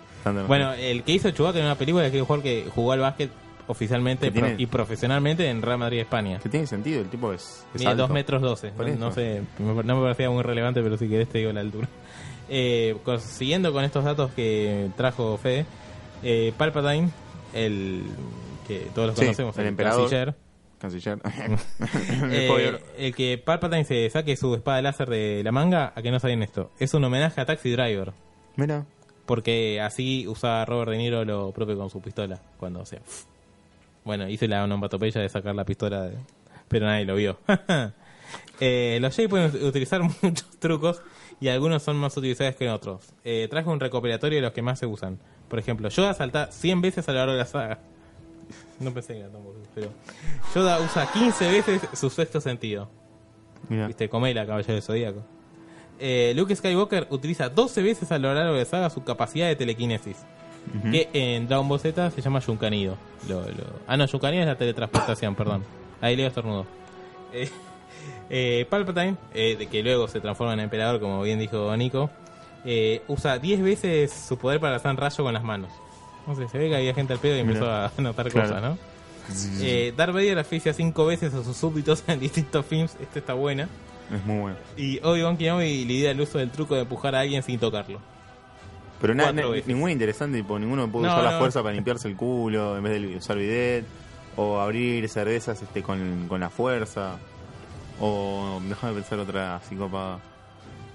Bueno, 0.47 0.73
el 0.73 1.03
que 1.03 1.13
hizo 1.13 1.31
Chewbacca 1.31 1.59
en 1.59 1.65
una 1.65 1.75
película 1.75 2.11
que 2.11 2.19
jugador 2.19 2.43
que 2.43 2.65
jugó 2.73 2.91
al 2.91 2.99
básquet 2.99 3.31
oficialmente 3.67 4.31
pro- 4.31 4.53
y 4.57 4.65
profesionalmente 4.65 5.49
en 5.49 5.61
Real 5.61 5.77
Madrid 5.77 5.99
España. 5.99 6.39
Que 6.39 6.49
tiene 6.49 6.67
sentido, 6.67 7.01
el 7.01 7.07
tipo 7.09 7.31
es. 7.31 7.65
es 7.73 7.79
Mide 7.79 7.91
alto. 7.91 8.03
2 8.03 8.11
metros 8.11 8.41
12. 8.41 8.69
Por 8.71 8.89
No, 8.89 9.11
sé, 9.13 9.41
no 9.59 9.73
me 9.73 10.01
parecía 10.01 10.29
muy 10.29 10.43
relevante, 10.43 10.81
pero 10.81 10.97
si 10.97 11.07
querés 11.07 11.29
te 11.29 11.37
digo 11.39 11.51
la 11.53 11.61
altura. 11.61 11.87
Eh, 12.49 12.95
siguiendo 13.19 13.73
con 13.73 13.83
estos 13.83 14.05
datos 14.05 14.31
que 14.31 14.89
trajo 14.95 15.37
Fede, 15.37 15.65
eh, 16.23 16.53
Palpatine, 16.57 17.09
el 17.53 18.03
que 18.67 18.87
todos 18.93 19.07
los 19.09 19.17
Sí, 19.17 19.25
conocemos, 19.25 19.57
el 19.57 19.67
emperador. 19.67 20.01
canciller, 20.09 20.35
Canciller. 20.79 21.19
Eh, 22.31 22.79
el 22.97 23.15
que 23.15 23.37
Palpatine 23.37 23.83
se 23.85 24.09
saque 24.09 24.35
su 24.35 24.53
espada 24.55 24.81
láser 24.81 25.09
de 25.09 25.41
la 25.43 25.51
manga, 25.51 25.93
a 25.95 26.01
que 26.01 26.11
no 26.11 26.19
sabían 26.19 26.43
esto. 26.43 26.71
Es 26.79 26.93
un 26.93 27.03
homenaje 27.03 27.41
a 27.41 27.45
Taxi 27.45 27.71
Driver. 27.71 28.13
Mira. 28.55 28.85
Porque 29.25 29.81
así 29.81 30.27
usa 30.27 30.63
Robert 30.65 30.91
De 30.91 30.97
Niro 30.97 31.25
lo 31.25 31.51
propio 31.51 31.77
con 31.77 31.89
su 31.89 32.01
pistola. 32.01 32.39
Cuando 32.57 32.79
o 32.81 32.85
sea. 32.85 32.99
Bueno, 34.05 34.29
hice 34.29 34.47
la 34.47 34.63
onomatopeya 34.63 35.19
de 35.19 35.27
sacar 35.29 35.53
la 35.55 35.65
pistola, 35.65 36.03
de- 36.03 36.17
pero 36.67 36.85
nadie 36.85 37.05
lo 37.05 37.15
vio. 37.15 37.39
Eh, 38.59 38.97
los 39.01 39.15
Jedi 39.15 39.27
pueden 39.29 39.63
utilizar 39.65 40.01
muchos 40.01 40.49
trucos 40.59 41.01
y 41.39 41.47
algunos 41.47 41.83
son 41.83 41.95
más 41.95 42.17
utilizados 42.17 42.55
que 42.55 42.69
otros. 42.69 43.13
Eh, 43.23 43.47
traje 43.49 43.69
un 43.69 43.79
recopilatorio 43.79 44.37
de 44.39 44.41
los 44.41 44.51
que 44.51 44.61
más 44.61 44.79
se 44.79 44.85
usan. 44.85 45.17
Por 45.47 45.59
ejemplo, 45.59 45.87
Yoda 45.89 46.13
salta 46.13 46.51
100 46.51 46.81
veces 46.81 47.07
a 47.07 47.11
lo 47.13 47.19
largo 47.19 47.31
de 47.33 47.37
la 47.39 47.45
saga. 47.45 47.79
No 48.79 48.93
pensé 48.93 49.13
que 49.13 49.19
era 49.21 49.29
tan 49.29 49.43
boludo, 49.43 49.63
pero 49.73 49.89
Yoda 50.53 50.79
usa 50.81 51.11
15 51.11 51.51
veces 51.51 51.81
su 51.93 52.09
sexto 52.09 52.39
sentido. 52.41 52.89
Mira. 53.69 53.87
Viste, 53.87 54.07
Comela, 54.09 54.45
Caballero 54.45 54.73
del 54.73 54.83
Zodíaco. 54.83 55.23
Eh, 55.99 56.33
Luke 56.35 56.55
Skywalker 56.55 57.07
utiliza 57.09 57.49
12 57.49 57.81
veces 57.81 58.11
a 58.11 58.19
lo 58.19 58.33
largo 58.33 58.53
de 58.53 58.59
la 58.59 58.65
saga 58.65 58.89
su 58.89 59.03
capacidad 59.03 59.47
de 59.47 59.55
telequinesis. 59.55 60.17
Que 60.91 61.09
en 61.13 61.47
Dragon 61.47 61.67
Ball 61.67 61.79
Z 61.79 62.11
se 62.11 62.21
llama. 62.21 62.39
Lo, 62.45 63.41
lo- 63.41 63.47
Ah, 63.87 63.95
no, 63.97 64.05
Yunkanido 64.05 64.41
es 64.43 64.47
la 64.47 64.57
teletransportación, 64.57 65.33
perdón. 65.33 65.63
Ahí 66.01 66.15
leo 66.17 66.27
estornudo. 66.27 66.65
Eh, 67.33 67.49
eh, 68.29 68.65
Palpatine, 68.69 69.15
eh, 69.33 69.55
de 69.57 69.67
que 69.67 69.81
luego 69.81 70.07
se 70.09 70.19
transforma 70.19 70.53
en 70.53 70.59
emperador, 70.59 70.99
como 70.99 71.21
bien 71.23 71.39
dijo 71.39 71.75
Nico, 71.77 72.09
eh, 72.65 73.01
usa 73.07 73.39
10 73.39 73.61
veces 73.63 74.11
su 74.11 74.37
poder 74.37 74.59
para 74.59 74.73
lanzar 74.73 74.97
rayo 74.97 75.23
con 75.23 75.33
las 75.33 75.43
manos. 75.43 75.71
No 76.27 76.35
sé, 76.35 76.47
se 76.49 76.57
ve 76.57 76.69
que 76.69 76.75
había 76.75 76.93
gente 76.93 77.13
al 77.13 77.19
pedo 77.19 77.35
y 77.37 77.39
empezó 77.39 77.61
Mira. 77.61 77.85
a 77.97 78.01
notar 78.01 78.29
Claro. 78.29 78.47
cosas, 78.49 78.61
¿no? 78.63 78.77
Eh, 79.61 79.93
Darth 79.95 80.13
Vader 80.13 80.39
asfixia 80.39 80.73
5 80.73 81.05
veces 81.05 81.33
a 81.33 81.43
sus 81.43 81.55
súbditos 81.57 82.03
en 82.07 82.19
distintos 82.19 82.65
films. 82.65 82.95
Esta 83.01 83.19
está 83.19 83.33
buena. 83.33 83.67
Es 84.13 84.23
muy 84.25 84.39
bueno. 84.39 84.57
Y 84.77 84.99
Obi-Wan 85.03 85.35
Kenobi 85.37 85.83
lidia 85.85 86.11
el 86.11 86.21
uso 86.21 86.37
del 86.37 86.49
truco 86.49 86.75
de 86.75 86.81
empujar 86.81 87.13
a 87.15 87.21
alguien 87.21 87.43
sin 87.43 87.59
tocarlo. 87.59 87.99
Pero 89.01 89.13
nada, 89.13 89.31
veces. 89.31 89.67
ninguno 89.67 89.91
interesante, 89.91 90.37
tipo, 90.37 90.57
ninguno 90.57 90.89
puede 90.89 91.07
No, 91.07 91.13
usar 91.13 91.23
la 91.31 91.39
fuerza 91.39 91.61
para 91.61 91.75
limpiarse 91.75 92.07
el 92.07 92.15
culo 92.15 92.77
en 92.77 92.83
vez 92.83 93.01
de 93.01 93.17
usar 93.17 93.37
bidet. 93.37 93.85
O 94.37 94.59
abrir 94.59 95.07
cervezas 95.09 95.61
este, 95.61 95.81
con, 95.83 96.25
con 96.27 96.39
la 96.39 96.49
fuerza. 96.49 97.17
O 97.99 98.61
déjame 98.67 98.93
pensar 98.93 99.19
otra 99.19 99.59
psicópata. 99.67 100.19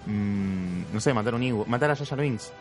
Mm, 0.06 0.82
no 0.92 1.00
sé, 1.00 1.12
matar 1.12 1.34
a 1.34 1.36
un 1.36 1.42
Ewok. 1.42 1.66
Matar 1.68 1.90
a 1.90 1.96
Jar 1.96 2.20
Binks. 2.20 2.52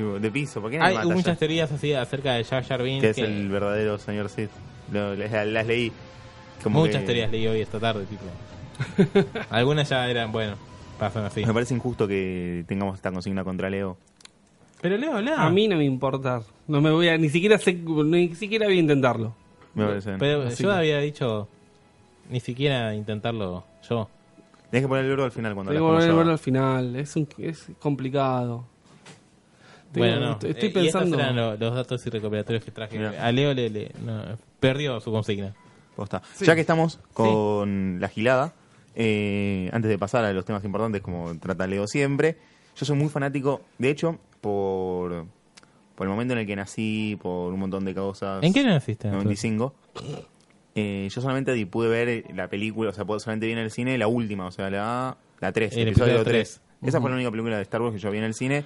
Tipo, 0.00 0.18
de 0.18 0.30
piso. 0.30 0.60
¿Por 0.60 0.70
qué 0.70 0.78
no 0.78 0.84
Hay 0.84 0.94
mata 0.94 1.06
muchas 1.08 1.24
Jar- 1.26 1.36
teorías 1.36 1.72
así 1.72 1.92
acerca 1.92 2.34
de 2.34 2.44
Jar 2.44 2.64
Jar 2.64 2.82
Binks 2.82 3.02
Que 3.02 3.10
es 3.10 3.16
que 3.16 3.24
el 3.24 3.48
verdadero 3.48 3.98
señor 3.98 4.28
Sith. 4.28 4.50
Lo- 4.92 5.14
las, 5.14 5.46
las 5.46 5.66
leí. 5.66 5.92
Como 6.62 6.80
muchas 6.80 7.00
que- 7.00 7.06
teorías 7.06 7.30
leí 7.30 7.46
hoy 7.46 7.60
esta 7.60 7.78
tarde, 7.78 8.04
tipo. 8.06 8.22
Algunas 9.50 9.88
ya 9.88 10.08
eran, 10.08 10.32
bueno, 10.32 10.54
pasan 10.98 11.24
así. 11.24 11.44
Me 11.44 11.52
parece 11.52 11.74
injusto 11.74 12.08
que 12.08 12.64
tengamos 12.66 12.96
esta 12.96 13.12
consigna 13.12 13.44
contra 13.44 13.68
Leo. 13.70 13.96
Pero 14.80 14.96
Leo, 14.96 15.16
habla. 15.16 15.44
A 15.44 15.50
mí 15.50 15.68
no 15.68 15.76
me 15.76 15.84
importa. 15.84 16.42
No 16.66 16.80
me 16.80 16.90
voy 16.90 17.08
a, 17.08 17.18
ni 17.18 17.28
siquiera 17.28 17.58
sé, 17.58 17.74
ni 17.74 18.34
siquiera 18.34 18.66
voy 18.66 18.76
a 18.76 18.80
intentarlo. 18.80 19.34
Me 19.74 19.84
parece. 19.86 20.16
Pero 20.18 20.42
Así 20.42 20.62
yo 20.62 20.70
que- 20.70 20.74
había 20.76 20.98
dicho 20.98 21.48
ni 22.30 22.40
siquiera 22.40 22.94
intentarlo 22.94 23.64
yo. 23.88 24.08
Tenés 24.70 24.84
que 24.84 24.88
poner 24.88 25.04
el 25.04 25.12
oro 25.12 25.24
al 25.24 25.32
final 25.32 25.52
cuando 25.54 25.72
Tengo 25.72 25.90
que 25.90 25.96
a 25.96 26.06
verlo 26.06 26.24
yo. 26.24 26.30
al 26.30 26.38
final. 26.38 26.96
Es, 26.96 27.16
un, 27.16 27.28
es 27.38 27.66
complicado. 27.80 28.64
Tengo- 29.92 30.06
bueno, 30.06 30.20
no. 30.20 30.32
Estoy 30.32 30.50
Eh, 30.50 30.54
y 30.60 30.66
estos 30.86 31.02
pensando. 31.02 31.18
eran 31.18 31.36
lo- 31.36 31.56
los, 31.56 31.74
datos 31.74 32.06
y 32.06 32.10
recopilatorios 32.10 32.64
que 32.64 32.70
traje. 32.70 33.04
A 33.06 33.32
Leo 33.32 33.52
le, 33.54 33.70
le- 33.70 33.92
no, 34.04 34.22
perdió 34.60 35.00
su 35.00 35.10
consigna. 35.10 35.54
Posta. 35.96 36.22
Ya 36.40 36.54
que 36.54 36.60
estamos 36.60 36.98
con 37.12 37.98
la 38.00 38.08
gilada, 38.08 38.52
eh, 38.94 39.68
antes 39.72 39.88
de 39.90 39.98
pasar 39.98 40.24
a 40.24 40.32
los 40.32 40.44
temas 40.44 40.64
importantes 40.64 41.00
como 41.02 41.36
trata 41.38 41.66
Leo 41.66 41.86
siempre, 41.86 42.36
yo 42.76 42.86
soy 42.86 42.96
muy 42.96 43.08
fanático, 43.08 43.62
de 43.78 43.90
hecho, 43.90 44.18
por, 44.40 45.26
por 45.96 46.06
el 46.06 46.10
momento 46.10 46.32
en 46.34 46.40
el 46.40 46.46
que 46.46 46.56
nací, 46.56 47.18
por 47.20 47.52
un 47.52 47.60
montón 47.60 47.84
de 47.84 47.94
causas. 47.94 48.42
¿En 48.42 48.52
qué 48.52 48.60
año 48.60 48.70
naciste? 48.70 49.08
95. 49.10 49.74
Eh, 50.76 51.08
yo 51.12 51.20
solamente 51.20 51.66
pude 51.66 51.88
ver 51.88 52.24
la 52.34 52.48
película, 52.48 52.90
o 52.90 52.92
sea, 52.92 53.04
puedo- 53.04 53.18
solamente 53.20 53.46
vi 53.46 53.52
en 53.52 53.58
el 53.58 53.70
cine 53.70 53.98
la 53.98 54.06
última, 54.06 54.46
o 54.46 54.52
sea, 54.52 54.70
la, 54.70 55.16
la 55.40 55.52
3, 55.52 55.72
El 55.76 55.88
episodio 55.88 56.12
episodio 56.14 56.24
3. 56.24 56.60
tres. 56.60 56.60
Esa 56.88 56.98
Ujú. 56.98 57.02
fue 57.02 57.10
la 57.10 57.16
única 57.16 57.30
película 57.30 57.56
de 57.56 57.62
Star 57.62 57.82
Wars 57.82 57.92
que 57.94 58.00
yo 58.00 58.10
vi 58.10 58.18
en 58.18 58.24
el 58.24 58.34
cine. 58.34 58.64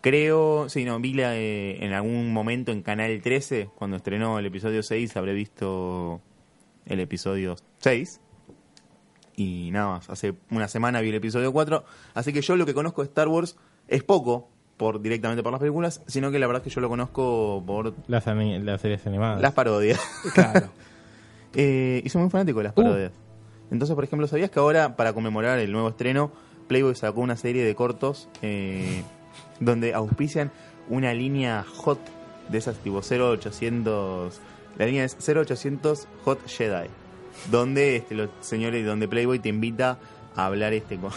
Creo, 0.00 0.68
sí, 0.68 0.84
no, 0.84 1.00
vi 1.00 1.14
la, 1.14 1.34
eh, 1.36 1.84
en 1.84 1.92
algún 1.92 2.32
momento 2.32 2.70
en 2.70 2.82
Canal 2.82 3.20
13, 3.22 3.70
cuando 3.74 3.96
estrenó 3.96 4.38
el 4.38 4.46
episodio 4.46 4.82
6, 4.82 5.16
habré 5.16 5.32
visto 5.34 6.20
el 6.86 7.00
episodio 7.00 7.56
6. 7.78 8.20
Y 9.36 9.70
nada 9.72 9.88
más, 9.94 10.08
hace 10.08 10.34
una 10.50 10.68
semana 10.68 11.00
vi 11.00 11.08
el 11.08 11.16
episodio 11.16 11.52
4. 11.52 11.84
Así 12.14 12.32
que 12.32 12.40
yo 12.40 12.56
lo 12.56 12.64
que 12.66 12.72
conozco 12.74 13.02
de 13.02 13.08
Star 13.08 13.28
Wars 13.28 13.56
es 13.88 14.02
poco 14.04 14.48
por 14.76 15.00
directamente 15.00 15.42
por 15.42 15.52
las 15.52 15.58
películas, 15.60 16.02
sino 16.06 16.30
que 16.30 16.38
la 16.38 16.46
verdad 16.46 16.62
es 16.62 16.68
que 16.68 16.74
yo 16.74 16.80
lo 16.80 16.88
conozco 16.88 17.62
por 17.66 17.94
Las, 18.08 18.28
ani- 18.28 18.58
las 18.60 18.80
series 18.80 19.06
animadas. 19.06 19.40
las 19.40 19.52
parodias. 19.54 20.00
Claro. 20.34 20.68
Eh, 21.58 22.02
y 22.04 22.08
soy 22.10 22.20
muy 22.20 22.30
fanático 22.30 22.58
de 22.58 22.64
las 22.64 22.72
Uh. 22.74 22.82
parodias. 22.82 23.12
Entonces, 23.70 23.94
por 23.94 24.04
ejemplo, 24.04 24.26
¿sabías 24.28 24.50
que 24.50 24.58
ahora, 24.58 24.94
para 24.94 25.14
conmemorar 25.14 25.58
el 25.58 25.72
nuevo 25.72 25.88
estreno, 25.88 26.30
Playboy 26.68 26.94
sacó 26.94 27.22
una 27.22 27.36
serie 27.36 27.64
de 27.64 27.74
cortos 27.74 28.28
eh, 28.42 29.02
donde 29.60 29.94
auspician 29.94 30.50
una 30.88 31.12
línea 31.14 31.64
hot 31.76 31.98
de 32.48 32.58
esas 32.58 32.76
tipo 32.78 33.00
0800. 33.00 34.40
La 34.78 34.86
línea 34.86 35.04
es 35.04 35.16
0800 35.26 36.06
Hot 36.24 36.46
Jedi. 36.46 36.88
Donde 37.50 37.96
este, 37.96 38.14
los 38.14 38.30
señores, 38.40 38.84
donde 38.84 39.08
Playboy 39.08 39.38
te 39.38 39.48
invita 39.48 39.98
a 40.34 40.46
hablar 40.46 40.72
este 40.72 40.96
con, 40.96 41.10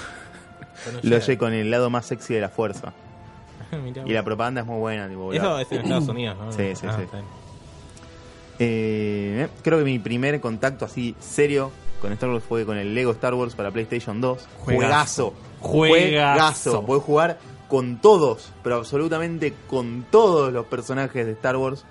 lo 1.03 1.37
con 1.37 1.53
el 1.53 1.71
lado 1.71 1.89
más 1.89 2.05
sexy 2.05 2.33
de 2.33 2.41
la 2.41 2.49
fuerza. 2.49 2.93
Y 4.05 4.13
la 4.13 4.23
propaganda 4.23 4.61
es 4.61 4.67
muy 4.67 4.79
buena. 4.79 5.07
Tipo, 5.07 5.31
Eso 5.31 5.59
es 5.59 5.71
en 5.71 5.81
Estados 5.81 6.07
Unidos, 6.09 6.37
¿no? 6.39 6.51
Sí, 6.51 6.75
sí, 6.75 6.87
Ah, 6.87 6.97
sí. 6.97 7.17
Eh, 8.61 9.47
creo 9.61 9.77
que 9.79 9.85
mi 9.85 9.99
primer 9.99 10.41
contacto 10.41 10.85
así 10.85 11.15
serio 11.19 11.71
con 12.01 12.11
Star 12.13 12.29
Wars 12.29 12.43
fue 12.43 12.65
con 12.65 12.77
el 12.77 12.93
Lego 12.93 13.11
Star 13.11 13.33
Wars 13.33 13.55
para 13.55 13.71
PlayStation 13.71 14.19
2. 14.19 14.47
Juegazo. 14.59 15.33
Juegazo. 15.59 16.85
Podés 16.85 17.03
jugar 17.03 17.39
con 17.69 18.01
todos, 18.01 18.51
pero 18.63 18.75
absolutamente 18.75 19.53
con 19.69 20.03
todos 20.11 20.51
los 20.51 20.65
personajes 20.65 21.25
de 21.25 21.31
Star 21.33 21.55
Wars, 21.55 21.85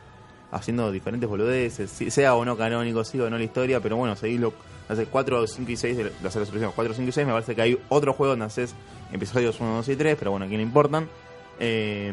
haciendo 0.51 0.91
diferentes 0.93 1.29
boludeces, 1.29 1.89
si- 1.91 2.11
sea 2.11 2.35
o 2.35 2.45
no 2.45 2.57
canónico, 2.59 3.05
siga 3.05 3.25
o 3.25 3.31
no 3.31 3.39
la 3.39 3.45
historia, 3.45 3.81
pero 3.81 3.97
bueno, 3.97 4.15
seguís 4.17 4.41
lo- 4.41 4.53
Hace 4.89 5.05
4, 5.05 5.47
5 5.47 5.71
y 5.71 5.77
6 5.77 5.99
de 5.99 6.05
de 6.05 6.11
hacer 6.29 6.41
la 6.41 6.47
solución. 6.47 6.73
4, 6.75 6.95
5 6.95 7.11
y 7.11 7.13
6 7.13 7.27
me 7.27 7.35
parece 7.35 7.55
que 7.55 7.61
hay 7.61 7.79
otro 7.91 8.15
juego 8.15 8.31
donde 8.33 8.47
haces 8.47 8.75
episodios 9.13 9.61
1, 9.61 9.77
2 9.77 9.89
y 9.91 9.97
3, 9.97 10.17
pero 10.19 10.31
bueno, 10.31 10.47
¿a 10.47 10.49
quién 10.49 10.61
le 10.61 10.67
importan? 10.67 11.07
Eh, 11.61 12.11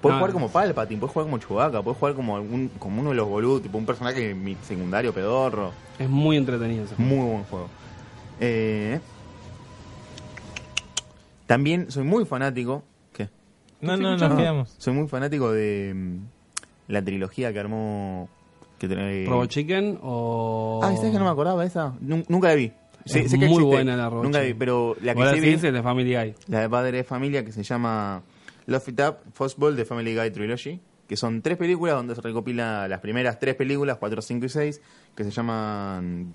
puedes 0.00 0.14
No, 0.14 0.18
jugar 0.20 0.32
como 0.32 0.48
Palpatine, 0.48 0.98
puedes 0.98 1.12
jugar 1.12 1.26
como 1.26 1.36
Chewbacca, 1.38 1.82
puedes 1.82 1.98
jugar 1.98 2.14
como 2.14 2.36
algún, 2.36 2.70
como 2.78 3.00
uno 3.02 3.10
de 3.10 3.16
los 3.16 3.28
boludos, 3.28 3.60
tipo 3.60 3.76
un 3.76 3.84
personaje 3.84 4.34
mi- 4.34 4.56
secundario 4.66 5.12
pedorro. 5.12 5.72
Es 5.98 6.08
muy 6.08 6.38
entretenido 6.38 6.84
ese 6.86 6.94
juego. 6.94 7.10
Muy 7.14 7.30
buen 7.32 7.44
juego. 7.44 7.68
Eh, 8.40 8.98
también 11.48 11.90
soy 11.90 12.04
muy 12.04 12.24
fanático. 12.24 12.84
¿Qué? 13.12 13.28
No, 13.80 13.96
no, 13.96 14.16
nos 14.16 14.34
quedamos. 14.34 14.74
Soy 14.78 14.92
muy 14.94 15.08
fanático 15.08 15.50
de 15.50 15.92
mm, 15.96 16.16
la 16.92 17.02
trilogía 17.04 17.52
que 17.52 17.58
armó. 17.58 18.28
Que 18.78 18.88
trae- 18.88 19.26
Robot 19.26 19.48
Chicken 19.48 19.98
o... 20.02 20.78
Ah, 20.84 20.94
¿sabes 20.94 21.10
que 21.10 21.18
no 21.18 21.24
me 21.24 21.30
acordaba 21.30 21.64
esa? 21.64 21.94
Nun- 22.00 22.24
nunca 22.28 22.46
la 22.48 22.54
vi. 22.54 22.70
Sé, 23.04 23.20
Es 23.22 23.30
sé 23.32 23.38
que 23.38 23.46
muy 23.46 23.54
existe. 23.56 23.64
buena 23.64 23.96
la 23.96 24.08
Robot 24.08 24.24
Nunca 24.24 24.38
la 24.38 24.44
vi, 24.44 24.50
Chicken. 24.50 24.58
pero 24.60 24.96
la 25.02 25.14
que 25.14 25.20
Ahora 25.20 25.32
sí 25.32 25.40
sí 25.40 25.46
vi, 25.46 25.52
es 25.54 25.62
de 25.62 25.82
Family 25.82 26.14
Guy. 26.14 26.34
la 26.46 26.60
de 26.60 26.68
Padre 26.68 26.96
de 26.98 27.04
Familia, 27.04 27.44
que 27.44 27.50
se 27.50 27.64
llama 27.64 28.22
Love 28.66 28.88
It 28.90 29.00
Up, 29.00 29.16
Fastball 29.32 29.74
de 29.74 29.84
Family 29.84 30.14
Guy 30.14 30.30
Trilogy, 30.30 30.80
que 31.08 31.16
son 31.16 31.42
tres 31.42 31.56
películas 31.56 31.96
donde 31.96 32.14
se 32.14 32.20
recopila 32.20 32.86
las 32.86 33.00
primeras 33.00 33.38
tres 33.40 33.54
películas, 33.56 33.96
4, 33.98 34.22
5 34.22 34.46
y 34.46 34.48
6, 34.48 34.80
que 35.16 35.24
se 35.24 35.30
llaman 35.30 36.32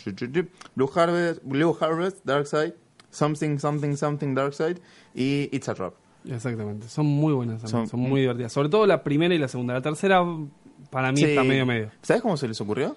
Blue 0.76 0.90
Harvest, 0.94 1.42
Blue 1.44 1.78
Harvest, 1.80 2.26
Dark 2.26 2.48
Side, 2.48 2.76
Something, 3.14 3.58
Something, 3.60 3.96
Something, 3.96 4.34
Dark 4.36 4.54
Side 4.54 4.76
y 5.16 5.50
It's 5.56 5.70
a 5.70 5.74
Trap. 5.74 5.94
Exactamente. 6.30 6.88
Son 6.90 7.06
muy 7.06 7.34
buenas 7.34 7.62
Son- 7.70 7.88
Son, 7.88 8.00
muy 8.00 8.22
divertidas. 8.22 8.52
Sobre 8.54 8.70
todo 8.70 8.86
la 8.86 9.04
primera 9.04 9.34
y 9.36 9.38
la 9.38 9.48
segunda. 9.48 9.74
La 9.74 9.82
tercera, 9.82 10.24
para 10.90 11.12
mí, 11.12 11.18
Sí. 11.20 11.26
está 11.26 11.44
medio 11.44 11.66
medio. 11.66 11.90
¿Sabes 12.02 12.22
cómo 12.22 12.38
se 12.38 12.48
les 12.48 12.60
ocurrió? 12.62 12.96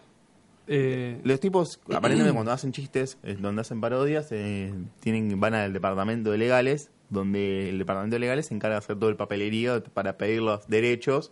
Eh, 0.69 1.21
Los 1.23 1.39
tipos, 1.41 1.79
aparentemente 1.95 2.33
cuando 2.35 2.51
hacen 2.53 2.73
chistes, 2.73 3.19
eh, 3.23 3.37
donde 3.41 3.61
hacen 3.61 3.81
parodias, 3.81 4.29
eh, 4.33 4.75
tienen 5.01 5.39
van 5.39 5.55
al 5.55 5.73
departamento 5.73 6.31
de 6.33 6.39
legales, 6.39 6.91
donde 7.09 7.69
el 7.71 7.79
departamento 7.79 8.15
de 8.17 8.21
legales 8.21 8.47
se 8.47 8.55
encarga 8.55 8.75
de 8.75 8.79
hacer 8.79 8.99
todo 8.99 9.11
el 9.11 9.17
papelerío 9.17 9.83
para 9.85 10.17
pedir 10.19 10.43
los 10.43 10.67
derechos, 10.67 11.31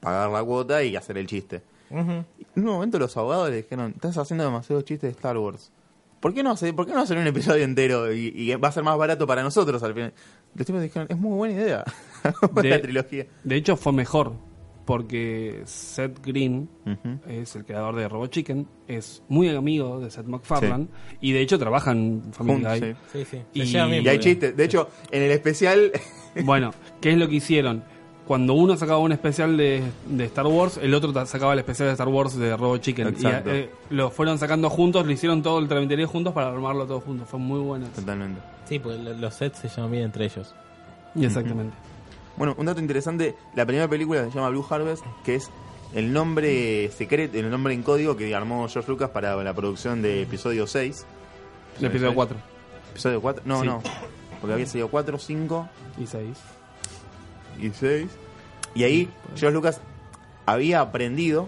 pagar 0.00 0.30
la 0.30 0.42
cuota 0.44 0.82
y 0.82 0.96
hacer 0.96 1.16
el 1.16 1.26
chiste. 1.26 1.62
En 1.90 2.24
un 2.56 2.64
momento 2.64 2.98
los 2.98 3.16
abogados 3.16 3.48
le 3.50 3.56
dijeron, 3.56 3.92
estás 3.94 4.18
haciendo 4.18 4.44
demasiados 4.44 4.84
chistes 4.84 5.08
de 5.12 5.16
Star 5.16 5.38
Wars. 5.38 5.70
¿Por 6.24 6.32
qué 6.32 6.42
no 6.42 6.52
hacer, 6.52 6.74
por 6.74 6.86
qué 6.86 6.94
no 6.94 7.00
hacer 7.02 7.18
un 7.18 7.26
episodio 7.26 7.64
entero 7.64 8.10
y, 8.10 8.32
y 8.34 8.54
va 8.54 8.68
a 8.68 8.72
ser 8.72 8.82
más 8.82 8.96
barato 8.96 9.26
para 9.26 9.42
nosotros 9.42 9.82
al 9.82 9.92
final? 9.92 10.14
Los 10.54 10.66
tipos 10.66 10.80
dijeron, 10.80 11.06
es 11.10 11.18
muy 11.18 11.36
buena 11.36 11.54
idea. 11.54 11.84
De- 12.62 12.70
la 12.70 12.80
trilogía. 12.80 13.26
de 13.44 13.56
hecho, 13.56 13.76
fue 13.76 13.92
mejor. 13.92 14.32
Porque 14.86 15.60
Seth 15.66 16.24
Green 16.24 16.68
es 17.28 17.54
el 17.56 17.66
creador 17.66 17.96
de 17.96 18.08
Robot 18.08 18.30
Chicken. 18.30 18.66
Es 18.88 19.22
muy 19.28 19.48
amigo 19.50 20.00
de 20.00 20.10
Seth 20.10 20.24
MacFarlane. 20.26 20.86
Y 21.20 21.32
de 21.32 21.42
hecho, 21.42 21.58
trabaja 21.58 21.92
en 21.92 22.22
Family 22.32 22.62
Juntos, 22.64 22.80
Guy. 22.80 22.94
sí. 23.12 23.24
Sí, 23.24 23.24
sí. 23.30 23.42
Y- 23.76 24.02
Y 24.02 24.08
hay 24.08 24.18
chistes. 24.18 24.56
De 24.56 24.64
hecho, 24.64 24.88
en 25.10 25.22
el 25.24 25.30
especial 25.30 25.92
Bueno, 26.42 26.72
¿qué 27.02 27.12
es 27.12 27.18
lo 27.18 27.28
que 27.28 27.34
hicieron? 27.36 27.84
Cuando 28.26 28.54
uno 28.54 28.74
sacaba 28.76 28.98
un 29.00 29.12
especial 29.12 29.56
de, 29.56 29.82
de 30.06 30.24
Star 30.24 30.46
Wars, 30.46 30.78
el 30.80 30.94
otro 30.94 31.12
sacaba 31.26 31.52
el 31.52 31.58
especial 31.58 31.88
de 31.88 31.92
Star 31.92 32.08
Wars 32.08 32.34
de 32.36 32.56
Robot 32.56 32.80
Chicken. 32.80 33.08
Exacto. 33.08 33.50
Y 33.54 33.58
eh, 33.58 33.70
lo 33.90 34.10
fueron 34.10 34.38
sacando 34.38 34.70
juntos, 34.70 35.04
lo 35.04 35.12
hicieron 35.12 35.42
todo 35.42 35.58
el 35.58 35.68
tramiterío 35.68 36.08
juntos 36.08 36.32
para 36.32 36.48
armarlo 36.48 36.86
todo 36.86 37.00
juntos. 37.00 37.28
Fue 37.28 37.38
muy 37.38 37.60
bueno. 37.60 37.84
eso. 37.86 38.00
Totalmente. 38.00 38.40
Sí, 38.66 38.78
porque 38.78 38.98
lo- 38.98 39.12
los 39.14 39.34
sets 39.34 39.58
se 39.58 39.68
llevan 39.68 39.90
bien 39.90 40.04
entre 40.04 40.24
ellos. 40.24 40.54
Exactamente. 41.20 41.74
Bueno, 42.36 42.54
un 42.58 42.66
dato 42.66 42.80
interesante, 42.80 43.36
la 43.54 43.64
primera 43.66 43.86
película 43.88 44.24
se 44.24 44.30
llama 44.30 44.48
Blue 44.48 44.64
Harvest, 44.68 45.04
que 45.24 45.36
es 45.36 45.50
el 45.94 46.12
nombre 46.12 46.90
secreto, 46.90 47.38
el 47.38 47.48
nombre 47.50 47.74
en 47.74 47.82
código 47.82 48.16
que 48.16 48.34
armó 48.34 48.66
George 48.68 48.90
Lucas 48.90 49.10
para 49.10 49.36
la 49.44 49.54
producción 49.54 50.02
de 50.02 50.22
episodio 50.22 50.66
6. 50.66 51.06
El 51.78 51.84
episodio 51.86 52.14
4 52.14 52.36
¿Episodio 52.92 53.20
4? 53.20 53.42
No, 53.46 53.60
Sí. 53.60 53.66
no. 53.66 53.82
Porque 54.40 54.54
había 54.54 54.66
sido 54.66 54.88
4, 54.88 55.18
5 55.18 55.68
y 55.98 56.06
6. 56.06 56.28
Y 57.60 57.70
6. 57.70 58.08
Y 58.74 58.82
ahí 58.84 59.08
George 59.36 59.54
Lucas 59.54 59.80
había 60.46 60.80
aprendido 60.80 61.46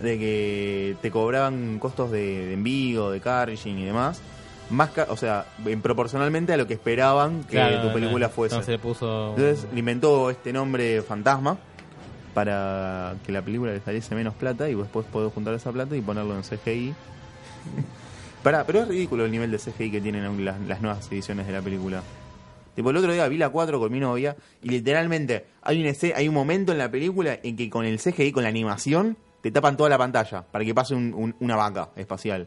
de 0.00 0.18
que 0.18 0.96
te 1.02 1.10
cobraban 1.10 1.78
costos 1.80 2.10
de, 2.12 2.46
de 2.46 2.54
envío, 2.54 3.10
de 3.10 3.20
carrying 3.20 3.78
y 3.78 3.84
demás. 3.84 4.20
Más 4.70 4.90
ca- 4.90 5.06
o 5.08 5.16
sea, 5.16 5.46
en 5.64 5.80
proporcionalmente 5.80 6.52
a 6.52 6.56
lo 6.56 6.66
que 6.66 6.74
esperaban 6.74 7.42
que 7.44 7.52
Claro, 7.52 7.88
tu 7.88 7.92
película 7.94 8.26
no, 8.28 8.32
fuese. 8.32 8.54
Entonces 8.56 8.72
le 8.74 8.78
puso. 8.78 9.30
Entonces 9.36 9.66
le 9.72 9.78
inventó 9.80 10.30
este 10.30 10.52
nombre 10.52 11.02
fantasma 11.02 11.56
para 12.34 13.14
que 13.26 13.32
la 13.32 13.42
película 13.42 13.72
le 13.72 13.80
saliese 13.80 14.14
menos 14.14 14.34
plata 14.34 14.68
y 14.68 14.74
después 14.74 15.06
poder 15.06 15.32
juntar 15.32 15.54
esa 15.54 15.72
plata 15.72 15.96
y 15.96 16.00
ponerlo 16.00 16.36
en 16.36 16.42
CGI. 16.42 16.94
Pará, 18.42 18.64
pero 18.64 18.80
es 18.80 18.88
ridículo 18.88 19.24
el 19.24 19.30
nivel 19.32 19.50
de 19.50 19.58
CGI 19.58 19.90
que 19.90 20.00
tienen 20.00 20.44
las, 20.44 20.60
las 20.60 20.80
nuevas 20.80 21.10
ediciones 21.10 21.46
de 21.46 21.52
la 21.52 21.60
película. 21.60 22.02
Tipo, 22.78 22.90
el 22.90 22.96
otro 22.96 23.12
día 23.12 23.26
vi 23.26 23.38
la 23.38 23.48
4 23.48 23.80
con 23.80 23.90
mi 23.90 23.98
novia 23.98 24.36
y 24.62 24.68
literalmente 24.68 25.46
hay 25.62 25.82
un, 25.84 25.92
hay 26.14 26.28
un 26.28 26.34
momento 26.34 26.70
en 26.70 26.78
la 26.78 26.88
película 26.88 27.36
en 27.42 27.56
que 27.56 27.68
con 27.68 27.84
el 27.84 27.98
CGI, 27.98 28.30
con 28.30 28.44
la 28.44 28.50
animación, 28.50 29.16
te 29.40 29.50
tapan 29.50 29.76
toda 29.76 29.90
la 29.90 29.98
pantalla 29.98 30.42
para 30.42 30.64
que 30.64 30.72
pase 30.76 30.94
un- 30.94 31.12
un- 31.12 31.34
una 31.40 31.56
vaca 31.56 31.88
espacial. 31.96 32.46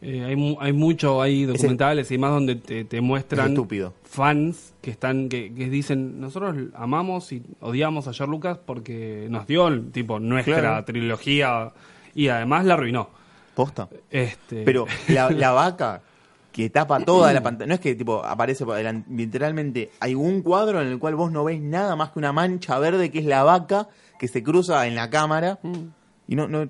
Eh, 0.00 0.24
hay, 0.24 0.34
mu- 0.34 0.56
hay 0.60 0.72
mucho, 0.72 1.20
hay 1.20 1.44
documentales 1.44 2.10
y 2.10 2.16
más 2.16 2.30
donde 2.30 2.54
te, 2.56 2.86
te 2.86 2.96
Es 2.96 3.02
muestran 3.02 3.50
estúpido. 3.50 3.92
fans 4.04 4.72
que 4.80 4.90
están 4.90 5.28
que, 5.28 5.52
que 5.52 5.68
dicen 5.68 6.20
nosotros 6.22 6.56
amamos 6.74 7.30
y 7.32 7.42
odiamos 7.60 8.08
a 8.08 8.14
George 8.14 8.30
Lucas 8.30 8.58
porque 8.64 9.26
nos 9.28 9.46
dio 9.46 9.78
tipo 9.92 10.18
nuestra 10.20 10.58
Claro. 10.60 10.84
trilogía 10.86 11.70
y 12.14 12.28
además 12.28 12.64
la 12.64 12.74
arruinó. 12.74 13.10
Posta. 13.54 13.90
Este, 14.10 14.62
Pero 14.64 14.86
la, 15.08 15.28
la 15.30 15.50
vaca 15.52 16.00
que 16.54 16.70
tapa 16.70 17.00
toda 17.00 17.32
la 17.32 17.42
pantalla, 17.42 17.66
no 17.68 17.74
es 17.74 17.80
que 17.80 17.94
tipo 17.96 18.24
aparece 18.24 18.64
literalmente 19.10 19.90
hay 19.98 20.14
un 20.14 20.40
cuadro 20.40 20.80
en 20.80 20.86
el 20.86 20.98
cual 21.00 21.16
vos 21.16 21.32
no 21.32 21.42
ves 21.42 21.60
nada 21.60 21.96
más 21.96 22.10
que 22.12 22.20
una 22.20 22.32
mancha 22.32 22.78
verde 22.78 23.10
que 23.10 23.18
es 23.18 23.24
la 23.26 23.42
vaca 23.42 23.88
que 24.20 24.28
se 24.28 24.42
cruza 24.42 24.86
en 24.86 24.94
la 24.94 25.10
cámara 25.10 25.58
Mm. 25.62 25.74
y 26.28 26.36
no 26.36 26.46
no 26.48 26.68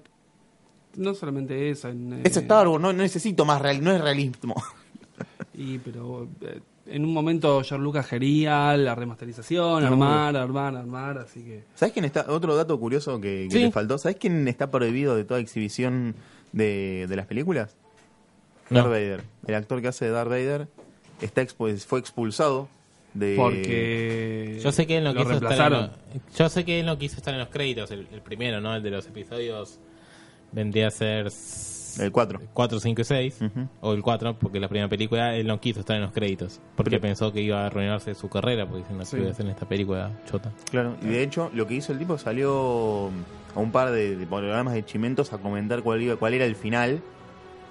no 0.97 1.13
solamente 1.13 1.71
eso, 1.71 1.89
en, 1.89 2.13
eh, 2.13 2.21
es 2.25 2.37
Star 2.37 2.67
Wars, 2.69 2.81
no, 2.81 2.93
no 2.93 3.03
necesito 3.03 3.45
más 3.45 3.61
real, 3.61 3.83
no 3.83 3.91
es 3.93 4.01
realismo. 4.01 4.55
y 5.55 5.79
pero 5.79 6.29
eh, 6.41 6.61
en 6.87 7.05
un 7.05 7.13
momento 7.13 7.63
George 7.65 7.83
Lucas 7.83 8.07
quería 8.07 8.77
la 8.77 8.95
remasterización, 8.95 9.83
No. 9.83 9.89
armar, 9.89 10.37
armar, 10.37 10.77
armar, 10.77 11.19
así 11.19 11.43
que 11.43 11.65
¿Sabes 11.75 11.93
quién 11.93 12.05
está? 12.05 12.27
Otro 12.29 12.55
dato 12.57 12.79
curioso 12.79 13.21
que, 13.21 13.49
que 13.51 13.57
Sí. 13.59 13.65
te 13.65 13.73
faltó. 13.73 13.99
¿Sabes 13.99 14.17
quién 14.21 14.47
está 14.49 14.71
prohibido 14.71 15.17
de 15.17 15.25
toda 15.25 15.41
exhibición 15.41 16.15
de, 16.53 17.07
de 17.09 17.17
las 17.17 17.27
películas? 17.27 17.77
No. 18.71 18.81
Darth 18.81 18.91
Vader. 18.91 19.21
El 19.47 19.55
actor 19.55 19.81
que 19.83 19.89
hace 19.89 20.05
de 20.07 20.11
Darth 20.11 20.29
Vader 20.31 20.69
está 21.21 21.45
fue 21.47 21.99
expulsado 21.99 22.69
de 23.13 23.37
porque 23.37 24.59
Yo 24.63 24.73
sé 24.73 24.87
que 24.87 24.99
él 24.99 25.05
no 25.05 25.13
lo 25.13 25.21
quiso 25.23 25.35
estar 25.35 25.73
en 25.73 25.91
Yo 26.37 26.49
sé 26.49 26.65
que 26.65 26.81
él 26.81 26.87
no 26.87 26.99
quiso 26.99 27.17
estar 27.17 27.33
en 27.35 27.41
los 27.41 27.49
créditos, 27.49 27.91
el, 27.91 28.07
el 28.13 28.21
primero, 28.23 28.61
¿no? 28.61 28.75
El 28.75 28.83
de 28.83 28.91
los 28.91 29.07
episodios 29.07 29.79
vendría 30.53 30.89
a 30.89 30.91
ser 30.91 31.29
el 32.01 32.11
4. 32.11 32.41
4, 32.53 32.81
5 32.81 33.01
y 33.01 33.05
6, 33.05 33.39
Ujú. 33.43 33.69
o 33.81 33.93
el 33.93 34.03
4, 34.03 34.37
porque 34.39 34.59
la 34.59 34.67
primera 34.69 34.89
película 34.89 35.37
él 35.37 35.47
no 35.47 35.61
quiso 35.61 35.81
estar 35.81 35.95
en 35.95 36.03
los 36.03 36.13
créditos, 36.13 36.61
porque 36.75 36.91
Pero- 36.93 37.03
pensó 37.03 37.33
que 37.33 37.41
iba 37.41 37.63
a 37.63 37.67
arruinarse 37.67 38.15
su 38.17 38.29
carrera, 38.29 38.67
porque 38.67 38.83
Sí. 39.05 39.17
iba 39.19 39.29
a 39.29 39.31
hacer 39.31 39.45
en 39.47 39.53
esta 39.53 39.69
película 39.69 40.11
chota. 40.29 40.51
Claro, 40.71 40.97
y 41.03 41.07
de 41.07 41.23
hecho 41.23 41.51
lo 41.55 41.67
que 41.69 41.75
hizo 41.75 41.93
el 41.93 41.99
tipo 42.01 42.19
salió 42.19 43.11
a 43.55 43.61
un 43.61 43.71
par 43.71 43.93
de, 43.93 44.17
de 44.17 44.27
programas 44.27 44.75
de 44.75 44.85
chimentos 44.85 45.33
a 45.33 45.39
comentar 45.39 45.83
cuál, 45.83 46.03
iba- 46.03 46.17
cuál 46.17 46.35
era 46.35 46.45
el 46.47 46.57
final 46.57 47.01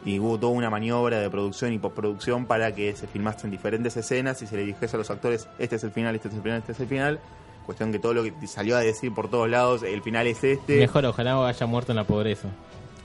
y 0.06 0.20
hubo 0.20 0.38
toda 0.40 0.52
una 0.54 0.70
maniobra 0.70 1.20
de 1.20 1.30
producción 1.30 1.72
y 1.74 1.80
postproducción 1.80 2.46
para 2.46 2.74
que 2.76 2.96
se 2.96 3.08
filmasen 3.08 3.52
diferentes 3.52 3.96
escenas 3.98 4.42
y 4.42 4.48
se 4.48 4.56
le 4.58 4.66
dijese 4.66 4.96
a 4.96 5.00
los 5.00 5.10
actores 5.10 5.48
este 5.60 5.76
es 5.78 5.84
el 5.84 5.92
final, 5.92 6.16
este 6.16 6.28
es 6.28 6.34
el 6.36 6.42
final, 6.42 6.58
este 6.60 6.72
es 6.74 6.80
el 6.80 6.88
final. 6.88 7.20
Cuestión 7.66 7.92
que 7.94 8.00
todo 8.00 8.14
lo 8.14 8.24
que 8.24 8.34
salió 8.46 8.76
a 8.76 8.82
decir 8.82 9.14
por 9.14 9.30
todos 9.30 9.50
lados, 9.50 9.84
el 9.84 10.02
final 10.02 10.28
es 10.28 10.44
este. 10.44 10.80
Mejor, 10.80 11.06
ojalá 11.06 11.48
haya 11.48 11.66
muerto 11.66 11.94
en 11.94 11.96
la 11.96 12.04
pobreza. 12.04 12.50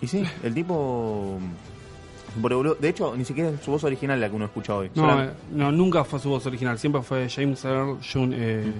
Y 0.00 0.08
sí, 0.08 0.24
el 0.42 0.52
tipo... 0.54 1.38
evoluo- 2.36 2.76
De 2.78 2.88
hecho, 2.88 3.14
ni 3.16 3.24
siquiera 3.24 3.50
es 3.50 3.60
su 3.60 3.70
voz 3.70 3.84
original 3.84 4.20
la 4.20 4.28
que 4.28 4.34
uno 4.36 4.46
escucha 4.46 4.74
hoy. 4.74 4.90
No, 4.96 5.22
eh, 5.22 5.30
no, 5.52 5.70
nunca 5.72 6.02
fue 6.04 6.18
su 6.18 6.28
voz 6.30 6.44
original, 6.46 6.78
siempre 6.78 7.02
fue 7.02 7.28
James 7.28 7.64
Earl 7.64 7.98
Jun- 8.00 8.32
eh, 8.34 8.72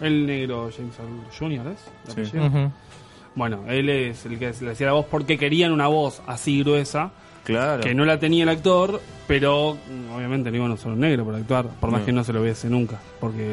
el 0.00 0.26
negro 0.26 0.70
James 0.74 0.94
Earl 0.98 1.20
Jr. 1.38 1.72
¿es? 1.74 2.16
¿El 2.16 2.26
Sí. 2.26 2.38
Bueno, 3.34 3.64
él 3.68 3.88
es 3.88 4.24
el 4.26 4.38
que 4.38 4.52
le 4.60 4.70
hacía 4.72 4.86
la 4.88 4.92
voz 4.94 5.06
porque 5.10 5.38
querían 5.38 5.72
una 5.72 5.86
voz 5.86 6.20
así 6.26 6.60
gruesa, 6.62 7.10
Claro. 7.44 7.82
que 7.82 7.94
no 7.94 8.04
la 8.04 8.18
tenía 8.18 8.42
el 8.42 8.48
actor, 8.50 9.00
pero 9.26 9.74
mm, 9.76 10.14
obviamente 10.14 10.50
no 10.50 10.56
iban 10.56 10.70
a 10.72 10.74
usar 10.74 10.92
un 10.92 11.00
negro 11.00 11.24
para 11.24 11.38
actuar, 11.38 11.66
por 11.80 11.90
más 11.90 12.00
No. 12.00 12.06
que 12.06 12.12
no 12.12 12.24
se 12.24 12.32
lo 12.32 12.42
viese 12.42 12.68
nunca, 12.68 12.98
porque 13.20 13.52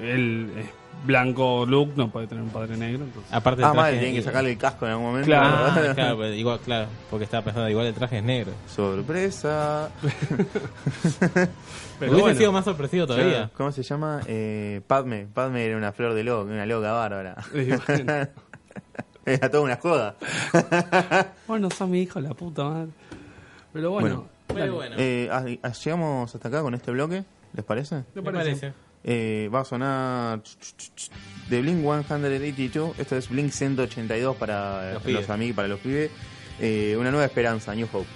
él, 0.00 0.50
es 0.56 0.66
blanco 1.04 1.66
Luke, 1.66 1.92
no 1.96 2.10
puede 2.10 2.26
tener 2.26 2.42
un 2.42 2.48
padre 2.50 2.76
negro. 2.78 3.04
entonces- 3.04 3.30
Aparte 3.32 3.62
Ah, 3.62 3.90
tienen 3.90 4.14
que 4.14 4.22
sacarle 4.22 4.52
el 4.52 4.56
casco 4.58 4.86
en 4.86 4.92
algún 4.92 5.06
momento. 5.06 5.26
Claro. 5.26 5.46
Ah, 5.50 5.74
claro, 5.94 6.16
pero 6.18 6.32
igual, 6.32 6.60
claro, 6.64 6.86
porque 7.10 7.24
estaba 7.24 7.44
pensando, 7.44 7.68
igual 7.68 7.86
el 7.86 7.94
traje 7.94 8.18
es 8.18 8.24
negro. 8.24 8.52
Sorpresa. 8.68 9.90
Pero 12.00 12.10
Hubiese 12.10 12.22
bueno, 12.22 12.38
sido 12.38 12.52
más 12.52 12.64
sorpresivo 12.64 13.06
todavía. 13.06 13.50
¿Cómo 13.56 13.70
se 13.70 13.82
llama? 13.84 14.20
Eh, 14.26 14.80
Padme. 14.86 15.28
Padme 15.32 15.64
era 15.64 15.76
una 15.76 15.92
flor 15.92 16.12
de 16.14 16.24
loca, 16.24 16.50
una 16.50 16.66
loca 16.66 16.90
bárbara. 16.92 17.36
Era 19.26 19.50
toda 19.50 19.62
una 19.62 19.76
joda. 19.76 20.16
bueno, 21.46 21.70
sos 21.70 21.88
mi 21.88 22.02
hijo, 22.02 22.20
la 22.20 22.34
puta 22.34 22.64
madre. 22.64 22.90
Pero 23.72 23.90
bueno, 23.90 24.28
Bueno. 24.48 24.78
Bueno, 24.78 24.94
Eh, 24.98 25.28
ah, 25.32 25.44
ah, 25.62 25.72
llegamos 25.72 26.34
hasta 26.34 26.48
acá 26.48 26.62
con 26.62 26.74
este 26.74 26.90
bloque, 26.90 27.24
¿les 27.54 27.64
parece? 27.64 28.04
Me 28.14 28.22
parece. 28.22 28.72
Eh, 29.02 29.50
va 29.52 29.60
a 29.60 29.64
sonar 29.64 30.42
de 31.48 31.60
Blink 31.60 31.80
182. 31.80 32.98
Esto 32.98 33.16
es 33.16 33.28
Blink 33.28 33.50
182 33.50 34.36
para 34.36 34.94
Los 34.94 35.04
los, 35.06 35.30
amigos, 35.30 35.56
para 35.56 35.68
los 35.68 35.80
pibes. 35.80 36.10
Eh, 36.60 36.96
una 36.98 37.10
nueva 37.10 37.26
esperanza, 37.26 37.74
New 37.74 37.88
Hope. 37.92 38.06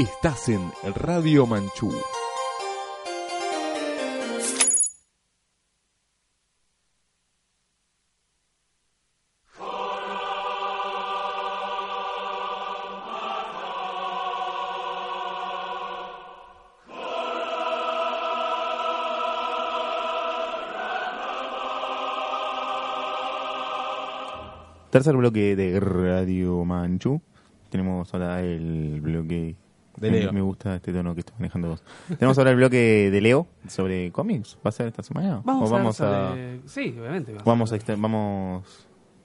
Estás 0.00 0.48
en 0.48 0.62
Radio 0.96 1.46
Manchú. 1.46 1.92
Tercer 24.88 25.14
bloque 25.14 25.54
de 25.56 25.78
Radio 25.78 26.64
Manchu. 26.64 27.20
Tenemos 27.68 28.14
ahora 28.14 28.40
el 28.40 29.02
bloque 29.02 29.56
De 30.00 30.10
me- 30.10 30.20
Leo. 30.20 30.32
Me 30.32 30.40
gusta 30.40 30.74
este 30.76 30.92
tono 30.92 31.14
que 31.14 31.20
estás 31.20 31.38
manejando 31.38 31.68
vos. 31.68 31.82
Tenemos 32.18 32.36
ahora 32.38 32.50
el 32.50 32.56
bloque 32.56 33.10
de 33.12 33.20
Leo 33.20 33.46
sobre 33.68 34.10
cómics. 34.10 34.56
¿Va 34.64 34.70
a 34.70 34.72
ser 34.72 34.88
esta 34.88 35.02
semana? 35.02 35.42
Vamos, 35.44 35.70
¿O 35.70 35.72
vamos 35.72 36.00
a, 36.00 36.30
a, 36.30 36.34
ver 36.34 36.60
sobre- 36.64 36.68
Sí, 36.68 36.96
obviamente. 36.98 37.34
vamos 37.44 37.72
a 37.72 37.76
exten- 37.76 38.00
vamos 38.00 38.64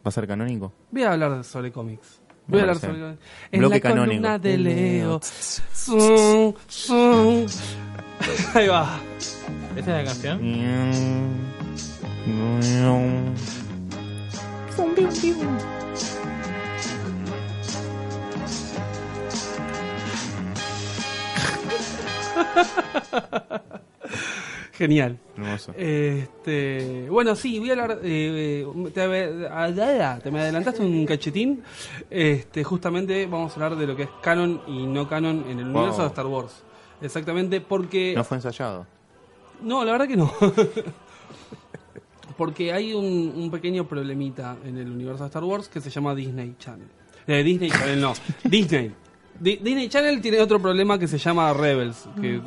¿Va 0.05 0.09
a 0.09 0.11
ser 0.11 0.27
canónico? 0.27 0.71
Voy 0.91 1.01
a 1.03 1.13
hablar 1.13 1.43
sobre 1.43 1.71
cómics. 1.71 2.21
Voy 2.47 2.59
a 2.59 2.61
hablar 2.63 2.77
sobre 2.77 2.99
cómics. 2.99 3.19
En 3.51 3.59
Bloque 3.59 3.75
la 3.75 3.81
canónico. 3.81 4.05
columna 4.09 4.37
de 4.37 4.57
Leo. 4.59 5.19
Zum, 5.73 6.53
zum. 6.67 7.45
Ahí 8.53 8.67
va. 8.67 8.99
¿Esa 9.75 9.99
es 9.99 10.05
la 10.05 10.11
canción? 10.13 10.39
Genial. 24.73 25.17
Hermoso. 25.37 25.73
Este, 25.77 27.07
bueno, 27.09 27.35
sí, 27.35 27.59
voy 27.59 27.69
a 27.69 27.73
hablar. 27.73 27.99
eh, 28.03 28.65
te, 28.93 29.01
ave- 29.01 29.47
ah, 29.49 30.19
te 30.21 30.31
me 30.31 30.41
adelantaste 30.41 30.81
un 30.81 31.05
cachetín. 31.05 31.63
Este, 32.09 32.63
justamente 32.63 33.25
vamos 33.25 33.51
a 33.51 33.55
hablar 33.55 33.77
de 33.77 33.87
lo 33.87 33.95
que 33.95 34.03
es 34.03 34.09
canon 34.21 34.61
y 34.67 34.85
no 34.85 35.07
canon 35.07 35.45
en 35.49 35.59
el 35.59 35.65
Wow. 35.65 35.75
universo 35.77 36.01
de 36.01 36.07
Star 36.09 36.25
Wars. 36.27 36.63
Exactamente, 37.01 37.61
porque. 37.61 38.13
No 38.15 38.23
fue 38.25 38.37
ensayado. 38.37 38.85
No, 39.61 39.83
la 39.85 39.93
verdad 39.93 40.07
que 40.07 40.17
no. 40.17 40.31
Porque 42.37 42.73
hay 42.73 42.93
un, 42.93 43.31
un 43.33 43.49
pequeño 43.49 43.87
problemita 43.87 44.57
en 44.65 44.77
el 44.77 44.91
universo 44.91 45.23
de 45.23 45.27
Star 45.27 45.45
Wars 45.45 45.69
que 45.69 45.79
se 45.79 45.89
llama 45.89 46.13
Disney 46.13 46.55
Channel. 46.59 46.87
Eh, 47.27 47.41
Disney 47.43 47.69
Channel 47.69 48.01
no, 48.01 48.11
Disney. 48.43 48.91
Di- 49.39 49.57
Disney 49.57 49.89
Channel 49.89 50.21
tiene 50.21 50.39
otro 50.39 50.59
problema 50.61 50.97
que 50.97 51.07
se 51.07 51.17
llama 51.17 51.51
Rebels, 51.53 52.07
que 52.19 52.39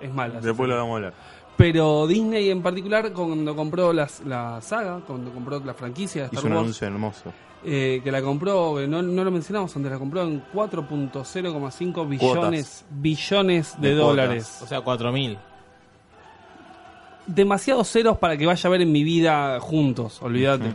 es 0.00 0.12
mala. 0.12 0.40
Después 0.40 0.68
lo 0.68 0.76
vamos 0.76 0.92
a 0.92 0.96
hablar. 0.96 1.14
Pero 1.56 2.06
Disney 2.06 2.50
en 2.50 2.62
particular, 2.62 3.12
cuando 3.12 3.54
compró 3.54 3.92
las- 3.92 4.20
la 4.24 4.60
saga, 4.62 5.00
cuando 5.06 5.30
compró 5.30 5.60
la 5.60 5.74
franquicia 5.74 6.22
de 6.22 6.28
Hizo 6.28 6.36
Star 6.36 6.46
un 6.46 6.52
Wars, 6.56 6.62
anuncio 6.64 6.86
hermoso. 6.88 7.32
eh, 7.64 8.00
que 8.02 8.10
la 8.10 8.22
compró, 8.22 8.80
eh, 8.80 8.88
no, 8.88 9.02
no 9.02 9.22
lo 9.22 9.30
mencionamos 9.30 9.76
antes, 9.76 9.92
la 9.92 9.98
compró 9.98 10.22
en 10.22 10.42
4.0,5 10.52 12.06
billones, 12.08 12.84
billones 12.90 13.80
de, 13.80 13.94
dólares. 13.94 14.60
O 14.62 14.66
sea, 14.66 14.80
4000. 14.80 15.38
demasiados 17.26 17.88
ceros 17.88 18.18
para 18.18 18.36
que 18.36 18.46
vaya 18.46 18.66
a 18.66 18.70
ver 18.70 18.80
en 18.82 18.90
mi 18.90 19.04
vida 19.04 19.60
juntos, 19.60 20.20
olvídate. 20.22 20.74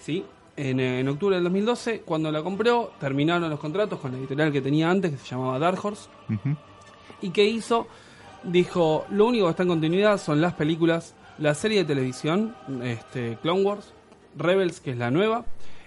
¿Sí? 0.00 0.24
En, 0.58 0.80
eh, 0.80 0.98
en 0.98 1.08
octubre 1.08 1.36
del 1.36 1.44
2012, 1.44 2.00
cuando 2.00 2.32
la 2.32 2.42
compró, 2.42 2.90
terminaron 2.98 3.48
los 3.48 3.60
contratos 3.60 4.00
con 4.00 4.10
la 4.10 4.18
editorial 4.18 4.50
que 4.50 4.60
tenía 4.60 4.90
antes, 4.90 5.12
que 5.12 5.16
se 5.18 5.26
llamaba 5.26 5.56
Dark 5.60 5.78
Horse. 5.80 6.08
¿Y 7.22 7.30
qué 7.30 7.44
hizo? 7.44 7.86
Dijo, 8.42 9.06
lo 9.08 9.26
único 9.26 9.44
que 9.44 9.50
está 9.50 9.62
en 9.62 9.68
continuidad 9.68 10.18
son 10.18 10.40
las 10.40 10.54
películas, 10.54 11.14
la 11.38 11.54
serie 11.54 11.78
de 11.78 11.84
televisión, 11.84 12.56
este, 12.82 13.38
Clone 13.40 13.62
Wars, 13.62 13.92
Rebels, 14.36 14.80
que 14.80 14.90
es 14.90 14.98
la 14.98 15.12
nueva, 15.12 15.44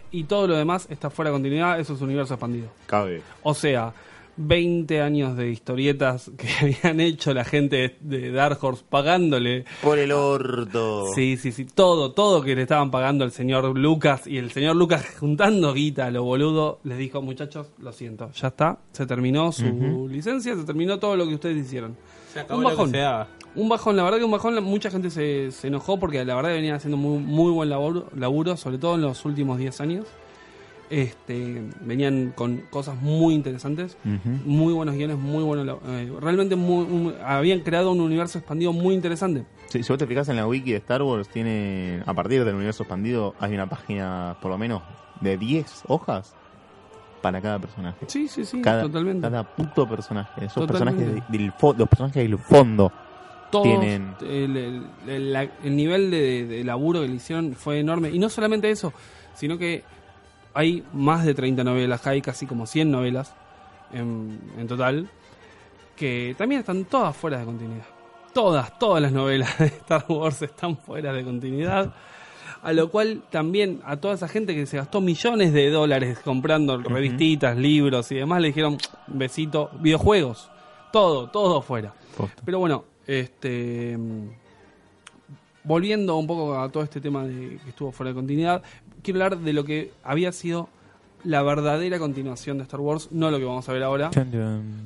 y 0.10 0.24
todo 0.24 0.48
lo 0.48 0.56
demás 0.56 0.88
está 0.90 1.10
fuera 1.10 1.32
de 1.32 1.36
continuidad, 1.36 1.78
eso 1.78 1.94
es 1.94 2.02
universo 2.02 2.36
expandido. 2.36 2.70
Cabe. 2.86 3.24
O 3.44 3.54
sea, 3.54 3.94
20 4.38 5.02
años 5.02 5.36
de 5.38 5.50
historietas 5.50 6.32
que 6.38 6.48
habían 6.84 7.00
hecho 7.00 7.34
la 7.34 7.44
gente 7.44 7.98
de 8.02 8.32
Dark 8.32 8.58
Horse 8.62 8.84
pagándole. 8.90 9.66
Por 9.82 10.00
el 10.00 10.12
orto. 10.12 11.08
Sí, 11.14 11.38
sí, 11.38 11.52
sí, 11.52 11.66
todo, 11.66 12.12
todo 12.12 12.42
que 12.42 12.56
le 12.56 12.64
estaban 12.64 12.92
pagando 12.92 13.24
al 13.24 13.32
señor 13.32 13.78
Lucas 13.78 14.28
y 14.28 14.38
el 14.38 14.52
señor 14.52 14.76
Lucas 14.76 15.06
juntando 15.20 15.74
guita 15.74 16.08
a 16.08 16.12
lo 16.12 16.24
boludo, 16.24 16.80
les 16.84 16.98
dijo, 16.98 17.22
muchachos, 17.22 17.68
lo 17.80 17.92
siento, 17.92 18.32
ya 18.32 18.48
está, 18.50 18.80
se 18.92 19.06
terminó 19.06 19.52
su 19.52 20.08
licencia, 20.10 20.56
se 20.56 20.64
terminó 20.64 21.00
todo 21.00 21.16
lo 21.16 21.28
que 21.28 21.36
ustedes 21.36 21.58
hicieron. 21.58 21.96
Se 22.34 22.40
acabó 22.40 22.60
Un 22.60 22.64
lo 22.64 22.70
que 22.70 22.76
bajón. 22.76 22.92
se 22.92 22.98
daba. 22.98 23.28
Un 23.54 23.68
bajón, 23.68 23.98
la 23.98 24.04
verdad 24.04 24.18
que 24.20 24.24
un 24.24 24.32
bajón, 24.32 24.64
mucha 24.64 24.90
gente 24.90 25.10
se, 25.10 25.52
se 25.52 25.68
enojó 25.68 26.00
porque 26.00 26.24
la 26.24 26.36
verdad 26.36 26.52
que 26.52 26.56
venían 26.56 26.76
haciendo 26.76 26.96
muy, 26.96 27.20
muy 27.20 27.52
buen 27.52 27.70
laburo, 27.70 28.08
laburo, 28.16 28.56
sobre 28.56 28.78
todo 28.78 28.96
en 28.96 29.02
los 29.02 29.26
últimos 29.26 29.58
10 29.58 29.82
años. 29.82 30.08
Este, 30.92 31.64
venían 31.80 32.34
con 32.36 32.64
cosas 32.70 33.02
muy 33.02 33.34
interesantes, 33.34 33.98
muy 34.46 34.74
buenos 34.74 34.94
guiones, 34.96 35.18
muy 35.18 35.42
buenos. 35.42 35.80
eh, 35.88 36.12
realmente 36.20 36.58
muy- 36.58 37.14
habían 37.24 37.62
creado 37.62 37.92
un 37.94 38.02
universo 38.02 38.40
expandido 38.40 38.74
muy 38.74 38.94
interesante. 38.94 39.46
Sí, 39.70 39.82
si 39.84 39.88
vos 39.94 39.98
te 39.98 40.06
fijas 40.06 40.28
en 40.28 40.36
la 40.36 40.46
wiki 40.46 40.72
de 40.72 40.78
Star 40.80 41.02
Wars, 41.02 41.30
tiene 41.30 42.04
a 42.06 42.14
partir 42.14 42.44
del 42.44 42.56
universo 42.56 42.84
expandido 42.84 43.36
hay 43.40 43.54
una 43.54 43.68
página 43.70 44.36
por 44.42 44.52
lo 44.52 44.58
menos 44.58 44.82
de 45.22 45.38
10 45.38 45.84
hojas 45.88 46.36
para 47.22 47.40
cada 47.40 47.58
personaje. 47.58 48.06
Sí, 48.08 48.28
sí, 48.28 48.44
sí, 48.44 48.62
Cada, 48.62 48.82
totalmente. 48.82 49.22
cada 49.22 49.44
puto 49.56 49.88
personaje. 49.88 50.44
Esos 50.44 50.68
Totalmente. 50.68 51.06
personajes 51.06 51.30
de- 51.32 51.38
del 51.38 51.54
los 51.78 51.88
personajes 51.88 52.16
del 52.16 52.38
fondo. 52.38 52.92
Todos, 53.50 53.64
tienen- 53.64 54.14
el, 54.22 54.58
el- 55.08 55.50
el 55.64 55.76
nivel 55.76 56.12
de, 56.12 56.46
de 56.48 56.64
laburo 56.66 57.00
que 57.02 57.08
le 57.08 57.16
hicieron 57.16 57.54
fue 57.54 57.80
enorme. 57.80 58.10
Y 58.10 58.20
no 58.20 58.28
solamente 58.28 58.70
eso, 58.70 58.92
sino 59.36 59.58
que 59.58 59.84
hay 60.54 60.84
más 60.94 61.26
de 61.26 61.34
30 61.34 61.64
novelas, 61.64 62.06
hay 62.08 62.22
casi 62.22 62.46
como 62.46 62.66
100 62.66 62.92
novelas 62.92 63.34
en, 63.94 64.40
en 64.58 64.68
total, 64.68 65.10
que 65.96 66.36
también 66.38 66.60
están 66.60 66.86
todas 66.86 67.16
fuera 67.16 67.40
de 67.40 67.46
continuidad. 67.46 67.86
Todas, 68.34 68.78
todas 68.80 69.02
las 69.02 69.12
novelas 69.12 69.58
de 69.60 69.66
Star 69.66 70.06
Wars 70.08 70.42
están 70.42 70.78
fuera 70.78 71.14
de 71.14 71.24
continuidad. 71.24 71.94
A 72.64 72.74
lo 72.74 72.92
cual 72.92 73.24
también 73.32 73.82
a 73.84 73.98
toda 73.98 74.14
esa 74.14 74.28
gente 74.28 74.54
que 74.54 74.68
se 74.68 74.78
gastó 74.78 75.02
millones 75.02 75.52
de 75.52 75.72
dólares 75.72 76.20
comprando 76.24 76.78
revistitas, 76.78 77.58
libros 77.58 78.12
y 78.12 78.16
demás, 78.16 78.40
le 78.40 78.50
dijeron, 78.50 78.78
besito, 79.08 79.72
videojuegos, 79.80 80.52
todo, 80.92 81.28
todo 81.30 81.62
fuera. 81.64 81.94
Posta. 82.16 82.42
Pero 82.46 82.60
bueno, 82.60 82.86
este 83.08 83.98
volviendo 85.64 86.18
un 86.18 86.28
poco 86.28 86.60
a 86.60 86.70
todo 86.70 86.84
este 86.84 87.02
tema 87.02 87.26
de 87.26 87.58
que 87.64 87.70
estuvo 87.70 87.92
fuera 87.92 88.10
de 88.10 88.16
continuidad, 88.16 88.64
quiero 89.02 89.24
hablar 89.24 89.40
de 89.40 89.54
lo 89.54 89.64
que 89.64 89.92
había 90.04 90.32
sido 90.32 90.70
la 91.24 91.44
verdadera 91.44 92.00
continuación 92.00 92.58
de 92.58 92.64
Star 92.64 92.80
Wars, 92.80 93.10
no 93.12 93.30
lo 93.30 93.38
que 93.38 93.46
vamos 93.46 93.68
a 93.70 93.74
ver 93.74 93.84
ahora, 93.84 94.10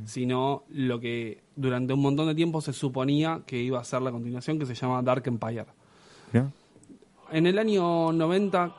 sino 0.06 0.64
lo 0.70 1.00
que 1.00 1.44
durante 1.56 1.94
un 1.94 2.02
montón 2.02 2.28
de 2.28 2.36
tiempo 2.36 2.62
se 2.62 2.74
suponía 2.74 3.42
que 3.46 3.62
iba 3.62 3.80
a 3.80 3.84
ser 3.84 4.02
la 4.02 4.12
continuación, 4.12 4.60
que 4.60 4.66
se 4.66 4.76
llama 4.76 5.02
Dark 5.02 5.24
Empire. 5.26 5.66
En 7.32 7.48
el 7.48 7.58
año 7.58 8.12
90, 8.12 8.76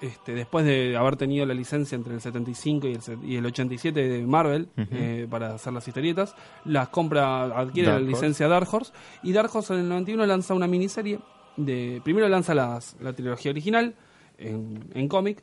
este, 0.00 0.34
después 0.34 0.66
de 0.66 0.96
haber 0.96 1.16
tenido 1.16 1.46
la 1.46 1.54
licencia 1.54 1.96
entre 1.96 2.14
el 2.14 2.20
75 2.20 2.88
y 2.88 2.92
el, 2.92 3.00
y 3.24 3.36
el 3.36 3.46
87 3.46 4.08
de 4.08 4.26
Marvel 4.26 4.68
eh, 4.76 5.26
para 5.30 5.54
hacer 5.54 5.72
las 5.72 5.86
historietas, 5.86 6.34
las 6.64 6.88
compra, 6.88 7.44
adquiere 7.44 7.88
Dark 7.88 8.02
la 8.02 8.08
Horse. 8.08 8.20
licencia 8.20 8.48
Dark 8.48 8.68
Horse 8.70 8.92
y 9.22 9.32
Dark 9.32 9.50
Horse 9.54 9.74
en 9.74 9.80
el 9.80 9.88
91 9.88 10.26
lanza 10.26 10.54
una 10.54 10.66
miniserie. 10.66 11.20
De, 11.56 12.00
primero 12.04 12.28
lanza 12.28 12.54
las- 12.54 12.96
la 13.00 13.12
trilogía 13.14 13.50
original 13.50 13.94
en, 14.38 14.84
en 14.94 15.08
cómic 15.08 15.42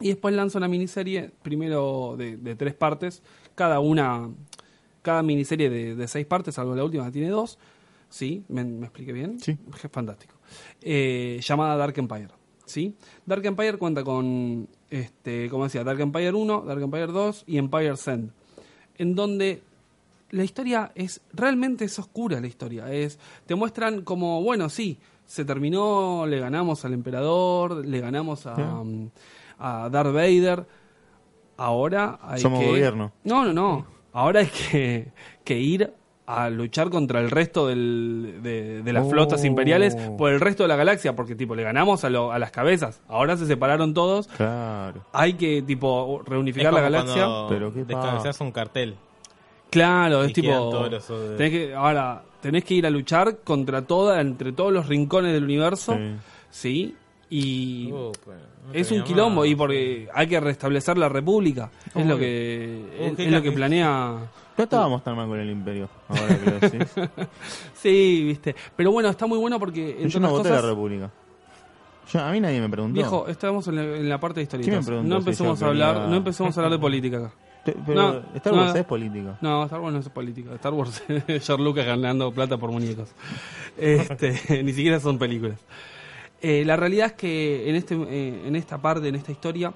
y 0.00 0.08
después 0.08 0.34
lanza 0.34 0.58
una 0.58 0.68
miniserie, 0.68 1.30
primero 1.42 2.14
de, 2.16 2.36
de 2.36 2.54
tres 2.56 2.74
partes, 2.74 3.22
cada 3.54 3.80
una, 3.80 4.30
cada 5.02 5.22
miniserie 5.22 5.68
de, 5.70 5.94
de 5.94 6.08
seis 6.08 6.26
partes, 6.26 6.54
salvo 6.54 6.74
la 6.74 6.84
última 6.84 7.10
tiene 7.10 7.28
dos. 7.30 7.58
¿Sí? 8.08 8.44
¿Me, 8.48 8.62
me 8.64 8.84
expliqué 8.86 9.12
bien? 9.12 9.40
Sí. 9.40 9.58
Fantástico. 9.90 10.34
Eh, 10.80 11.40
llamada 11.42 11.76
Dark 11.76 11.94
Empire. 11.98 12.28
¿Sí? 12.64 12.94
Dark 13.26 13.44
Empire 13.44 13.76
cuenta 13.78 14.04
con, 14.04 14.68
este, 14.90 15.48
como 15.50 15.64
decía, 15.64 15.82
Dark 15.84 16.00
Empire 16.00 16.32
1, 16.32 16.62
Dark 16.66 16.80
Empire 16.82 17.06
2 17.08 17.44
y 17.48 17.58
Empire 17.58 17.96
Send. 17.96 18.30
En 18.96 19.14
donde 19.14 19.60
la 20.36 20.44
historia 20.44 20.92
es 20.94 21.20
realmente 21.32 21.84
es 21.84 21.98
oscura 21.98 22.40
la 22.40 22.46
historia 22.46 22.92
es 22.92 23.18
te 23.46 23.54
muestran 23.54 24.02
como 24.02 24.42
bueno 24.42 24.68
sí 24.68 24.98
se 25.24 25.44
terminó 25.44 26.26
le 26.26 26.38
ganamos 26.38 26.84
al 26.84 26.92
emperador 26.92 27.84
le 27.84 28.00
ganamos 28.00 28.46
a, 28.46 28.54
um, 28.80 29.10
a 29.58 29.88
Darth 29.90 30.12
Vader 30.12 30.66
ahora 31.56 32.18
hay 32.22 32.40
Somos 32.40 32.60
que 32.60 32.66
gobierno. 32.68 33.12
no 33.24 33.44
no 33.44 33.52
no 33.52 33.86
ahora 34.12 34.40
hay 34.40 34.46
que, 34.46 35.12
que 35.44 35.58
ir 35.58 35.92
a 36.28 36.50
luchar 36.50 36.90
contra 36.90 37.20
el 37.20 37.30
resto 37.30 37.68
del- 37.68 38.40
de, 38.42 38.82
de 38.82 38.92
las 38.92 39.06
Oh. 39.06 39.10
flotas 39.10 39.44
imperiales 39.44 39.94
por 40.18 40.32
el 40.32 40.40
resto 40.40 40.64
de 40.64 40.68
la 40.68 40.74
galaxia 40.76 41.14
porque 41.14 41.36
tipo 41.36 41.54
le 41.54 41.62
ganamos 41.62 42.02
a, 42.04 42.10
lo- 42.10 42.32
a 42.32 42.38
las 42.40 42.50
cabezas 42.50 43.00
ahora 43.08 43.36
se 43.36 43.46
separaron 43.46 43.94
todos 43.94 44.26
Claro. 44.28 45.04
hay 45.12 45.34
que 45.34 45.62
tipo 45.62 46.22
reunificar 46.26 46.68
Es 46.68 46.74
la 46.74 46.80
galaxia 46.80 47.26
Pero 47.48 47.72
qué 47.72 47.84
descabezás 47.84 48.40
un 48.40 48.50
cartel. 48.52 48.96
Claro, 49.76 50.24
es 50.24 50.32
tipo. 50.32 50.88
los, 50.90 51.06
tenés 51.36 51.50
que, 51.50 51.74
ahora, 51.74 52.22
tenés 52.40 52.64
que 52.64 52.74
ir 52.74 52.86
a 52.86 52.90
luchar 52.90 53.38
contra 53.44 53.82
toda, 53.82 54.20
entre 54.20 54.52
todos 54.52 54.72
los 54.72 54.86
rincones 54.86 55.32
del 55.32 55.44
universo. 55.44 55.96
Sí. 56.50 56.94
Y 57.28 57.90
Uh, 57.90 58.12
no 58.68 58.72
es 58.72 58.90
un 58.90 59.02
quilombo, 59.02 59.44
y 59.44 59.54
porque 59.54 60.08
hay 60.14 60.26
que 60.26 60.38
restablecer 60.40 60.96
la 60.96 61.08
república. 61.08 61.70
Es 61.94 62.06
lo 62.06 62.18
que, 62.18 62.84
es, 63.00 63.12
Uh, 63.12 63.14
es 63.22 63.30
lo 63.32 63.42
que 63.42 63.52
planea. 63.52 64.16
No 64.56 64.64
estábamos 64.64 65.04
tan 65.04 65.16
mal 65.16 65.28
con 65.28 65.38
el 65.38 65.50
imperio, 65.50 65.88
ahora 66.08 66.38
que 66.38 66.50
lo 66.50 66.58
decís. 66.60 66.94
Sí, 67.74 68.22
viste. 68.24 68.54
Pero 68.74 68.90
bueno, 68.90 69.08
está 69.08 69.26
muy 69.26 69.38
bueno 69.38 69.58
porque. 69.58 70.06
Yo 70.08 70.20
no 70.20 70.30
voté 70.30 70.50
la 70.50 70.62
república. 70.62 71.10
Yo, 72.12 72.20
a 72.20 72.30
mí 72.30 72.40
nadie 72.40 72.60
me 72.60 72.68
preguntó. 72.68 72.94
Viejo, 72.94 73.26
estamos 73.26 73.66
en 73.68 73.76
la, 73.76 73.82
en 73.82 74.08
la 74.08 74.18
parte 74.18 74.40
de 74.40 74.46
¿Quién 74.46 74.60
historietas. 74.78 75.04
No 75.04 75.16
si 75.16 75.18
empecemos 75.18 75.60
yo 75.60 75.66
a 75.66 75.68
hablar, 75.68 76.08
no 76.08 76.16
empecemos 76.16 76.56
a 76.56 76.60
hablar 76.60 76.72
de 76.72 76.78
política 76.80 77.18
acá. 77.18 77.32
Pero 77.86 78.02
No, 78.12 78.22
Star 78.36 78.52
Wars 78.54 78.72
no. 78.74 78.78
es 78.80 78.84
política. 78.86 79.38
No, 79.40 79.64
Star 79.64 79.80
Wars 79.80 79.94
no 79.94 80.00
es 80.00 80.08
política. 80.08 80.54
Star 80.54 80.72
Wars 80.72 81.02
es 81.26 81.46
George 81.46 81.64
Lucas 81.64 81.86
ganando 81.86 82.30
plata 82.32 82.56
por 82.58 82.70
muñecos. 82.70 83.08
Este, 83.76 84.62
ni 84.64 84.72
siquiera 84.72 85.00
son 85.00 85.18
películas. 85.18 85.58
Eh, 86.42 86.64
la 86.66 86.76
realidad 86.76 87.06
es 87.06 87.12
que 87.14 87.68
en, 87.70 87.76
este, 87.76 87.94
eh, 87.94 88.42
en 88.46 88.56
esta 88.56 88.78
parte, 88.78 89.08
en 89.08 89.14
esta 89.14 89.32
historia, 89.32 89.72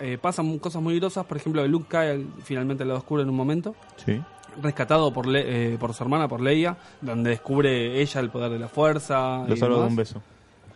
eh, 0.00 0.18
pasan 0.20 0.58
cosas 0.58 0.82
muy 0.82 0.98
grosas. 0.98 1.24
Por 1.24 1.36
ejemplo, 1.36 1.66
Luke 1.68 1.86
cae 1.88 2.10
al- 2.10 2.26
finalmente 2.42 2.82
al 2.82 2.88
lado 2.88 2.98
oscuro 2.98 3.22
en 3.22 3.30
un 3.30 3.36
momento, 3.36 3.74
Sí. 4.04 4.20
rescatado 4.60 5.12
por, 5.12 5.26
Le- 5.26 5.74
eh, 5.74 5.78
por 5.78 5.94
su 5.94 6.02
hermana, 6.02 6.26
por 6.28 6.40
Leia, 6.40 6.76
donde 7.00 7.30
descubre 7.30 8.00
ella 8.02 8.20
el 8.20 8.30
poder 8.30 8.50
de 8.50 8.58
la 8.58 8.68
fuerza. 8.68 9.44
Lo 9.46 9.54
y 9.54 9.56
salvo 9.56 9.80
de 9.80 9.86
un 9.86 9.96
beso. 9.96 10.20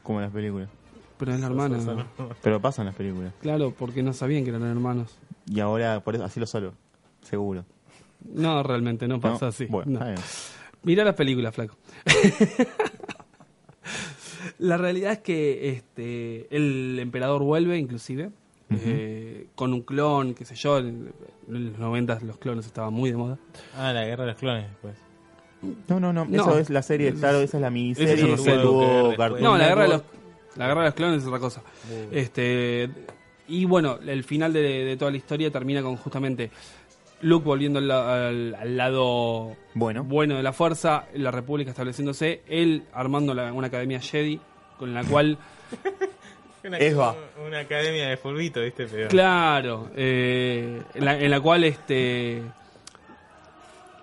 Como 0.05 0.21
en 0.21 0.27
las 0.27 0.33
películas. 0.33 0.69
Pero 1.19 1.33
es 1.35 1.41
la 1.41 1.47
hermana. 1.47 1.79
Pero 2.43 2.61
pasa 2.61 2.83
en 2.83 2.87
las 2.87 2.95
películas. 2.95 3.33
Claro, 3.41 3.73
porque 3.77 4.03
no 4.03 4.13
sabían 4.13 4.45
que 4.45 4.51
eran 4.51 4.63
hermanos. 4.65 5.17
Y 5.47 5.61
ahora, 5.61 6.03
por 6.03 6.15
eso, 6.15 6.25
así 6.25 6.41
lo 6.41 6.47
salvo. 6.47 6.73
Seguro. 7.23 7.65
No, 8.33 8.63
realmente 8.63 9.07
no 9.07 9.21
pasa 9.21 9.47
¿No? 9.47 9.49
así. 9.49 9.67
Bueno, 9.67 9.93
no. 9.93 9.99
está 9.99 10.13
bien. 10.13 10.21
Mirá 10.83 11.05
las 11.05 11.15
películas, 11.15 11.55
flaco. 11.55 11.77
La 14.59 14.77
realidad 14.77 15.13
es 15.13 15.19
que 15.21 15.71
este 15.71 16.55
el 16.55 16.99
emperador 17.01 17.43
vuelve, 17.43 17.79
inclusive, 17.79 18.31
eh, 18.71 19.47
con 19.55 19.73
un 19.73 19.83
clon, 19.83 20.35
qué 20.35 20.45
sé 20.45 20.55
yo. 20.55 20.79
En, 20.79 21.13
en 21.49 21.71
los 21.73 21.79
90 21.79 22.21
los 22.21 22.39
clones 22.39 22.67
estaban 22.67 22.93
muy 22.93 23.11
de 23.11 23.17
moda. 23.17 23.39
Ah, 23.77 23.93
la 23.93 24.05
guerra 24.05 24.25
de 24.25 24.31
los 24.33 24.39
clones, 24.39 24.67
pues. 24.83 24.97
No, 25.89 25.99
no, 25.99 26.13
no. 26.13 26.25
No. 26.27 26.43
Eso 26.43 26.59
es 26.59 26.71
la 26.71 26.83
serie, 26.83 27.15
claro, 27.15 27.41
esa 27.41 27.57
es 27.57 27.61
la 27.63 27.71
miniserie 27.71 28.35
Esa 28.35 28.53
es 28.53 28.65
No, 29.41 29.57
la 29.57 29.69
guerra, 29.69 29.83
de 29.85 29.89
los, 29.89 30.03
la 30.57 30.67
guerra 30.67 30.81
de 30.83 30.89
los 30.89 30.95
clones 30.95 31.23
es 31.23 31.27
otra 31.27 31.41
cosa. 31.41 31.63
Este 32.11 32.91
Y 33.49 33.65
bueno, 33.67 33.99
el 34.07 34.25
final 34.25 34.53
de, 34.53 34.61
de 34.63 34.97
toda 34.97 35.11
la 35.11 35.17
historia 35.19 35.51
termina 35.51 35.83
con 35.83 35.97
justamente 35.97 36.51
Luke 37.21 37.45
volviendo 37.45 37.79
al, 37.79 37.89
la- 37.89 38.29
al- 38.29 38.55
al 38.55 38.77
lado 38.77 39.57
Bueno. 39.75 40.03
bueno 40.05 40.37
de 40.37 40.43
la 40.43 40.53
fuerza, 40.53 41.07
la 41.15 41.31
República 41.31 41.71
estableciéndose, 41.71 42.43
él 42.49 42.85
armando 42.93 43.35
la- 43.35 43.53
una 43.53 43.67
academia 43.69 44.01
Jedi 44.01 44.41
con 44.79 44.93
la 44.95 45.05
cual, 45.05 45.37
Una, 46.65 46.79
Eva. 46.79 47.15
Una 47.47 47.61
academia 47.61 48.09
de 48.09 48.17
fulbito, 48.17 48.63
¿viste? 48.63 48.87
Pero... 48.87 49.09
claro, 49.09 49.91
eh, 49.95 50.83
en, 50.95 51.05
la, 51.05 51.19
en 51.19 51.31
la 51.31 51.41
cual 51.41 51.65
este 51.65 52.43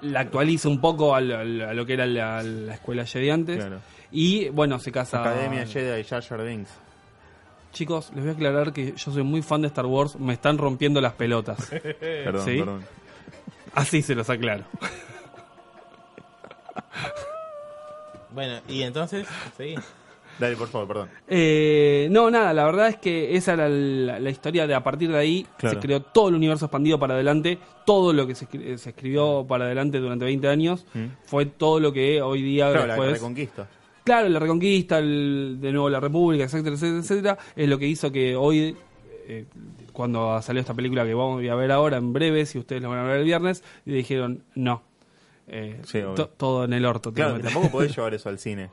la 0.01 0.21
actualiza 0.21 0.67
un 0.69 0.79
poco 0.81 1.13
al- 1.15 1.31
al- 1.31 1.61
a, 1.61 1.73
lo 1.73 1.85
que 1.85 1.93
era 1.93 2.05
la, 2.05 2.41
la 2.43 2.73
escuela 2.75 3.05
Jedi 3.05 3.29
antes. 3.29 3.57
Claro. 3.57 3.79
Y 4.11 4.49
bueno, 4.49 4.79
se 4.79 4.91
casa. 4.91 5.21
Academia 5.21 5.65
Jedi 5.65 6.01
y 6.01 6.03
Jar 6.03 6.21
Jar 6.23 6.43
Binks. 6.43 6.71
Chicos, 7.71 8.11
les 8.13 8.23
voy 8.23 8.29
a 8.31 8.33
aclarar 8.35 8.73
que 8.73 8.93
yo 8.95 9.11
soy 9.11 9.23
muy 9.23 9.41
fan 9.41 9.61
de 9.61 9.67
Star 9.67 9.85
Wars, 9.85 10.17
me 10.19 10.33
están 10.33 10.57
rompiendo 10.57 10.99
las 11.01 11.13
pelotas. 11.13 11.69
Perdón, 11.99 12.45
¿Sí? 12.45 12.57
perdón. 12.59 12.83
Así 13.73 14.01
se 14.01 14.13
los 14.15 14.29
aclaro. 14.29 14.65
Bueno, 18.33 18.59
y 18.67 18.81
entonces, 18.83 19.27
sí. 19.57 19.75
Dale, 20.39 20.55
por 20.55 20.67
favor, 20.69 20.87
perdón. 20.87 21.09
Eh, 21.27 22.07
no, 22.11 22.31
nada, 22.31 22.53
la 22.53 22.65
verdad 22.65 22.87
es 22.87 22.97
que 22.97 23.35
esa 23.35 23.53
era 23.53 23.67
la, 23.69 24.19
la 24.19 24.29
historia 24.29 24.65
de 24.65 24.73
a 24.73 24.83
partir 24.83 25.11
de 25.11 25.17
ahí 25.17 25.45
Claro. 25.57 25.75
se 25.79 25.85
creó 25.85 26.01
todo 26.01 26.29
el 26.29 26.35
universo 26.35 26.65
expandido 26.65 26.97
para 26.97 27.13
adelante, 27.13 27.59
todo 27.85 28.11
lo 28.13 28.25
que 28.25 28.35
se, 28.35 28.47
se 28.77 28.89
escribió 28.89 29.45
para 29.47 29.65
adelante 29.65 29.99
durante 29.99 30.25
20 30.25 30.47
años 30.47 30.85
Mm. 30.93 31.05
fue 31.25 31.45
todo 31.45 31.79
lo 31.79 31.91
que 31.93 32.21
hoy 32.21 32.41
día 32.41 32.71
Claro, 32.71 32.87
la 32.87 32.95
reconquista. 33.13 33.67
Claro, 34.11 34.27
la 34.27 34.39
reconquista, 34.39 34.99
el- 34.99 35.57
de 35.61 35.71
nuevo 35.71 35.89
la 35.89 36.01
república, 36.01 36.43
etcétera, 36.43 36.75
etcétera, 36.75 36.99
etcétera, 36.99 37.37
es 37.55 37.69
lo 37.69 37.79
que 37.79 37.87
hizo 37.87 38.11
que 38.11 38.35
hoy, 38.35 38.75
eh, 39.25 39.45
cuando 39.93 40.41
salió 40.41 40.59
esta 40.59 40.73
película 40.73 41.05
que 41.05 41.13
vamos 41.13 41.41
a 41.49 41.55
ver 41.55 41.71
ahora 41.71 41.95
en 41.95 42.11
breve, 42.11 42.45
si 42.45 42.59
ustedes 42.59 42.81
la 42.81 42.89
van 42.89 42.99
a 42.99 43.03
ver 43.03 43.19
el 43.19 43.23
viernes, 43.23 43.63
y 43.85 43.91
dijeron, 43.93 44.43
no, 44.53 44.81
Eh, 45.47 45.79
Sí, 45.85 45.99
to- 46.15 46.27
todo 46.27 46.65
en 46.65 46.73
el 46.73 46.85
orto. 46.85 47.13
Claro, 47.13 47.37
que 47.37 47.43
tampoco 47.43 47.71
podés 47.71 47.91
llevar 47.95 48.13
eso 48.13 48.27
al 48.27 48.37
cine. 48.37 48.69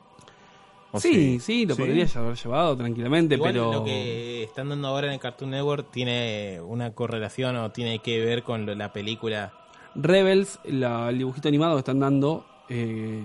¿O 0.91 0.99
Sí, 0.99 1.39
sí, 1.39 1.65
lo 1.65 1.75
podría 1.77 2.05
haber 2.15 2.35
llevado 2.35 2.75
tranquilamente, 2.75 3.35
Igual 3.35 3.53
pero... 3.53 3.71
lo 3.71 3.83
que 3.85 4.43
están 4.43 4.67
dando 4.69 4.87
ahora 4.89 5.07
en 5.07 5.13
el 5.13 5.19
Cartoon 5.19 5.51
Network 5.51 5.89
tiene 5.91 6.59
una 6.61 6.91
correlación 6.93 7.55
o 7.55 7.71
tiene 7.71 7.99
que 7.99 8.23
ver 8.25 8.43
con 8.43 8.65
lo- 8.65 8.75
la 8.75 8.91
película. 8.91 9.53
Rebels, 9.95 10.59
la- 10.65 11.09
el 11.09 11.17
dibujito 11.17 11.47
animado 11.47 11.75
que 11.75 11.79
están 11.79 11.99
dando, 12.01 12.45
eh, 12.69 13.23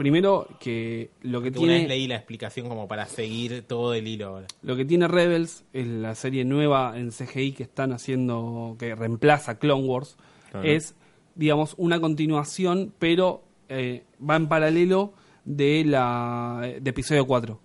primero 0.00 0.48
que 0.58 1.10
lo 1.20 1.42
que 1.42 1.52
Que 1.52 1.58
una 1.58 1.72
vez 1.72 1.80
tiene 1.82 1.94
leí 1.94 2.06
la 2.08 2.16
explicación 2.16 2.68
como 2.68 2.88
para 2.88 3.04
seguir 3.04 3.62
todo 3.68 3.92
el 3.92 4.08
hilo 4.08 4.28
ahora. 4.28 4.46
lo 4.62 4.74
que 4.74 4.86
tiene 4.86 5.06
Rebels 5.08 5.64
es 5.74 5.86
la 5.86 6.14
serie 6.14 6.46
nueva 6.46 6.94
en 6.96 7.10
CGI 7.10 7.52
que 7.52 7.64
están 7.64 7.92
haciendo 7.92 8.76
que 8.78 8.94
reemplaza 8.94 9.58
Clone 9.58 9.84
Wars 9.86 10.16
Claro. 10.50 10.66
es 10.66 10.94
digamos 11.34 11.74
una 11.76 12.00
continuación 12.00 12.94
pero 12.98 13.42
eh, 13.68 14.04
va 14.26 14.36
en 14.36 14.48
paralelo 14.48 15.12
de 15.44 15.84
la 15.84 16.60
de 16.80 16.90
episodio 16.90 17.26
4 17.26 17.60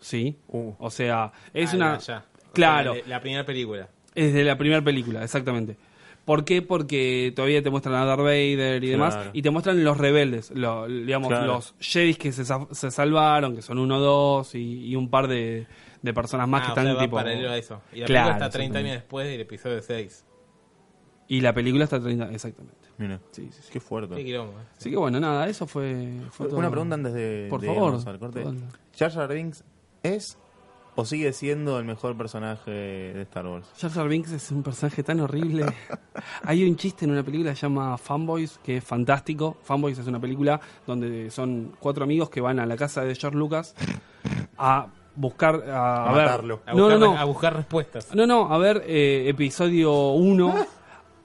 sí 0.00 0.36
Uh. 0.48 0.72
o 0.80 0.90
sea 0.90 1.32
es 1.54 1.72
Ah, 1.72 1.76
una 1.76 1.98
ya. 1.98 2.24
O 2.48 2.52
claro 2.52 2.94
sea, 2.94 3.02
la 3.06 3.20
primera 3.20 3.46
película. 3.46 3.88
es 4.14 4.34
de 4.34 4.44
la 4.44 4.58
primera 4.58 4.82
película, 4.82 5.22
exactamente. 5.24 5.76
¿Por 6.24 6.44
qué? 6.44 6.62
Porque 6.62 7.32
todavía 7.34 7.62
te 7.62 7.70
muestran 7.70 7.96
a 7.96 8.04
Darth 8.04 8.20
Vader 8.20 8.82
y 8.84 8.88
demás, 8.90 9.14
Claro. 9.16 9.30
y 9.32 9.42
te 9.42 9.50
muestran 9.50 9.82
los 9.82 9.98
rebeldes, 9.98 10.52
lo- 10.54 10.86
digamos, 10.86 11.28
Claro. 11.28 11.46
los 11.54 11.74
Jedi 11.80 12.14
que 12.14 12.30
se, 12.32 12.44
se 12.44 12.90
salvaron, 12.92 13.56
que 13.56 13.62
son 13.62 13.78
uno 13.78 13.96
o 13.96 14.00
dos, 14.00 14.54
y, 14.54 14.86
y 14.86 14.94
un 14.96 15.10
par 15.10 15.26
de, 15.26 15.66
de 16.00 16.14
personas 16.14 16.48
más 16.48 16.62
ah, 16.62 16.66
que 16.66 16.72
o 16.72 16.74
sea, 16.74 16.82
están 16.84 16.96
va 16.96 17.00
tipo... 17.04 17.16
paralelo 17.16 17.50
a 17.50 17.56
eso. 17.58 17.82
Y 17.92 18.00
la 18.00 18.06
Claro, 18.06 18.26
película 18.28 18.46
está 18.46 18.50
30 18.50 18.56
exactamente. 18.78 18.78
años 18.78 19.02
después 19.02 19.26
del 19.26 19.40
episodio 19.40 19.82
6. 19.82 20.24
Y 21.28 21.40
la 21.40 21.52
película 21.54 21.84
está 21.84 22.00
30, 22.00 22.30
exactamente. 22.32 22.78
Mira, 22.98 23.18
Sí, 23.32 23.48
sí, 23.50 23.62
sí. 23.62 23.68
qué 23.72 23.80
fuerte. 23.80 24.14
Qué 24.14 24.24
quilombo, 24.24 24.52
eh. 24.60 24.64
Así 24.76 24.90
que 24.90 24.96
bueno, 24.96 25.18
nada, 25.18 25.48
eso 25.48 25.66
fue... 25.66 26.20
fue 26.30 26.46
todo. 26.46 26.58
Una 26.58 26.70
pregunta 26.70 26.94
antes 26.94 27.14
de, 27.14 27.46
Por 27.50 27.60
de 27.60 27.66
favor. 27.68 27.88
irnos 27.88 28.06
al 28.06 28.18
corte. 28.18 28.44
¿Jar 28.96 29.10
Jar 29.10 29.32
Binks 29.34 29.64
es 30.02 30.38
o 30.94 31.04
sigue 31.04 31.32
siendo 31.32 31.78
el 31.78 31.84
mejor 31.84 32.16
personaje 32.16 32.70
de 32.70 33.22
Star 33.22 33.46
Wars? 33.46 33.66
Jar 33.80 33.90
Jar 33.90 34.08
Binks 34.08 34.30
es 34.32 34.50
un 34.50 34.62
personaje 34.62 35.02
tan 35.02 35.20
horrible. 35.20 35.66
Hay 36.44 36.64
un 36.68 36.76
chiste 36.76 37.04
en 37.06 37.12
una 37.12 37.22
película 37.22 37.50
que 37.50 37.56
se 37.56 37.62
llama 37.62 37.96
Fanboys, 37.98 38.58
que 38.62 38.76
es 38.78 38.84
fantástico. 38.84 39.56
Fanboys 39.62 39.98
es 39.98 40.06
una 40.06 40.20
película 40.20 40.60
donde 40.86 41.30
son 41.30 41.72
cuatro 41.80 42.04
amigos 42.04 42.28
que 42.30 42.40
van 42.40 42.58
a 42.60 42.66
la 42.66 42.76
casa 42.76 43.02
de 43.04 43.14
George 43.14 43.38
Lucas 43.38 43.74
a 44.58 44.86
buscar, 45.14 45.64
a, 45.68 46.04
A 46.04 46.10
a 46.10 46.14
ver- 46.14 46.44
No, 46.44 46.56
buscar, 46.56 46.74
no, 46.76 46.98
no. 46.98 47.18
a 47.18 47.24
buscar 47.24 47.56
respuestas. 47.56 48.14
No, 48.14 48.26
no, 48.26 48.52
a 48.52 48.58
ver 48.58 48.82
eh, 48.86 49.24
episodio 49.28 50.10
1 50.12 50.54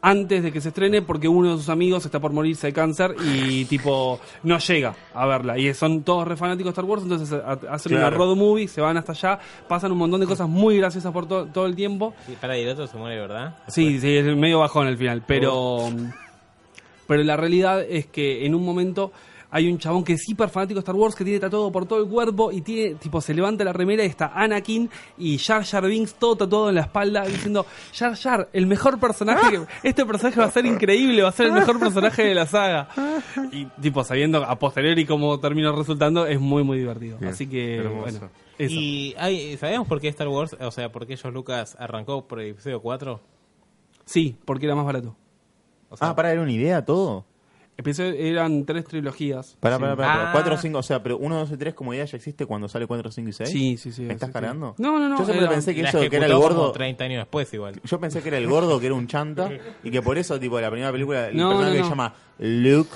antes 0.09 0.41
de 0.43 0.51
que 0.51 0.61
se 0.61 0.69
estrene 0.69 1.01
porque 1.01 1.27
uno 1.27 1.51
de 1.51 1.57
sus 1.57 1.69
amigos 1.69 2.05
está 2.05 2.19
por 2.19 2.31
morirse 2.31 2.67
de 2.67 2.73
cáncer 2.73 3.15
y 3.35 3.65
tipo 3.65 4.19
no 4.43 4.57
llega 4.59 4.95
a 5.13 5.25
verla. 5.25 5.57
Y 5.57 5.73
son 5.73 6.03
todos 6.03 6.27
re 6.27 6.37
fanáticos 6.37 6.67
de 6.67 6.71
Star 6.71 6.85
Wars, 6.85 7.03
entonces 7.03 7.31
hacen 7.69 7.91
una 7.93 8.01
Claro. 8.07 8.17
road 8.17 8.35
movie, 8.35 8.67
se 8.67 8.79
van 8.81 8.95
hasta 8.97 9.11
allá, 9.11 9.39
pasan 9.67 9.91
un 9.91 9.97
montón 9.97 10.19
de 10.21 10.25
cosas 10.27 10.47
muy 10.47 10.77
graciosas 10.77 11.11
por 11.11 11.27
to- 11.27 11.47
todo 11.47 11.65
el 11.65 11.75
tiempo. 11.75 12.13
Sí, 12.25 12.37
para 12.39 12.57
y 12.57 12.61
el 12.61 12.69
otro 12.69 12.87
se 12.87 12.95
muere, 12.97 13.19
¿verdad? 13.19 13.57
Sí, 13.67 13.99
sí, 13.99 14.15
es 14.15 14.25
medio 14.37 14.59
bajón 14.59 14.87
al 14.87 14.97
final, 14.97 15.23
pero 15.27 15.89
pero 17.07 17.23
la 17.23 17.37
realidad 17.37 17.81
es 17.83 18.05
que 18.07 18.45
en 18.45 18.53
un 18.55 18.63
momento 18.65 19.11
hay 19.49 19.71
un 19.71 19.77
chabón 19.77 20.03
que 20.03 20.13
es 20.13 20.27
hiper 20.27 20.49
fanático 20.49 20.75
de 20.77 20.81
Star 20.81 20.95
Wars 20.95 21.15
que 21.15 21.23
tiene 21.23 21.39
tatuado 21.39 21.71
por 21.71 21.85
todo 21.85 21.99
el 22.03 22.09
cuerpo 22.09 22.51
y 22.51 22.61
tiene 22.61 22.95
tipo 22.95 23.21
se 23.21 23.33
levanta 23.33 23.63
la 23.63 23.71
remera 23.73 24.03
y 24.03 24.07
está 24.07 24.31
Anakin 24.35 24.89
y 25.17 25.37
Jar 25.37 25.63
Jar 25.63 25.85
Binks 25.87 26.15
todo 26.15 26.35
tatuado 26.35 26.69
en 26.69 26.75
la 26.75 26.81
espalda 26.81 27.25
diciendo 27.25 27.65
Jar 27.93 28.15
Jar, 28.15 28.49
el 28.53 28.67
mejor 28.67 28.99
personaje, 28.99 29.51
que- 29.51 29.65
este 29.87 30.05
personaje 30.05 30.39
va 30.39 30.47
a 30.47 30.51
ser 30.51 30.65
increíble, 30.65 31.21
va 31.23 31.29
a 31.29 31.31
ser 31.31 31.45
el 31.47 31.53
mejor 31.53 31.79
personaje 31.79 32.23
de 32.23 32.35
la 32.35 32.45
saga. 32.45 32.89
Y 33.51 33.65
tipo 33.81 34.03
sabiendo 34.03 34.43
a 34.43 34.57
posteriori 34.59 35.05
cómo 35.05 35.39
terminó 35.39 35.73
resultando 35.75 36.25
es 36.27 36.39
muy 36.39 36.63
muy 36.63 36.77
divertido. 36.79 37.17
Bien, 37.17 37.31
Así 37.31 37.47
que 37.47 37.77
hermoso. 37.77 38.01
bueno, 38.01 38.29
eso. 38.57 38.73
Y 38.75 39.15
hay, 39.17 39.55
¿sabemos 39.57 39.87
por 39.87 40.01
qué 40.01 40.07
Star 40.09 40.27
Wars, 40.27 40.55
o 40.59 40.71
sea, 40.71 40.91
por 40.91 41.05
qué 41.07 41.15
George 41.15 41.35
Lucas 41.35 41.75
arrancó 41.79 42.27
por 42.27 42.39
el 42.41 42.49
episodio 42.51 42.81
4? 42.81 43.19
Sí, 44.05 44.35
porque 44.45 44.65
era 44.65 44.75
más 44.75 44.85
barato. 44.85 45.15
O 45.89 45.97
sea, 45.97 46.09
Ah, 46.09 46.15
para 46.15 46.29
dar 46.29 46.39
una 46.39 46.51
idea 46.51 46.83
todo. 46.83 47.25
Episodio- 47.77 48.13
eran 48.15 48.65
tres 48.65 48.85
trilogías. 48.85 49.55
Para, 49.59 49.75
Sí. 49.75 49.81
para, 49.81 49.95
para. 49.95 50.29
Ah. 50.29 50.31
4, 50.33 50.57
5, 50.57 50.79
o 50.79 50.83
sea, 50.83 51.03
pero 51.03 51.17
1, 51.19 51.35
2 51.37 51.51
y 51.51 51.57
3 51.57 51.73
como 51.75 51.93
idea 51.93 52.05
ya 52.05 52.17
existe 52.17 52.45
cuando 52.47 52.67
sale 52.67 52.87
4, 52.87 53.11
5 53.11 53.29
y 53.29 53.33
6. 53.33 53.49
Sí, 53.49 53.77
sí, 53.77 53.91
sí. 53.91 54.01
¿Me 54.01 54.13
estás 54.13 54.27
sí, 54.27 54.31
sí. 54.31 54.33
cargando? 54.33 54.73
No, 54.79 54.97
no, 54.97 55.07
no. 55.09 55.17
Yo 55.19 55.25
siempre 55.25 55.45
era- 55.45 55.53
pensé 55.53 55.75
que 55.75 55.81
eso, 55.81 55.99
que 56.09 56.15
era 56.15 56.25
el 56.25 56.33
gordo. 56.35 56.71
30 56.71 57.03
años 57.03 57.19
después 57.21 57.53
igual. 57.53 57.79
Yo 57.83 57.99
pensé 57.99 58.21
que 58.23 58.29
era 58.29 58.37
el 58.39 58.47
gordo, 58.47 58.79
que 58.79 58.87
era 58.87 58.95
un 58.95 59.05
chanta, 59.07 59.49
y 59.83 59.91
que 59.91 60.01
por 60.01 60.17
eso, 60.17 60.39
tipo, 60.39 60.59
la 60.59 60.71
primera 60.71 60.91
película, 60.91 61.27
el 61.29 61.37
No, 61.37 61.49
personaje 61.49 61.73
no, 61.75 61.79
no. 61.79 61.83
se 61.85 61.89
llama 61.91 62.13
Luke, 62.39 62.89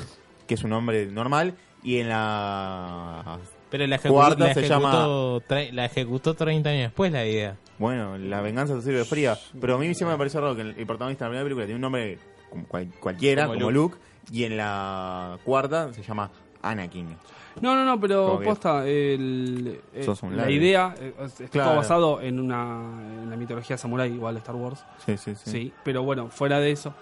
que 0.48 0.56
es 0.56 0.64
un 0.64 0.72
nombre 0.72 1.06
normal, 1.06 1.54
y 1.84 1.98
en 1.98 2.10
la. 2.10 3.38
Pero 3.70 3.88
la, 3.88 3.98
ejecu- 4.02 4.10
Cuarta 4.10 4.48
la 4.48 4.54
se 4.54 4.62
tre- 4.68 5.72
la 5.72 5.86
ejecutó 5.86 6.34
30 6.34 6.70
años 6.72 6.84
después 6.90 7.12
la 7.12 7.26
idea. 7.26 7.56
Bueno, 7.78 8.18
la 8.18 8.42
venganza 8.42 8.76
se 8.76 8.82
sirve 8.82 9.06
fría. 9.06 9.38
Pero 9.62 9.76
a 9.76 9.78
mí 9.78 9.94
siempre 9.96 10.14
me 10.16 10.18
pareció 10.18 10.42
raro 10.42 10.56
que 10.56 10.62
el, 10.62 10.76
el 10.78 10.86
protagonista 10.86 11.26
de 11.26 11.30
la 11.30 11.32
primera 11.32 11.44
película 11.46 11.66
tiene 11.66 11.76
un 11.78 11.82
nombre 11.82 12.20
como 12.52 12.66
cual- 12.68 12.92
cualquiera, 13.00 13.48
Como 13.48 13.58
como, 13.58 13.72
Luke. 13.72 13.98
y 14.32 14.44
en 14.44 14.58
la 14.58 15.40
cuarta 15.44 15.92
se 15.94 16.04
llama 16.04 16.30
Anakin. 16.62 17.18
No, 17.60 17.76
no, 17.76 17.84
no, 17.84 18.00
pero 18.00 18.40
posta, 18.44 18.88
el, 18.88 19.82
eh, 19.94 20.06
la 20.32 20.50
idea 20.50 20.96
eh, 21.00 21.14
es- 21.20 21.42
está 21.42 21.48
Claro. 21.50 21.76
basado 21.78 22.22
en 22.22 22.40
una 22.40 22.82
en 23.24 23.30
la 23.30 23.36
mitología 23.36 23.78
samurai 23.78 24.10
igual 24.14 24.36
de 24.36 24.40
Star 24.40 24.56
Wars. 24.56 24.86
Sí, 25.06 25.18
sí, 25.18 25.34
sí. 25.36 25.52
Sí, 25.52 25.74
pero 25.84 26.04
bueno, 26.04 26.28
fuera 26.30 26.60
de 26.60 26.72
eso, 26.72 26.94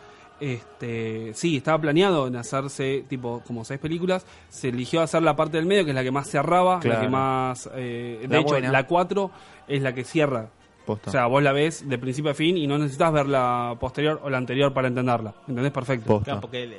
Este, 0.41 1.33
sí, 1.35 1.57
estaba 1.57 1.77
planeado 1.79 2.25
en 2.27 2.37
hacerse 2.37 3.03
tipo 3.09 3.43
como 3.45 3.65
seis 3.65 3.77
películas. 3.79 4.25
Se 4.47 4.69
eligió 4.69 5.01
hacer 5.01 5.21
la 5.21 5.35
parte 5.35 5.57
del 5.57 5.65
medio, 5.65 5.83
que 5.83 5.91
es 5.91 5.95
la 5.95 6.01
que 6.03 6.11
más 6.11 6.29
cerraba, 6.29 6.75
la 6.75 6.79
Claro. 6.79 7.01
que 7.01 7.09
más. 7.09 7.69
eh, 7.75 8.19
de 8.21 8.27
La 8.29 8.37
hecho, 8.39 8.47
buena. 8.47 8.71
la 8.71 8.87
4 8.87 9.31
es 9.67 9.81
la 9.81 9.93
que 9.93 10.05
cierra. 10.05 10.47
Posta. 10.89 11.09
O 11.09 11.11
sea, 11.11 11.27
vos 11.27 11.43
la 11.43 11.51
ves 11.51 11.87
de 11.87 11.97
principio 11.99 12.31
a 12.31 12.33
fin 12.33 12.57
y 12.57 12.65
no 12.65 12.77
necesitas 12.79 13.13
ver 13.13 13.27
la 13.27 13.75
posterior 13.79 14.19
o 14.23 14.29
la 14.31 14.37
anterior 14.39 14.73
para 14.73 14.87
entenderla. 14.87 15.35
¿Entendés? 15.47 15.71
Perfecto. 15.71 16.05
Posta. 16.07 16.25
Claro, 16.25 16.41
porque 16.41 16.63
el- 16.63 16.77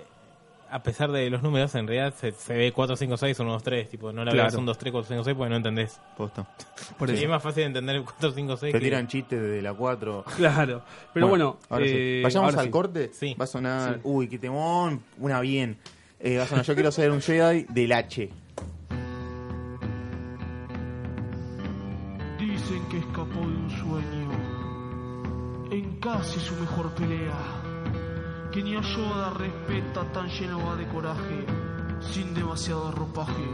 a 0.73 0.83
pesar 0.83 1.11
de 1.13 1.29
los 1.31 1.43
números, 1.43 1.73
en 1.77 1.87
realidad 1.87 2.13
se, 2.17 2.33
se 2.33 2.55
ve 2.57 2.73
4, 2.73 2.97
5, 2.97 3.17
6, 3.17 3.39
1, 3.39 3.53
2, 3.53 3.63
3. 3.63 3.89
Tipo, 3.89 4.13
no 4.13 4.25
la 4.25 4.33
Claro. 4.33 4.45
veas 4.49 4.55
1, 4.55 4.67
2, 4.67 4.79
3, 4.79 4.93
4, 4.93 5.09
5, 5.09 5.25
6 5.25 5.37
porque 5.37 5.51
no 5.51 5.57
entendés. 5.57 6.01
Posta. 6.17 6.45
Por 6.99 7.09
Sí, 7.09 7.15
eso. 7.15 7.25
es 7.25 7.31
más 7.31 7.43
fácil 7.43 7.63
entender 7.65 7.95
el 7.97 8.03
4, 8.05 8.33
5, 8.33 8.57
6. 8.57 8.73
Te 8.73 8.79
que- 8.81 8.85
tiran 8.85 9.07
chistes 9.07 9.41
de 9.41 9.63
la 9.63 9.75
4. 9.75 10.25
Claro. 10.37 10.83
Pero 11.15 11.29
bueno, 11.29 11.59
ahora 11.69 11.85
sí. 11.87 11.93
eh, 11.95 12.21
Vayamos 12.25 12.51
ahora 12.51 12.61
al 12.63 12.67
sí. 12.67 12.71
corte. 12.73 13.11
Sí. 13.13 13.37
Va 13.41 13.45
a 13.45 13.49
sonar. 13.49 13.95
Sí. 13.95 14.01
Uy, 14.05 14.29
qué 14.29 14.39
temón. 14.41 15.03
Una 15.19 15.41
bien. 15.41 15.77
Eh, 16.19 16.37
va 16.37 16.45
a 16.45 16.47
sonar 16.47 16.65
Yo 16.65 16.75
quiero 16.75 16.91
ser 16.93 17.11
un 17.13 17.21
Jedi 17.21 17.65
del 17.69 17.93
H. 17.93 18.29
casi 26.01 26.40
su 26.40 26.55
mejor 26.57 26.90
pelea. 26.92 27.62
Que 28.51 28.62
ni 28.62 28.74
a 28.74 28.80
respeta 28.80 30.03
tan 30.12 30.28
lleno 30.28 30.64
va 30.64 30.74
de 30.74 30.88
coraje, 30.88 31.46
sin 32.01 32.34
demasiado 32.34 32.90
ropaje, 32.90 33.46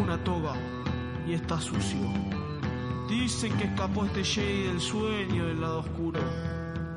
una 0.00 0.22
toga 0.24 0.54
y 1.26 1.34
está 1.34 1.60
sucio. 1.60 2.08
Dicen 3.08 3.56
que 3.56 3.64
escapó 3.64 4.04
este 4.06 4.24
Jedi 4.24 4.62
del 4.64 4.80
sueño 4.80 5.46
del 5.46 5.60
lado 5.60 5.80
oscuro, 5.80 6.20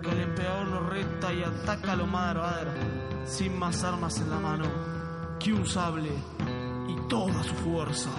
que 0.01 0.09
el 0.09 0.21
emperador 0.21 0.67
lo 0.69 0.89
reta 0.89 1.33
y 1.33 1.43
ataca 1.43 1.91
a 1.91 1.95
lo 1.97 2.07
Vader, 2.07 3.25
sin 3.25 3.59
más 3.59 3.83
armas 3.83 4.19
en 4.19 4.29
la 4.29 4.39
mano 4.39 4.65
que 5.39 5.53
un 5.53 5.65
sable 5.65 6.11
y 6.87 7.07
toda 7.07 7.43
su 7.43 7.53
fuerza. 7.53 8.09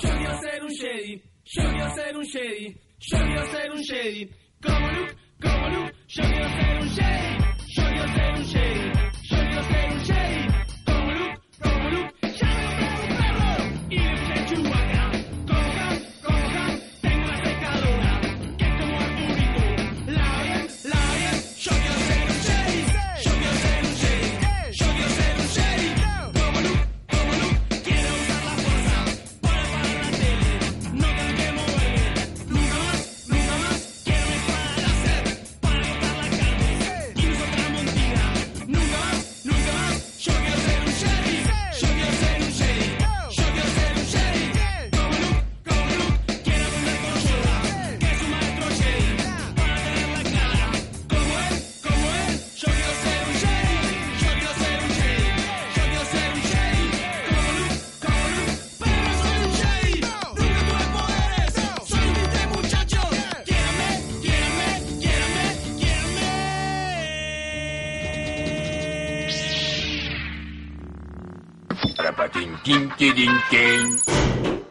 Yo 0.00 0.08
quiero 0.10 0.40
ser 0.40 0.62
un 0.62 0.70
Jedi, 0.70 1.22
yo 1.44 1.62
quiero 1.70 1.94
ser 1.94 2.16
un 2.16 2.24
Jedi, 2.24 2.76
yo 3.00 3.18
quiero 3.18 3.46
ser 3.50 3.70
un 3.72 3.82
Jedi. 3.82 4.30
Como 4.62 4.90
Luke, 4.92 5.14
como 5.42 5.68
Luke, 5.68 5.92
yo 6.08 6.22
quiero 6.22 6.48
ser 6.48 6.80
un 6.80 6.88
Jedi, 6.90 7.38
yo 7.66 7.82
quiero 7.82 8.08
ser 8.14 8.34
un 8.34 8.44
Jedi, 8.44 8.92
yo 9.22 9.36
quiero 9.38 9.62
ser 9.64 9.92
un 9.92 10.00
Jedi. 10.04 10.37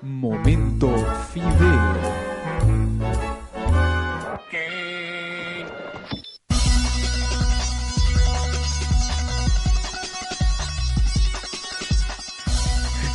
Momento 0.02 0.90
Fideo. 1.32 2.18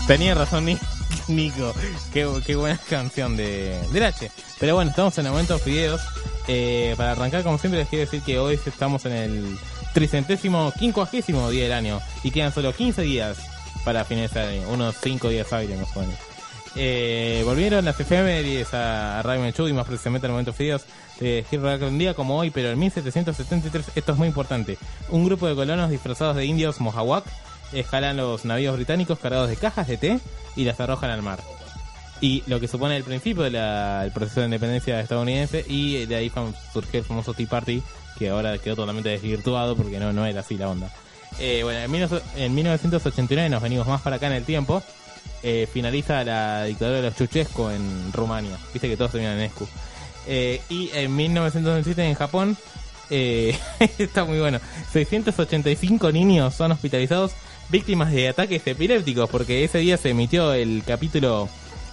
Tenía 0.06 0.34
razón 0.34 0.64
Ni- 0.64 0.78
Nico. 1.28 1.74
Qué, 2.12 2.28
qué 2.44 2.56
buena 2.56 2.78
canción 2.88 3.36
de, 3.36 3.78
del 3.92 4.02
H. 4.04 4.30
Pero 4.58 4.74
bueno, 4.74 4.90
estamos 4.90 5.16
en 5.18 5.26
el 5.26 5.32
momento 5.32 5.58
videos. 5.64 6.00
Eh, 6.48 6.94
para 6.96 7.12
arrancar, 7.12 7.42
como 7.44 7.58
siempre, 7.58 7.80
les 7.80 7.88
quiero 7.88 8.04
decir 8.04 8.20
que 8.22 8.38
hoy 8.38 8.58
estamos 8.66 9.04
en 9.06 9.12
el 9.12 9.58
tricentésimo, 9.94 10.72
quincuagésimo 10.78 11.50
día 11.50 11.64
del 11.64 11.72
año. 11.72 12.00
Y 12.24 12.30
quedan 12.30 12.52
solo 12.52 12.74
15 12.74 13.02
días 13.02 13.38
para 13.85 14.05
finalizar 14.05 14.45
el 14.45 14.61
año. 14.61 14.68
Unos 14.70 14.97
5 15.01 15.28
días 15.28 15.53
hábiles 15.53 15.78
más 15.78 15.97
o 15.97 16.01
menos. 16.01 16.14
Eh, 16.74 17.43
volvieron 17.45 17.85
las 17.85 18.01
efemérides 18.01 18.72
a, 18.72 19.18
a 19.18 19.22
Radio 19.22 19.43
Menchú 19.43 19.68
y 19.68 19.74
más 19.74 19.87
precisamente 19.87 20.26
al 20.26 20.33
momento 20.33 20.55
videos 20.59 20.87
de 21.20 21.45
Rock 21.53 21.83
un 21.83 21.99
día 21.99 22.14
como 22.14 22.39
hoy, 22.39 22.51
pero 22.51 22.70
en 22.70 22.78
1773, 22.78 23.93
esto 23.95 24.12
es 24.12 24.18
muy 24.18 24.28
importante. 24.28 24.78
Un 25.11 25.24
grupo 25.24 25.47
de 25.47 25.55
colonos 25.55 25.91
disfrazados 25.91 26.37
de 26.37 26.47
indios 26.47 26.80
Mohawk 26.80 27.24
escalan 27.72 28.16
los 28.16 28.45
navíos 28.45 28.74
británicos 28.74 29.18
cargados 29.18 29.49
de 29.49 29.57
cajas 29.57 29.87
de 29.87 29.97
té 29.97 30.18
y 30.57 30.64
las 30.64 30.80
arrojan 30.80 31.11
al 31.11 31.22
mar. 31.22 31.41
Y 32.20 32.43
lo 32.47 32.61
que 32.61 32.68
supone 32.68 32.97
el 32.97 33.05
principio 33.05 33.43
del 33.43 34.12
proceso 34.12 34.41
de 34.41 34.47
independencia 34.47 35.01
estadounidense 35.01 35.64
y 35.68 36.07
de 36.07 36.16
ahí 36.16 36.33
surgió 36.72 37.01
el 37.01 37.05
famoso 37.05 37.35
Tea 37.35 37.49
Party 37.49 37.83
que 38.18 38.30
ahora 38.30 38.59
quedó 38.59 38.76
totalmente 38.76 39.09
desvirtuado 39.09 39.76
porque 39.76 39.99
no, 39.99 40.12
no 40.12 40.24
era 40.24 40.41
así 40.41 40.57
la 40.57 40.68
onda. 40.68 40.93
Eh, 41.39 41.61
bueno, 41.64 41.80
en, 41.80 41.91
19- 42.09 42.22
en 42.37 42.55
1989 42.55 43.49
nos 43.49 43.62
venimos 43.62 43.87
más 43.87 44.01
para 44.03 44.16
acá 44.16 44.26
en 44.28 44.35
el 44.35 44.45
tiempo. 44.45 44.83
eh, 45.45 45.68
finaliza 45.72 46.22
la 46.24 46.64
dictadura 46.64 46.99
de 46.99 47.03
los 47.03 47.16
Chuchesco 47.16 47.70
en 47.70 48.12
Rumania. 48.12 48.57
Viste 48.72 48.89
que 48.89 48.97
todos 48.97 49.11
terminan 49.12 49.39
en 49.39 49.45
Escu. 49.45 49.66
Eh, 50.28 50.61
y 50.68 50.91
en 50.95 51.16
1997 51.16 52.05
en 52.09 52.14
Japón, 52.14 52.57
eh, 53.11 53.59
está 53.99 54.24
muy 54.24 54.39
bueno, 54.39 54.61
685 54.93 56.12
niños 56.12 56.55
son 56.55 56.70
hospitalizados 56.72 57.33
víctimas 57.70 58.12
de 58.12 58.28
ataques 58.28 58.62
epilépticos 58.66 59.28
porque 59.30 59.64
ese 59.64 59.78
día 59.78 59.97
se 59.97 60.11
emitió 60.11 60.53
el 60.53 60.83
capítulo 60.87 61.49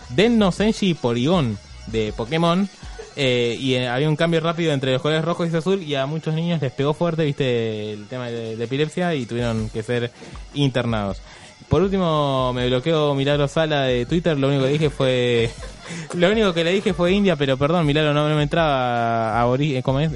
Denno 0.10 0.52
Senshi 0.52 0.94
Porygon 0.94 1.58
de 1.88 2.14
Pokémon 2.16 2.70
eh, 3.16 3.58
y 3.60 3.76
eh, 3.76 3.88
había 3.88 4.08
un 4.10 4.16
cambio 4.16 4.40
rápido 4.40 4.72
entre 4.74 4.92
los 4.94 5.02
colores 5.02 5.24
rojos 5.26 5.50
y 5.52 5.56
azul 5.56 5.84
y 5.84 5.96
a 5.96 6.06
muchos 6.06 6.34
niños 6.34 6.62
les 6.62 6.72
pegó 6.72 6.94
fuerte, 6.94 7.26
viste, 7.26 7.94
el 7.94 8.06
tema 8.08 8.28
de, 8.30 8.56
de 8.56 8.64
epilepsia 8.64 9.14
y 9.16 9.26
tuvieron 9.26 9.70
que 9.70 9.84
ser 9.84 10.12
internados. 10.54 11.22
Por 11.68 11.82
último, 11.84 12.52
me 12.54 12.68
bloqueó 12.68 13.14
Milagro 13.14 13.48
Sala 13.48 13.84
de 13.84 14.06
Twitter, 14.06 14.38
lo 14.38 14.48
único 14.48 14.64
que 14.64 14.70
dije 14.72 14.90
fue... 14.90 15.50
Lo 16.14 16.30
único 16.30 16.54
que 16.54 16.64
le 16.64 16.72
dije 16.72 16.94
fue 16.94 17.12
India, 17.14 17.36
pero 17.36 17.58
perdón, 17.58 17.84
Milagro, 17.84 18.14
no, 18.14 18.30
no 18.30 18.36
me 18.36 18.44
entraba 18.44 19.40
a 19.42 19.46
ori- 19.48 19.82
¿cómo 19.82 20.00
es? 20.00 20.12
Eh, 20.14 20.16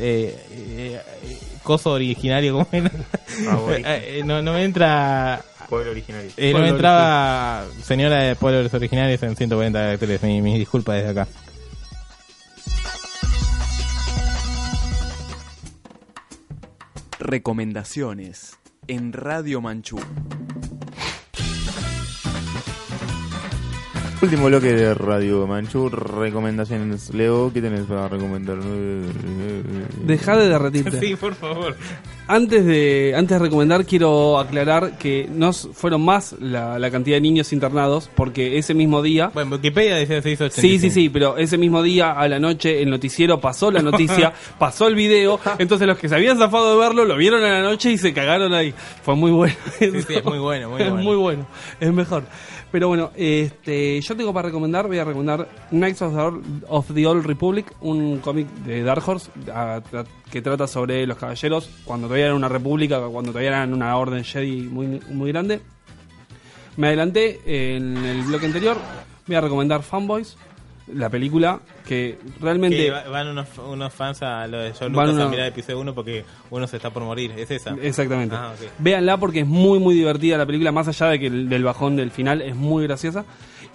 eh, 0.52 1.02
eh, 1.26 1.38
coso 1.64 1.94
originario, 1.94 2.54
¿cómo 2.54 2.68
era? 2.72 2.91
Eh, 3.72 4.20
eh, 4.20 4.22
no, 4.24 4.41
no 4.44 4.54
me 4.54 4.64
entra... 4.66 5.41
Pueblo 5.70 5.89
originario. 5.89 6.30
Eh, 6.38 6.54
no 6.54 6.60
me 6.60 6.70
entraba 6.70 7.66
señora 7.84 8.18
de 8.22 8.36
pueblos 8.36 8.72
originarios 8.72 9.24
en 9.24 9.36
140 9.36 9.80
caracteres. 9.80 10.22
Mi, 10.22 10.41
mis 10.44 10.60
disculpas 10.60 10.98
desde 10.98 11.10
acá. 11.10 11.28
Recomendaciones 17.26 18.60
en 18.88 19.14
Radio 19.14 19.62
Manchú. 19.62 19.98
Último 24.24 24.46
bloque 24.46 24.72
de 24.72 24.94
Radio 24.94 25.46
Manchu, 25.46 25.90
recomendaciones. 25.90 27.14
Leo, 27.14 27.52
¿qué 27.54 27.62
tenés 27.62 27.82
para 27.82 28.08
recomendar? 28.08 28.58
Dejá 30.06 30.38
de 30.38 30.48
derretirte. 30.48 31.00
Sí, 31.04 31.18
por 31.18 31.36
favor. 31.36 31.76
Antes 32.26 32.66
de, 32.66 33.14
antes 33.18 33.38
de 33.38 33.44
recomendar, 33.44 33.86
quiero 33.86 34.40
aclarar 34.40 34.98
que 34.98 35.28
no 35.30 35.52
fueron 35.52 36.06
más 36.06 36.38
la, 36.40 36.80
la 36.80 36.90
cantidad 36.90 37.18
de 37.18 37.22
niños 37.22 37.52
internados, 37.52 38.10
porque 38.16 38.58
ese 38.58 38.74
mismo 38.74 39.02
día. 39.02 39.30
Bueno, 39.34 39.58
Wikipedia 39.58 39.98
decía 39.98 40.22
685. 40.22 40.62
Sí, 40.62 40.80
sí, 40.80 40.90
sí, 40.90 41.10
pero 41.10 41.36
ese 41.36 41.58
mismo 41.58 41.84
día 41.84 42.14
a 42.14 42.26
la 42.30 42.40
noche 42.40 42.82
el 42.82 42.90
noticiero 42.90 43.42
pasó 43.42 43.72
la 43.72 43.82
noticia, 43.82 44.32
pasó 44.58 44.88
el 44.88 44.96
video, 44.96 45.38
entonces 45.58 45.86
los 45.86 45.98
que 45.98 46.08
se 46.08 46.16
habían 46.16 46.38
zafado 46.38 46.72
de 46.72 46.80
verlo 46.80 47.04
lo 47.04 47.18
vieron 47.18 47.44
a 47.44 47.50
la 47.50 47.62
noche 47.62 47.92
y 47.92 47.98
se 47.98 48.14
cagaron 48.14 48.54
ahí. 48.54 48.74
Fue 49.04 49.18
muy 49.18 49.32
bueno. 49.32 49.56
Sí, 49.80 49.92
sí, 50.08 50.14
es 50.14 50.24
muy 50.24 50.40
bueno, 50.40 50.70
muy 50.70 50.82
es 50.82 50.94
muy 50.94 51.18
bueno, 51.18 51.46
es 51.82 51.92
mejor. 51.92 52.24
Pero 52.74 52.88
bueno, 52.88 53.12
este, 53.16 54.02
yo 54.02 54.18
tengo 54.18 54.34
para 54.34 54.48
recomendar, 54.48 54.88
voy 54.88 54.98
a 54.98 55.04
recomendar 55.06 55.48
Knights 55.70 56.02
of 56.02 56.92
the, 56.92 57.06
Old- 57.06 57.24
Republic, 57.24 57.72
un 57.82 58.18
cómic 58.18 58.48
de 58.66 58.82
Dark 58.82 59.08
Horse 59.08 59.30
que 60.32 60.42
trata 60.42 60.66
sobre 60.66 61.06
los 61.06 61.16
caballeros 61.20 61.70
cuando 61.86 62.08
todavía 62.08 62.26
era 62.26 62.36
una 62.36 62.50
república, 62.50 63.00
cuando 63.10 63.30
todavía 63.30 63.50
eran 63.50 63.74
una 63.76 63.96
orden 63.96 64.24
Jedi 64.24 64.64
muy, 64.64 65.00
muy 65.12 65.32
grande. 65.32 65.62
Me 66.76 66.88
adelanté 66.88 67.76
en 67.76 67.96
el 67.96 68.24
bloque 68.24 68.48
anterior, 68.48 68.78
voy 69.28 69.36
a 69.36 69.42
recomendar 69.42 69.84
Fanboys, 69.84 70.36
la 70.88 71.10
película 71.10 71.60
que 71.88 72.18
realmente... 72.42 72.78
Que 72.78 72.92
va- 72.92 73.08
van 73.10 73.28
unos, 73.30 73.48
unos 73.58 73.94
fans 73.94 74.22
a 74.22 74.46
lo 74.48 74.60
de 74.60 74.74
John 74.78 74.92
Lucas 74.92 75.10
uno- 75.12 75.24
a 75.24 75.30
mirar 75.30 75.46
el 75.48 75.52
episodio 75.54 75.80
1 75.80 75.94
porque 75.96 76.26
uno 76.50 76.68
se 76.68 76.78
está 76.78 76.90
por 76.90 77.04
morir. 77.04 77.32
¿Es 77.38 77.50
esa? 77.52 77.76
Exactamente. 77.82 78.36
Ah, 78.36 78.52
ok. 78.54 78.70
Véanla 78.80 79.18
porque 79.18 79.42
es 79.42 79.48
muy, 79.48 79.80
muy 79.80 79.96
divertida 79.96 80.38
la 80.38 80.46
película, 80.46 80.72
más 80.72 80.88
allá 80.88 81.08
de 81.08 81.20
que 81.20 81.28
el- 81.28 81.48
del 81.50 81.64
bajón 81.64 81.96
del 81.96 82.12
final 82.12 82.42
es 82.42 82.56
muy 82.56 82.84
graciosa. 82.84 83.24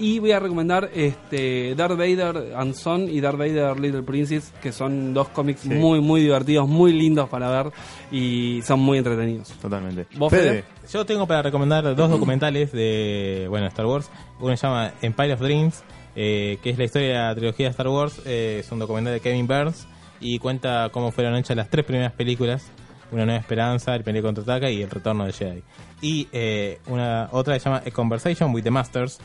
Y 0.01 0.21
voy 0.21 0.31
a 0.31 0.39
recomendar 0.39 0.91
este 0.95 1.75
Darth 1.75 1.97
Vader 1.99 2.55
and 2.57 2.75
Son 2.75 3.09
y 3.09 3.21
Darth 3.21 3.37
Vader 3.39 3.81
Little 3.81 4.03
Princess, 4.05 4.53
que 4.63 4.71
son 4.71 5.13
dos 5.13 5.29
cómics 5.31 5.63
Sí. 5.63 5.71
muy, 5.71 6.01
muy 6.01 6.21
divertidos, 6.21 6.69
muy 6.69 6.93
lindos 6.93 7.29
para 7.29 7.51
ver 7.51 7.73
y 8.13 8.61
son 8.63 8.79
muy 8.79 8.99
entretenidos. 8.99 9.49
Totalmente. 9.61 10.07
¿Vos, 10.17 10.31
Fede? 10.31 10.63
Yo 10.93 11.05
tengo 11.05 11.27
para 11.27 11.43
recomendar 11.43 11.97
dos 11.97 12.11
documentales 12.11 12.71
de 12.71 13.47
bueno 13.49 13.67
Star 13.67 13.87
Wars. 13.87 14.09
Uno 14.39 14.57
se 14.57 14.67
llama 14.69 14.93
Empire 15.03 15.33
of 15.33 15.41
Dreams, 15.41 15.83
eh, 16.21 16.59
que 16.65 16.71
es 16.71 16.79
la 16.79 16.85
historia 16.85 17.09
de 17.09 17.15
la 17.15 17.35
trilogía 17.37 17.67
de 17.67 17.71
Star 17.71 17.87
Wars. 17.89 18.21
Eh, 18.27 18.59
es 18.65 18.73
un 18.73 18.81
documental 18.81 19.13
de 19.13 19.21
Kevin 19.21 19.47
Burns 19.47 19.87
y 20.21 20.41
cuenta 20.41 20.89
cómo 20.93 21.13
fueron 21.13 21.37
hechas 21.37 21.57
las 21.57 21.71
tres 21.71 21.85
primeras 21.85 22.11
películas. 22.13 22.67
Una 23.13 23.25
Nueva 23.25 23.41
Esperanza, 23.41 23.93
El 23.95 24.01
Imperio 24.01 24.23
Contraataca 24.23 24.69
y 24.69 24.83
El 24.83 24.91
Retorno 24.91 25.25
de 25.25 25.33
Jedi. 25.33 25.63
Y 26.03 26.27
eh, 26.33 26.81
una 26.89 27.29
otra 27.31 27.55
se 27.59 27.61
llama 27.65 27.83
A 27.87 27.91
Conversation 27.93 28.53
with 28.53 28.65
the 28.65 28.71
Masters, 28.73 29.19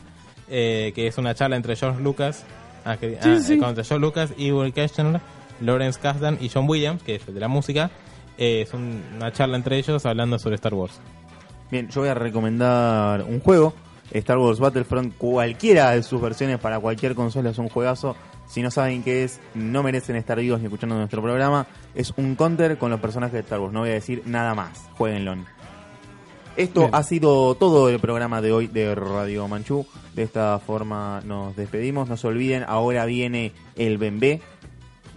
eh, 0.48 0.92
que 0.94 1.08
es 1.08 1.18
una 1.18 1.34
charla 1.34 1.56
entre 1.56 1.74
George 1.76 2.00
Lucas, 2.00 2.44
ah, 2.84 2.96
que- 2.96 3.18
Sí, 3.20 3.28
ah, 3.30 3.40
sí. 3.40 3.58
George 3.60 3.98
Lucas, 3.98 4.32
Ewan 4.38 4.70
Kirchner, 4.72 5.20
Lawrence 5.60 5.98
Kasdan 6.00 6.38
y 6.40 6.48
John 6.48 6.68
Williams, 6.68 7.02
que 7.02 7.16
es 7.16 7.26
el 7.28 7.34
de 7.34 7.40
la 7.40 7.48
música. 7.48 7.90
Eh, 8.38 8.62
es 8.62 8.72
un- 8.72 9.02
una 9.16 9.32
charla 9.32 9.56
entre 9.56 9.76
ellos 9.78 10.06
hablando 10.06 10.38
sobre 10.38 10.54
Star 10.54 10.74
Wars. 10.74 10.98
Bien, 11.70 11.88
yo 11.90 12.00
voy 12.00 12.08
a 12.10 12.14
recomendar 12.14 13.22
un 13.22 13.40
juego. 13.40 13.74
Star 14.10 14.38
Wars 14.38 14.58
Battlefront, 14.58 15.16
cualquiera 15.16 15.90
de 15.90 16.02
sus 16.02 16.20
versiones 16.20 16.58
para 16.58 16.78
cualquier 16.78 17.14
consola 17.14 17.50
es 17.50 17.58
un 17.58 17.68
juegazo. 17.68 18.16
Si 18.46 18.62
no 18.62 18.70
saben 18.70 19.02
qué 19.02 19.24
es, 19.24 19.40
no 19.54 19.82
merecen 19.82 20.16
estar 20.16 20.38
vivos 20.38 20.60
ni 20.60 20.66
escuchando 20.66 20.96
nuestro 20.96 21.22
programa. 21.22 21.66
Es 21.94 22.12
un 22.16 22.36
counter 22.36 22.78
con 22.78 22.90
los 22.90 23.00
personajes 23.00 23.32
de 23.34 23.40
Star 23.40 23.60
Wars. 23.60 23.72
No 23.72 23.80
voy 23.80 23.90
a 23.90 23.94
decir 23.94 24.22
nada 24.26 24.54
más. 24.54 24.88
Jueguenlo. 24.96 25.36
Esto 26.56 26.82
Bien. 26.82 26.94
ha 26.94 27.02
sido 27.02 27.56
todo 27.56 27.88
el 27.88 27.98
programa 27.98 28.40
de 28.40 28.52
hoy 28.52 28.68
de 28.68 28.94
Radio 28.94 29.48
Manchú. 29.48 29.86
De 30.14 30.22
esta 30.22 30.60
forma 30.60 31.20
nos 31.24 31.56
despedimos. 31.56 32.08
No 32.08 32.16
se 32.16 32.28
olviden, 32.28 32.64
ahora 32.68 33.06
viene 33.06 33.52
el 33.74 33.98
Bembé. 33.98 34.40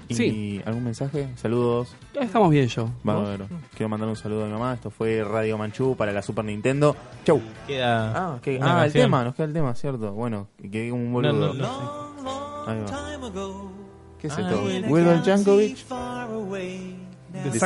¿Y 0.10 0.16
Sí. 0.16 0.62
algún 0.66 0.84
mensaje? 0.86 1.28
Saludos. 1.36 1.95
Estamos 2.20 2.49
bien 2.51 2.68
yo. 2.68 2.89
Bárbaro. 3.03 3.47
Quiero 3.76 3.89
mandar 3.89 4.08
un 4.10 4.16
saludo 4.16 4.43
a 4.43 4.47
mi 4.47 4.53
mamá. 4.53 4.74
Esto 4.74 4.89
fue 4.89 5.24
Radio 5.24 5.58
Manchú 5.58 5.95
para 5.97 6.12
la 6.12 6.22
Super 6.22 6.45
Nintendo. 6.45 6.95
Chau. 7.26 7.41
Queda 7.68 8.12
Ah, 8.16 8.39
ah, 8.62 8.86
el 8.86 8.93
tema, 8.93 9.24
nos 9.24 9.36
queda 9.36 9.47
el 9.47 9.53
tema, 9.53 9.76
cierto. 9.76 10.14
Bueno, 10.14 10.47
que 10.62 10.70
quedé 10.72 10.89
como 10.89 11.03
un 11.03 11.12
No, 11.12 11.34
boludo. 11.34 11.53
no, 11.53 12.24
no 12.24 12.68
Ahí 12.68 12.80
va. 12.82 12.86
Time 12.86 13.28
ago, 13.28 13.72
¿Qué 14.20 14.28
es 14.28 14.38
esto? 14.38 14.64
Wilbur 14.89 15.24
Jankovic. 15.24 15.78
De 17.34 17.60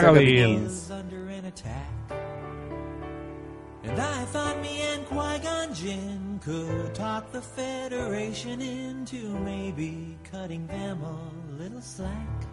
And 3.84 4.00
I 4.00 4.26
thought 4.26 4.62
me 4.62 4.82
and 4.82 5.06
Qui-Gon 5.08 5.74
Jinn 5.74 6.40
could 6.44 6.94
talk 6.94 7.32
the 7.32 7.42
Federation 7.42 8.62
into 8.62 9.38
maybe 9.40 10.18
cutting 10.32 10.68
them 10.68 11.02
a 11.02 11.60
little 11.60 11.82
slack. 11.82 12.48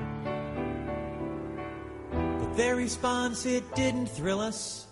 But 2.11 2.57
their 2.57 2.77
response, 2.77 3.45
it 3.45 3.75
didn't 3.75 4.07
thrill 4.07 4.41
us. 4.41 4.87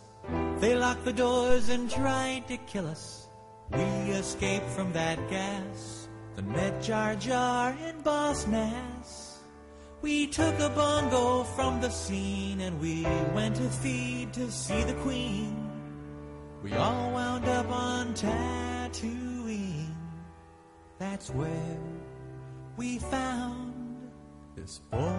They 0.58 0.76
locked 0.76 1.04
the 1.04 1.12
doors 1.12 1.70
and 1.70 1.90
tried 1.90 2.46
to 2.48 2.58
kill 2.58 2.86
us. 2.86 3.28
We 3.70 4.12
escaped 4.12 4.68
from 4.68 4.92
that 4.92 5.18
gas. 5.30 6.08
The 6.34 6.42
met 6.42 6.82
Jar 6.82 7.14
Jar 7.14 7.74
and 7.82 8.04
Boss 8.04 8.46
Nass. 8.46 9.40
We 10.02 10.26
took 10.26 10.58
a 10.60 10.68
bongo 10.68 11.44
from 11.44 11.80
the 11.80 11.88
scene 11.88 12.60
and 12.60 12.78
we 12.78 13.04
went 13.34 13.56
to 13.56 13.62
feed 13.62 14.34
to 14.34 14.50
see 14.50 14.82
the 14.84 14.94
Queen. 14.94 15.65
We 16.62 16.72
all 16.72 17.10
wound 17.12 17.44
up 17.46 17.70
on 17.70 18.14
Tatooine. 18.14 19.94
That's 20.98 21.30
where 21.30 21.78
we 22.76 22.98
found 22.98 24.10
this 24.56 24.78
boy. 24.90 25.12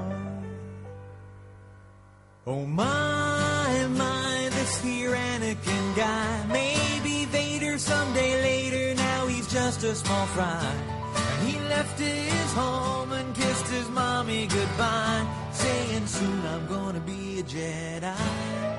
Oh 2.46 2.66
my, 2.66 3.88
my, 3.90 4.50
this 4.52 4.82
here 4.82 5.12
Anakin 5.12 5.96
guy. 5.96 6.46
Maybe 6.52 7.26
Vader 7.26 7.78
someday 7.78 8.42
later, 8.42 8.96
now 8.96 9.28
he's 9.28 9.52
just 9.52 9.84
a 9.84 9.94
small 9.96 10.26
fry. 10.28 10.74
And 11.16 11.50
he 11.50 11.60
left 11.70 12.00
his 12.00 12.54
home 12.54 13.12
and 13.12 13.36
kissed 13.36 13.68
his 13.68 13.90
mommy 13.90 14.48
goodbye, 14.48 15.28
saying 15.52 16.08
soon 16.08 16.46
I'm 16.46 16.68
gonna 16.68 17.02
be 17.02 17.40
a 17.40 17.44
Jedi. 17.44 18.77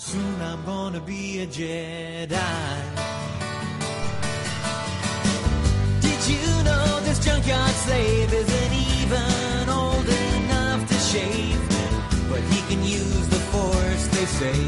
Soon 0.00 0.40
I'm 0.40 0.64
gonna 0.64 0.98
be 0.98 1.40
a 1.40 1.46
Jedi. 1.46 2.26
Did 6.00 6.20
you 6.26 6.46
know 6.64 7.00
this 7.04 7.22
junkyard 7.22 7.74
slave 7.84 8.32
isn't 8.32 8.72
even 8.96 9.68
old 9.68 10.08
enough 10.08 10.88
to 10.88 10.94
shave? 10.94 11.60
But 12.30 12.40
he 12.40 12.62
can 12.74 12.82
use 12.82 13.28
the 13.28 13.42
force, 13.52 14.06
they 14.16 14.24
say. 14.24 14.60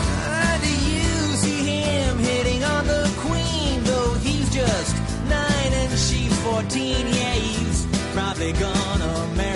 Ah, 0.00 0.58
do 0.62 0.72
you 0.92 1.36
see 1.42 1.62
him 1.64 2.18
hitting 2.18 2.62
on 2.62 2.86
the 2.86 3.10
queen? 3.18 3.82
Though 3.82 4.14
he's 4.22 4.48
just 4.54 4.94
nine 5.28 5.72
and 5.82 5.90
she's 5.98 6.34
fourteen. 6.44 7.08
Yeah, 7.08 7.34
he's 7.34 7.86
probably 8.14 8.52
gonna 8.52 9.26
marry 9.34 9.55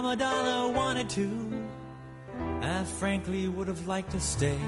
Queen 0.00 0.18
Amidala 0.18 0.72
wanted 0.72 1.10
to. 1.10 1.28
I 2.62 2.84
frankly 2.84 3.48
would 3.48 3.68
have 3.68 3.86
liked 3.86 4.12
to 4.12 4.20
stay. 4.20 4.58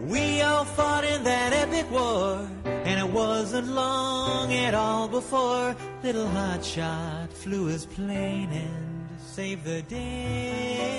We 0.00 0.40
all 0.40 0.64
fought 0.64 1.04
in 1.04 1.22
that 1.24 1.52
epic 1.52 1.90
war, 1.90 2.48
and 2.64 2.98
it 2.98 3.12
wasn't 3.12 3.68
long 3.68 4.54
at 4.54 4.72
all 4.74 5.06
before 5.08 5.76
little 6.02 6.26
hotshot 6.28 7.30
flew 7.30 7.66
his 7.66 7.84
plane 7.84 8.50
and 8.52 9.08
saved 9.20 9.64
the 9.64 9.82
day. 9.82 10.94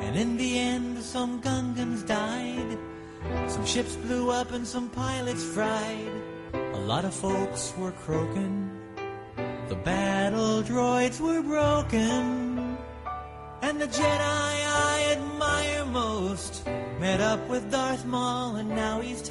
And 0.00 0.16
in 0.16 0.38
the 0.38 0.58
end, 0.58 1.02
some 1.02 1.42
Gungans 1.42 2.06
died, 2.06 2.78
some 3.48 3.66
ships 3.66 3.94
blew 3.96 4.30
up, 4.30 4.52
and 4.52 4.66
some 4.66 4.88
pilots 4.88 5.44
fried. 5.44 6.12
A 6.54 6.80
lot 6.80 7.04
of 7.04 7.12
folks 7.12 7.74
were 7.76 7.92
croaking, 7.92 8.69
the 9.70 9.76
battle 9.76 10.64
droids 10.64 11.20
were 11.20 11.40
broken. 11.42 12.76
And 13.62 13.80
the 13.80 13.86
Jedi 13.86 14.56
I 14.88 15.16
admire 15.16 15.84
most 15.86 16.66
met 16.98 17.20
up 17.20 17.48
with 17.48 17.70
Darth 17.70 18.04
Maul 18.04 18.56
and 18.56 18.68
now 18.68 19.00
he's 19.00 19.22